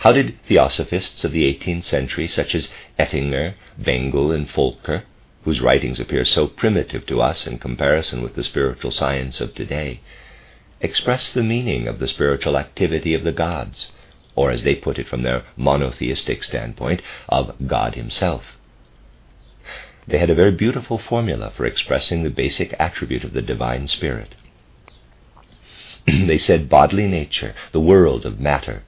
How 0.00 0.10
did 0.10 0.42
theosophists 0.42 1.24
of 1.24 1.30
the 1.30 1.44
18th 1.54 1.84
century, 1.84 2.26
such 2.26 2.54
as 2.56 2.72
Oetinger, 2.98 3.54
Bengel, 3.80 4.32
and 4.32 4.48
Volcker, 4.48 5.02
whose 5.44 5.60
writings 5.60 6.00
appear 6.00 6.24
so 6.24 6.48
primitive 6.48 7.06
to 7.06 7.20
us 7.22 7.46
in 7.46 7.58
comparison 7.58 8.20
with 8.20 8.34
the 8.34 8.42
spiritual 8.42 8.90
science 8.90 9.40
of 9.40 9.54
today, 9.54 10.00
express 10.80 11.32
the 11.32 11.44
meaning 11.44 11.86
of 11.86 12.00
the 12.00 12.08
spiritual 12.08 12.58
activity 12.58 13.14
of 13.14 13.22
the 13.22 13.30
gods, 13.30 13.92
or 14.34 14.50
as 14.50 14.64
they 14.64 14.74
put 14.74 14.98
it 14.98 15.06
from 15.06 15.22
their 15.22 15.44
monotheistic 15.56 16.42
standpoint, 16.42 17.00
of 17.28 17.54
God 17.68 17.94
Himself? 17.94 18.56
They 20.08 20.18
had 20.18 20.30
a 20.30 20.34
very 20.34 20.52
beautiful 20.52 20.98
formula 20.98 21.50
for 21.50 21.64
expressing 21.64 22.22
the 22.24 22.30
basic 22.30 22.74
attribute 22.78 23.22
of 23.22 23.34
the 23.34 23.42
divine 23.42 23.86
spirit. 23.86 24.34
they 26.06 26.38
said 26.38 26.68
bodily 26.68 27.06
nature, 27.06 27.54
the 27.70 27.80
world 27.80 28.26
of 28.26 28.40
matter, 28.40 28.82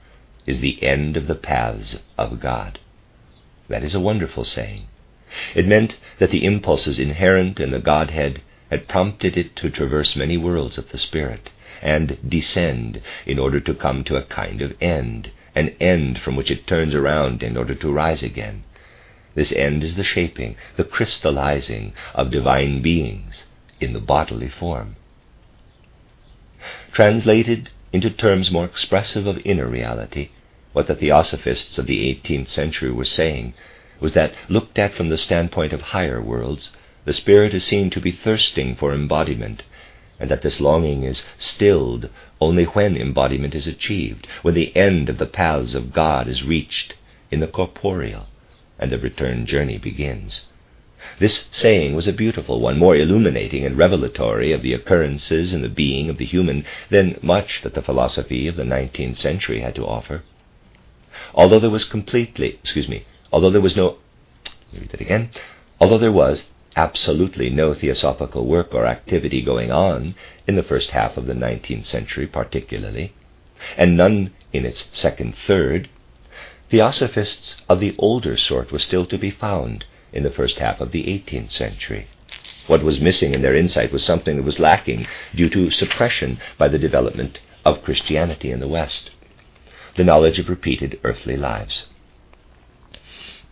is 0.49 0.61
the 0.61 0.81
end 0.81 1.15
of 1.15 1.27
the 1.27 1.35
paths 1.35 1.99
of 2.17 2.39
God. 2.39 2.79
That 3.67 3.83
is 3.83 3.93
a 3.93 3.99
wonderful 3.99 4.43
saying. 4.43 4.87
It 5.53 5.67
meant 5.67 5.99
that 6.17 6.31
the 6.31 6.43
impulses 6.43 6.97
inherent 6.97 7.59
in 7.59 7.69
the 7.69 7.77
Godhead 7.79 8.41
had 8.71 8.87
prompted 8.87 9.37
it 9.37 9.55
to 9.57 9.69
traverse 9.69 10.15
many 10.15 10.37
worlds 10.37 10.79
of 10.79 10.89
the 10.89 10.97
Spirit 10.97 11.51
and 11.83 12.17
descend 12.27 12.99
in 13.27 13.37
order 13.37 13.59
to 13.59 13.75
come 13.75 14.03
to 14.05 14.15
a 14.15 14.23
kind 14.23 14.63
of 14.63 14.75
end, 14.81 15.29
an 15.53 15.69
end 15.79 16.19
from 16.19 16.35
which 16.35 16.49
it 16.49 16.65
turns 16.65 16.95
around 16.95 17.43
in 17.43 17.55
order 17.55 17.75
to 17.75 17.91
rise 17.91 18.23
again. 18.23 18.63
This 19.35 19.51
end 19.51 19.83
is 19.83 19.93
the 19.93 20.03
shaping, 20.03 20.55
the 20.77 20.83
crystallizing 20.83 21.93
of 22.15 22.31
divine 22.31 22.81
beings 22.81 23.45
in 23.79 23.93
the 23.93 23.99
bodily 23.99 24.49
form. 24.49 24.95
Translated 26.91 27.69
into 27.93 28.09
terms 28.09 28.49
more 28.49 28.65
expressive 28.65 29.27
of 29.27 29.45
inner 29.45 29.67
reality, 29.67 30.29
what 30.71 30.87
the 30.87 30.95
theosophists 30.95 31.77
of 31.79 31.87
the 31.87 32.13
18th 32.23 32.47
century 32.47 32.91
were 32.91 33.03
saying 33.03 33.53
was 33.99 34.13
that, 34.13 34.33
looked 34.47 34.77
at 34.77 34.93
from 34.93 35.09
the 35.09 35.17
standpoint 35.17 35.73
of 35.73 35.81
higher 35.81 36.21
worlds, 36.21 36.71
the 37.05 37.13
spirit 37.13 37.53
is 37.53 37.63
seen 37.63 37.89
to 37.89 37.99
be 37.99 38.11
thirsting 38.11 38.75
for 38.75 38.93
embodiment, 38.93 39.63
and 40.19 40.29
that 40.29 40.41
this 40.41 40.61
longing 40.61 41.03
is 41.03 41.25
stilled 41.37 42.09
only 42.39 42.65
when 42.65 42.95
embodiment 42.95 43.55
is 43.55 43.67
achieved, 43.67 44.27
when 44.41 44.53
the 44.53 44.75
end 44.75 45.09
of 45.09 45.17
the 45.17 45.25
paths 45.25 45.73
of 45.73 45.91
God 45.91 46.27
is 46.27 46.43
reached 46.43 46.93
in 47.31 47.39
the 47.39 47.47
corporeal, 47.47 48.27
and 48.77 48.91
the 48.91 48.99
return 48.99 49.45
journey 49.45 49.77
begins. 49.77 50.45
This 51.17 51.47
saying 51.51 51.95
was 51.95 52.07
a 52.07 52.13
beautiful 52.13 52.59
one, 52.59 52.77
more 52.77 52.95
illuminating 52.95 53.65
and 53.65 53.77
revelatory 53.77 54.51
of 54.51 54.61
the 54.61 54.73
occurrences 54.73 55.51
and 55.51 55.63
the 55.63 55.69
being 55.69 56.09
of 56.09 56.17
the 56.17 56.25
human 56.25 56.63
than 56.89 57.17
much 57.21 57.61
that 57.63 57.73
the 57.73 57.81
philosophy 57.81 58.47
of 58.47 58.55
the 58.55 58.65
nineteenth 58.65 59.17
century 59.17 59.61
had 59.61 59.75
to 59.75 59.85
offer. 59.87 60.23
Although 61.35 61.59
there 61.59 61.69
was 61.69 61.83
completely, 61.83 62.59
excuse 62.63 62.87
me, 62.87 63.03
although 63.33 63.49
there 63.49 63.59
was 63.59 63.75
no, 63.75 63.97
read 64.71 64.89
that 64.89 65.01
again, 65.01 65.31
although 65.79 65.97
there 65.97 66.11
was 66.13 66.49
absolutely 66.77 67.49
no 67.49 67.73
theosophical 67.73 68.45
work 68.45 68.73
or 68.73 68.85
activity 68.85 69.41
going 69.41 69.69
on 69.69 70.15
in 70.47 70.55
the 70.55 70.63
first 70.63 70.91
half 70.91 71.17
of 71.17 71.25
the 71.25 71.33
nineteenth 71.33 71.85
century 71.85 72.25
particularly, 72.25 73.11
and 73.75 73.97
none 73.97 74.31
in 74.53 74.65
its 74.65 74.87
second 74.93 75.35
third, 75.35 75.89
theosophists 76.69 77.57
of 77.67 77.81
the 77.81 77.95
older 77.97 78.37
sort 78.37 78.71
were 78.71 78.79
still 78.79 79.05
to 79.05 79.17
be 79.17 79.29
found 79.29 79.83
in 80.13 80.23
the 80.23 80.31
first 80.31 80.59
half 80.59 80.79
of 80.79 80.91
the 80.91 81.03
18th 81.03 81.51
century. 81.51 82.07
What 82.67 82.81
was 82.83 83.01
missing 83.01 83.33
in 83.33 83.41
their 83.41 83.55
insight 83.55 83.91
was 83.91 84.05
something 84.05 84.37
that 84.37 84.43
was 84.43 84.59
lacking 84.59 85.05
due 85.35 85.49
to 85.49 85.69
suppression 85.69 86.39
by 86.57 86.69
the 86.69 86.79
development 86.79 87.39
of 87.65 87.83
Christianity 87.83 88.51
in 88.51 88.61
the 88.61 88.67
West 88.67 89.11
the 89.99 90.05
knowledge 90.05 90.39
of 90.39 90.47
repeated 90.47 90.97
earthly 91.03 91.35
lives. 91.35 91.85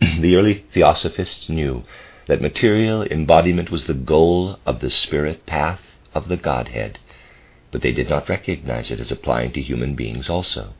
the 0.00 0.34
early 0.34 0.64
theosophists 0.72 1.50
knew 1.50 1.84
that 2.26 2.40
material 2.40 3.02
embodiment 3.02 3.70
was 3.70 3.84
the 3.84 3.92
goal 3.92 4.58
of 4.64 4.80
the 4.80 4.88
spirit 4.88 5.44
path 5.44 5.82
of 6.14 6.28
the 6.28 6.38
Godhead, 6.38 6.98
but 7.70 7.82
they 7.82 7.92
did 7.92 8.08
not 8.08 8.30
recognize 8.30 8.90
it 8.90 8.98
as 8.98 9.12
applying 9.12 9.52
to 9.52 9.60
human 9.60 9.94
beings 9.94 10.30
also. 10.30 10.72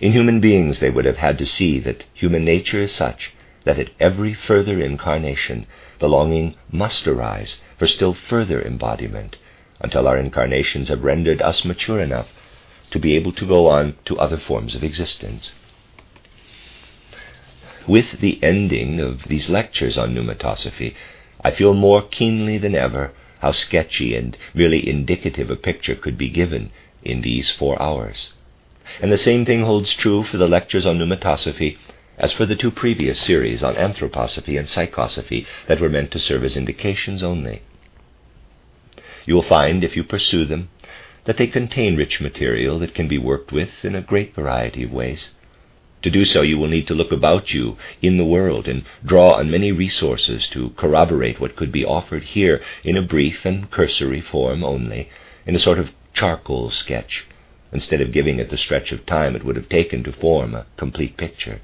In 0.00 0.12
human 0.12 0.40
beings, 0.40 0.80
they 0.80 0.88
would 0.88 1.04
have 1.04 1.18
had 1.18 1.36
to 1.36 1.44
see 1.44 1.78
that 1.80 2.04
human 2.14 2.42
nature 2.42 2.80
is 2.80 2.94
such 2.94 3.32
that 3.64 3.78
at 3.78 3.90
every 4.00 4.32
further 4.32 4.80
incarnation 4.80 5.66
the 5.98 6.08
longing 6.08 6.54
must 6.72 7.06
arise 7.06 7.60
for 7.76 7.86
still 7.86 8.14
further 8.14 8.62
embodiment 8.62 9.36
until 9.82 10.08
our 10.08 10.16
incarnations 10.16 10.88
have 10.88 11.04
rendered 11.04 11.42
us 11.42 11.62
mature 11.62 12.00
enough 12.00 12.30
to 12.90 12.98
be 12.98 13.14
able 13.14 13.32
to 13.32 13.46
go 13.46 13.68
on 13.68 13.96
to 14.04 14.18
other 14.18 14.38
forms 14.38 14.74
of 14.74 14.84
existence. 14.84 15.52
With 17.86 18.20
the 18.20 18.42
ending 18.42 19.00
of 19.00 19.24
these 19.24 19.48
lectures 19.48 19.96
on 19.96 20.14
pneumatosophy, 20.14 20.94
I 21.44 21.50
feel 21.52 21.74
more 21.74 22.02
keenly 22.02 22.58
than 22.58 22.74
ever 22.74 23.12
how 23.40 23.52
sketchy 23.52 24.16
and 24.16 24.36
merely 24.54 24.88
indicative 24.88 25.50
a 25.50 25.56
picture 25.56 25.94
could 25.94 26.18
be 26.18 26.28
given 26.28 26.70
in 27.04 27.20
these 27.20 27.50
four 27.50 27.80
hours. 27.80 28.32
And 29.00 29.12
the 29.12 29.18
same 29.18 29.44
thing 29.44 29.62
holds 29.62 29.92
true 29.94 30.24
for 30.24 30.36
the 30.36 30.48
lectures 30.48 30.86
on 30.86 30.98
pneumatosophy 30.98 31.76
as 32.18 32.32
for 32.32 32.46
the 32.46 32.56
two 32.56 32.70
previous 32.70 33.20
series 33.20 33.62
on 33.62 33.74
anthroposophy 33.74 34.58
and 34.58 34.66
psychosophy 34.66 35.46
that 35.66 35.80
were 35.80 35.88
meant 35.88 36.10
to 36.12 36.18
serve 36.18 36.44
as 36.44 36.56
indications 36.56 37.22
only. 37.22 37.62
You 39.26 39.34
will 39.34 39.42
find, 39.42 39.84
if 39.84 39.96
you 39.96 40.04
pursue 40.04 40.44
them, 40.44 40.70
that 41.26 41.36
they 41.36 41.46
contain 41.46 41.96
rich 41.96 42.20
material 42.20 42.78
that 42.78 42.94
can 42.94 43.08
be 43.08 43.18
worked 43.18 43.52
with 43.52 43.84
in 43.84 43.94
a 43.94 44.00
great 44.00 44.34
variety 44.34 44.84
of 44.84 44.92
ways. 44.92 45.30
To 46.02 46.10
do 46.10 46.24
so, 46.24 46.42
you 46.42 46.56
will 46.56 46.68
need 46.68 46.86
to 46.88 46.94
look 46.94 47.10
about 47.10 47.52
you 47.52 47.76
in 48.00 48.16
the 48.16 48.24
world 48.24 48.68
and 48.68 48.84
draw 49.04 49.32
on 49.32 49.50
many 49.50 49.72
resources 49.72 50.46
to 50.48 50.70
corroborate 50.70 51.40
what 51.40 51.56
could 51.56 51.72
be 51.72 51.84
offered 51.84 52.22
here 52.22 52.62
in 52.84 52.96
a 52.96 53.02
brief 53.02 53.44
and 53.44 53.70
cursory 53.70 54.20
form 54.20 54.62
only, 54.62 55.08
in 55.46 55.56
a 55.56 55.58
sort 55.58 55.78
of 55.78 55.90
charcoal 56.12 56.70
sketch, 56.70 57.26
instead 57.72 58.00
of 58.00 58.12
giving 58.12 58.38
it 58.38 58.50
the 58.50 58.56
stretch 58.56 58.92
of 58.92 59.04
time 59.04 59.34
it 59.34 59.44
would 59.44 59.56
have 59.56 59.68
taken 59.68 60.04
to 60.04 60.12
form 60.12 60.54
a 60.54 60.66
complete 60.76 61.16
picture. 61.16 61.60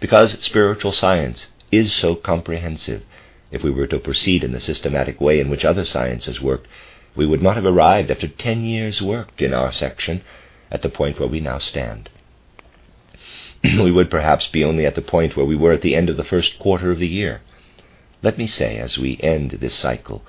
Because 0.00 0.32
spiritual 0.44 0.92
science 0.92 1.46
is 1.72 1.94
so 1.94 2.14
comprehensive, 2.14 3.04
if 3.50 3.62
we 3.62 3.70
were 3.70 3.86
to 3.86 3.98
proceed 3.98 4.44
in 4.44 4.52
the 4.52 4.60
systematic 4.60 5.18
way 5.20 5.40
in 5.40 5.48
which 5.48 5.64
other 5.64 5.84
sciences 5.84 6.42
work, 6.42 6.66
we 7.16 7.26
would 7.26 7.42
not 7.42 7.56
have 7.56 7.64
arrived 7.64 8.10
after 8.10 8.28
ten 8.28 8.64
years' 8.64 9.02
work 9.02 9.42
in 9.42 9.52
our 9.52 9.72
section 9.72 10.22
at 10.70 10.82
the 10.82 10.88
point 10.88 11.18
where 11.18 11.28
we 11.28 11.40
now 11.40 11.58
stand. 11.58 12.08
we 13.64 13.90
would 13.90 14.10
perhaps 14.10 14.46
be 14.46 14.64
only 14.64 14.86
at 14.86 14.94
the 14.94 15.02
point 15.02 15.36
where 15.36 15.46
we 15.46 15.56
were 15.56 15.72
at 15.72 15.82
the 15.82 15.94
end 15.94 16.08
of 16.08 16.16
the 16.16 16.24
first 16.24 16.58
quarter 16.58 16.90
of 16.90 16.98
the 16.98 17.08
year. 17.08 17.40
Let 18.22 18.38
me 18.38 18.46
say, 18.46 18.78
as 18.78 18.98
we 18.98 19.18
end 19.22 19.52
this 19.52 19.74
cycle, 19.74 20.22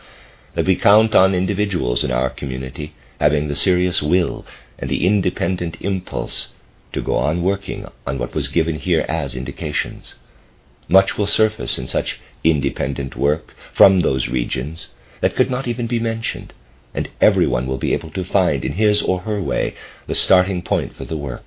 that 0.55 0.65
we 0.65 0.75
count 0.75 1.15
on 1.15 1.35
individuals 1.35 2.03
in 2.03 2.11
our 2.11 2.29
community 2.29 2.93
having 3.19 3.47
the 3.47 3.55
serious 3.55 4.01
will 4.01 4.45
and 4.79 4.89
the 4.89 5.05
independent 5.05 5.77
impulse 5.81 6.53
to 6.91 7.01
go 7.01 7.15
on 7.15 7.43
working 7.43 7.85
on 8.05 8.17
what 8.17 8.33
was 8.33 8.47
given 8.47 8.75
here 8.79 9.05
as 9.07 9.35
indications. 9.35 10.15
Much 10.89 11.17
will 11.17 11.27
surface 11.27 11.77
in 11.77 11.87
such 11.87 12.19
independent 12.43 13.15
work 13.15 13.53
from 13.73 13.99
those 13.99 14.27
regions 14.27 14.89
that 15.21 15.35
could 15.35 15.51
not 15.51 15.67
even 15.67 15.85
be 15.85 15.99
mentioned, 15.99 16.53
and 16.93 17.09
everyone 17.19 17.67
will 17.67 17.77
be 17.77 17.93
able 17.93 18.11
to 18.11 18.23
find 18.23 18.65
in 18.65 18.73
his 18.73 19.01
or 19.01 19.21
her 19.21 19.41
way 19.41 19.75
the 20.07 20.15
starting 20.15 20.61
point 20.61 20.95
for 20.95 21.05
the 21.05 21.17
work. 21.17 21.43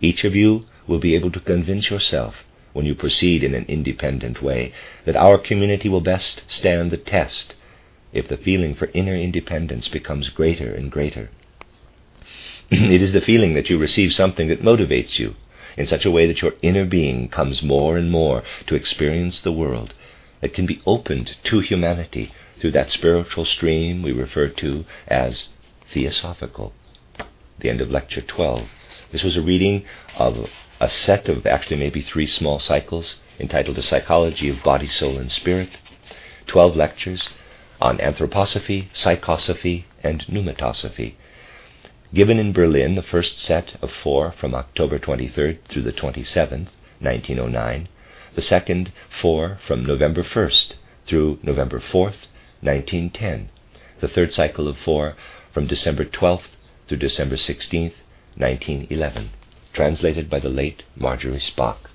Each 0.00 0.24
of 0.24 0.34
you 0.34 0.64
will 0.86 0.98
be 0.98 1.14
able 1.14 1.30
to 1.32 1.40
convince 1.40 1.90
yourself, 1.90 2.44
when 2.72 2.86
you 2.86 2.94
proceed 2.94 3.42
in 3.42 3.54
an 3.54 3.64
independent 3.68 4.42
way, 4.42 4.72
that 5.04 5.16
our 5.16 5.38
community 5.38 5.88
will 5.88 6.00
best 6.00 6.42
stand 6.46 6.90
the 6.90 6.96
test 6.96 7.54
if 8.12 8.28
the 8.28 8.36
feeling 8.36 8.74
for 8.74 8.90
inner 8.94 9.16
independence 9.16 9.88
becomes 9.88 10.30
greater 10.30 10.72
and 10.72 10.90
greater. 10.90 11.30
it 12.70 13.02
is 13.02 13.12
the 13.12 13.20
feeling 13.20 13.54
that 13.54 13.68
you 13.68 13.78
receive 13.78 14.12
something 14.12 14.48
that 14.48 14.62
motivates 14.62 15.18
you 15.18 15.34
in 15.76 15.86
such 15.86 16.04
a 16.04 16.10
way 16.10 16.26
that 16.26 16.42
your 16.42 16.54
inner 16.62 16.84
being 16.84 17.28
comes 17.28 17.62
more 17.62 17.96
and 17.96 18.10
more 18.10 18.42
to 18.66 18.74
experience 18.74 19.40
the 19.40 19.52
world 19.52 19.94
that 20.40 20.54
can 20.54 20.66
be 20.66 20.80
opened 20.86 21.36
to 21.44 21.60
humanity 21.60 22.32
through 22.60 22.72
that 22.72 22.90
spiritual 22.90 23.44
stream 23.44 24.02
we 24.02 24.12
refer 24.12 24.48
to 24.48 24.84
as 25.06 25.50
theosophical. 25.92 26.72
The 27.60 27.70
end 27.70 27.80
of 27.80 27.90
lecture 27.90 28.20
12. 28.20 28.68
This 29.10 29.22
was 29.22 29.36
a 29.36 29.42
reading 29.42 29.84
of 30.16 30.48
a 30.80 30.88
set 30.88 31.28
of 31.28 31.46
actually 31.46 31.76
maybe 31.76 32.00
three 32.00 32.26
small 32.26 32.58
cycles 32.58 33.16
entitled 33.40 33.76
The 33.76 33.82
Psychology 33.82 34.48
of 34.48 34.62
Body, 34.62 34.86
Soul, 34.86 35.18
and 35.18 35.30
Spirit. 35.30 35.70
12 36.46 36.76
lectures 36.76 37.28
on 37.80 37.98
anthroposophy, 37.98 38.90
psychosophy, 38.92 39.84
and 40.02 40.26
pneumatosophy. 40.28 41.14
Given 42.12 42.38
in 42.38 42.52
Berlin, 42.52 42.94
the 42.94 43.02
first 43.02 43.38
set 43.38 43.76
of 43.82 43.90
four 43.90 44.32
from 44.32 44.54
October 44.54 44.98
23rd 44.98 45.58
through 45.68 45.82
the 45.82 45.92
27th, 45.92 46.68
1909, 47.00 47.88
the 48.34 48.42
second 48.42 48.92
four 49.08 49.58
from 49.66 49.84
November 49.84 50.22
1st 50.22 50.74
through 51.06 51.38
November 51.42 51.80
4th, 51.80 52.26
1910, 52.60 53.50
the 54.00 54.08
third 54.08 54.32
cycle 54.32 54.68
of 54.68 54.76
four 54.78 55.16
from 55.52 55.66
December 55.66 56.04
12th 56.04 56.50
through 56.86 56.96
December 56.96 57.36
16th, 57.36 57.94
1911, 58.36 59.30
translated 59.72 60.30
by 60.30 60.40
the 60.40 60.48
late 60.48 60.84
Marjorie 60.96 61.38
Spock. 61.38 61.87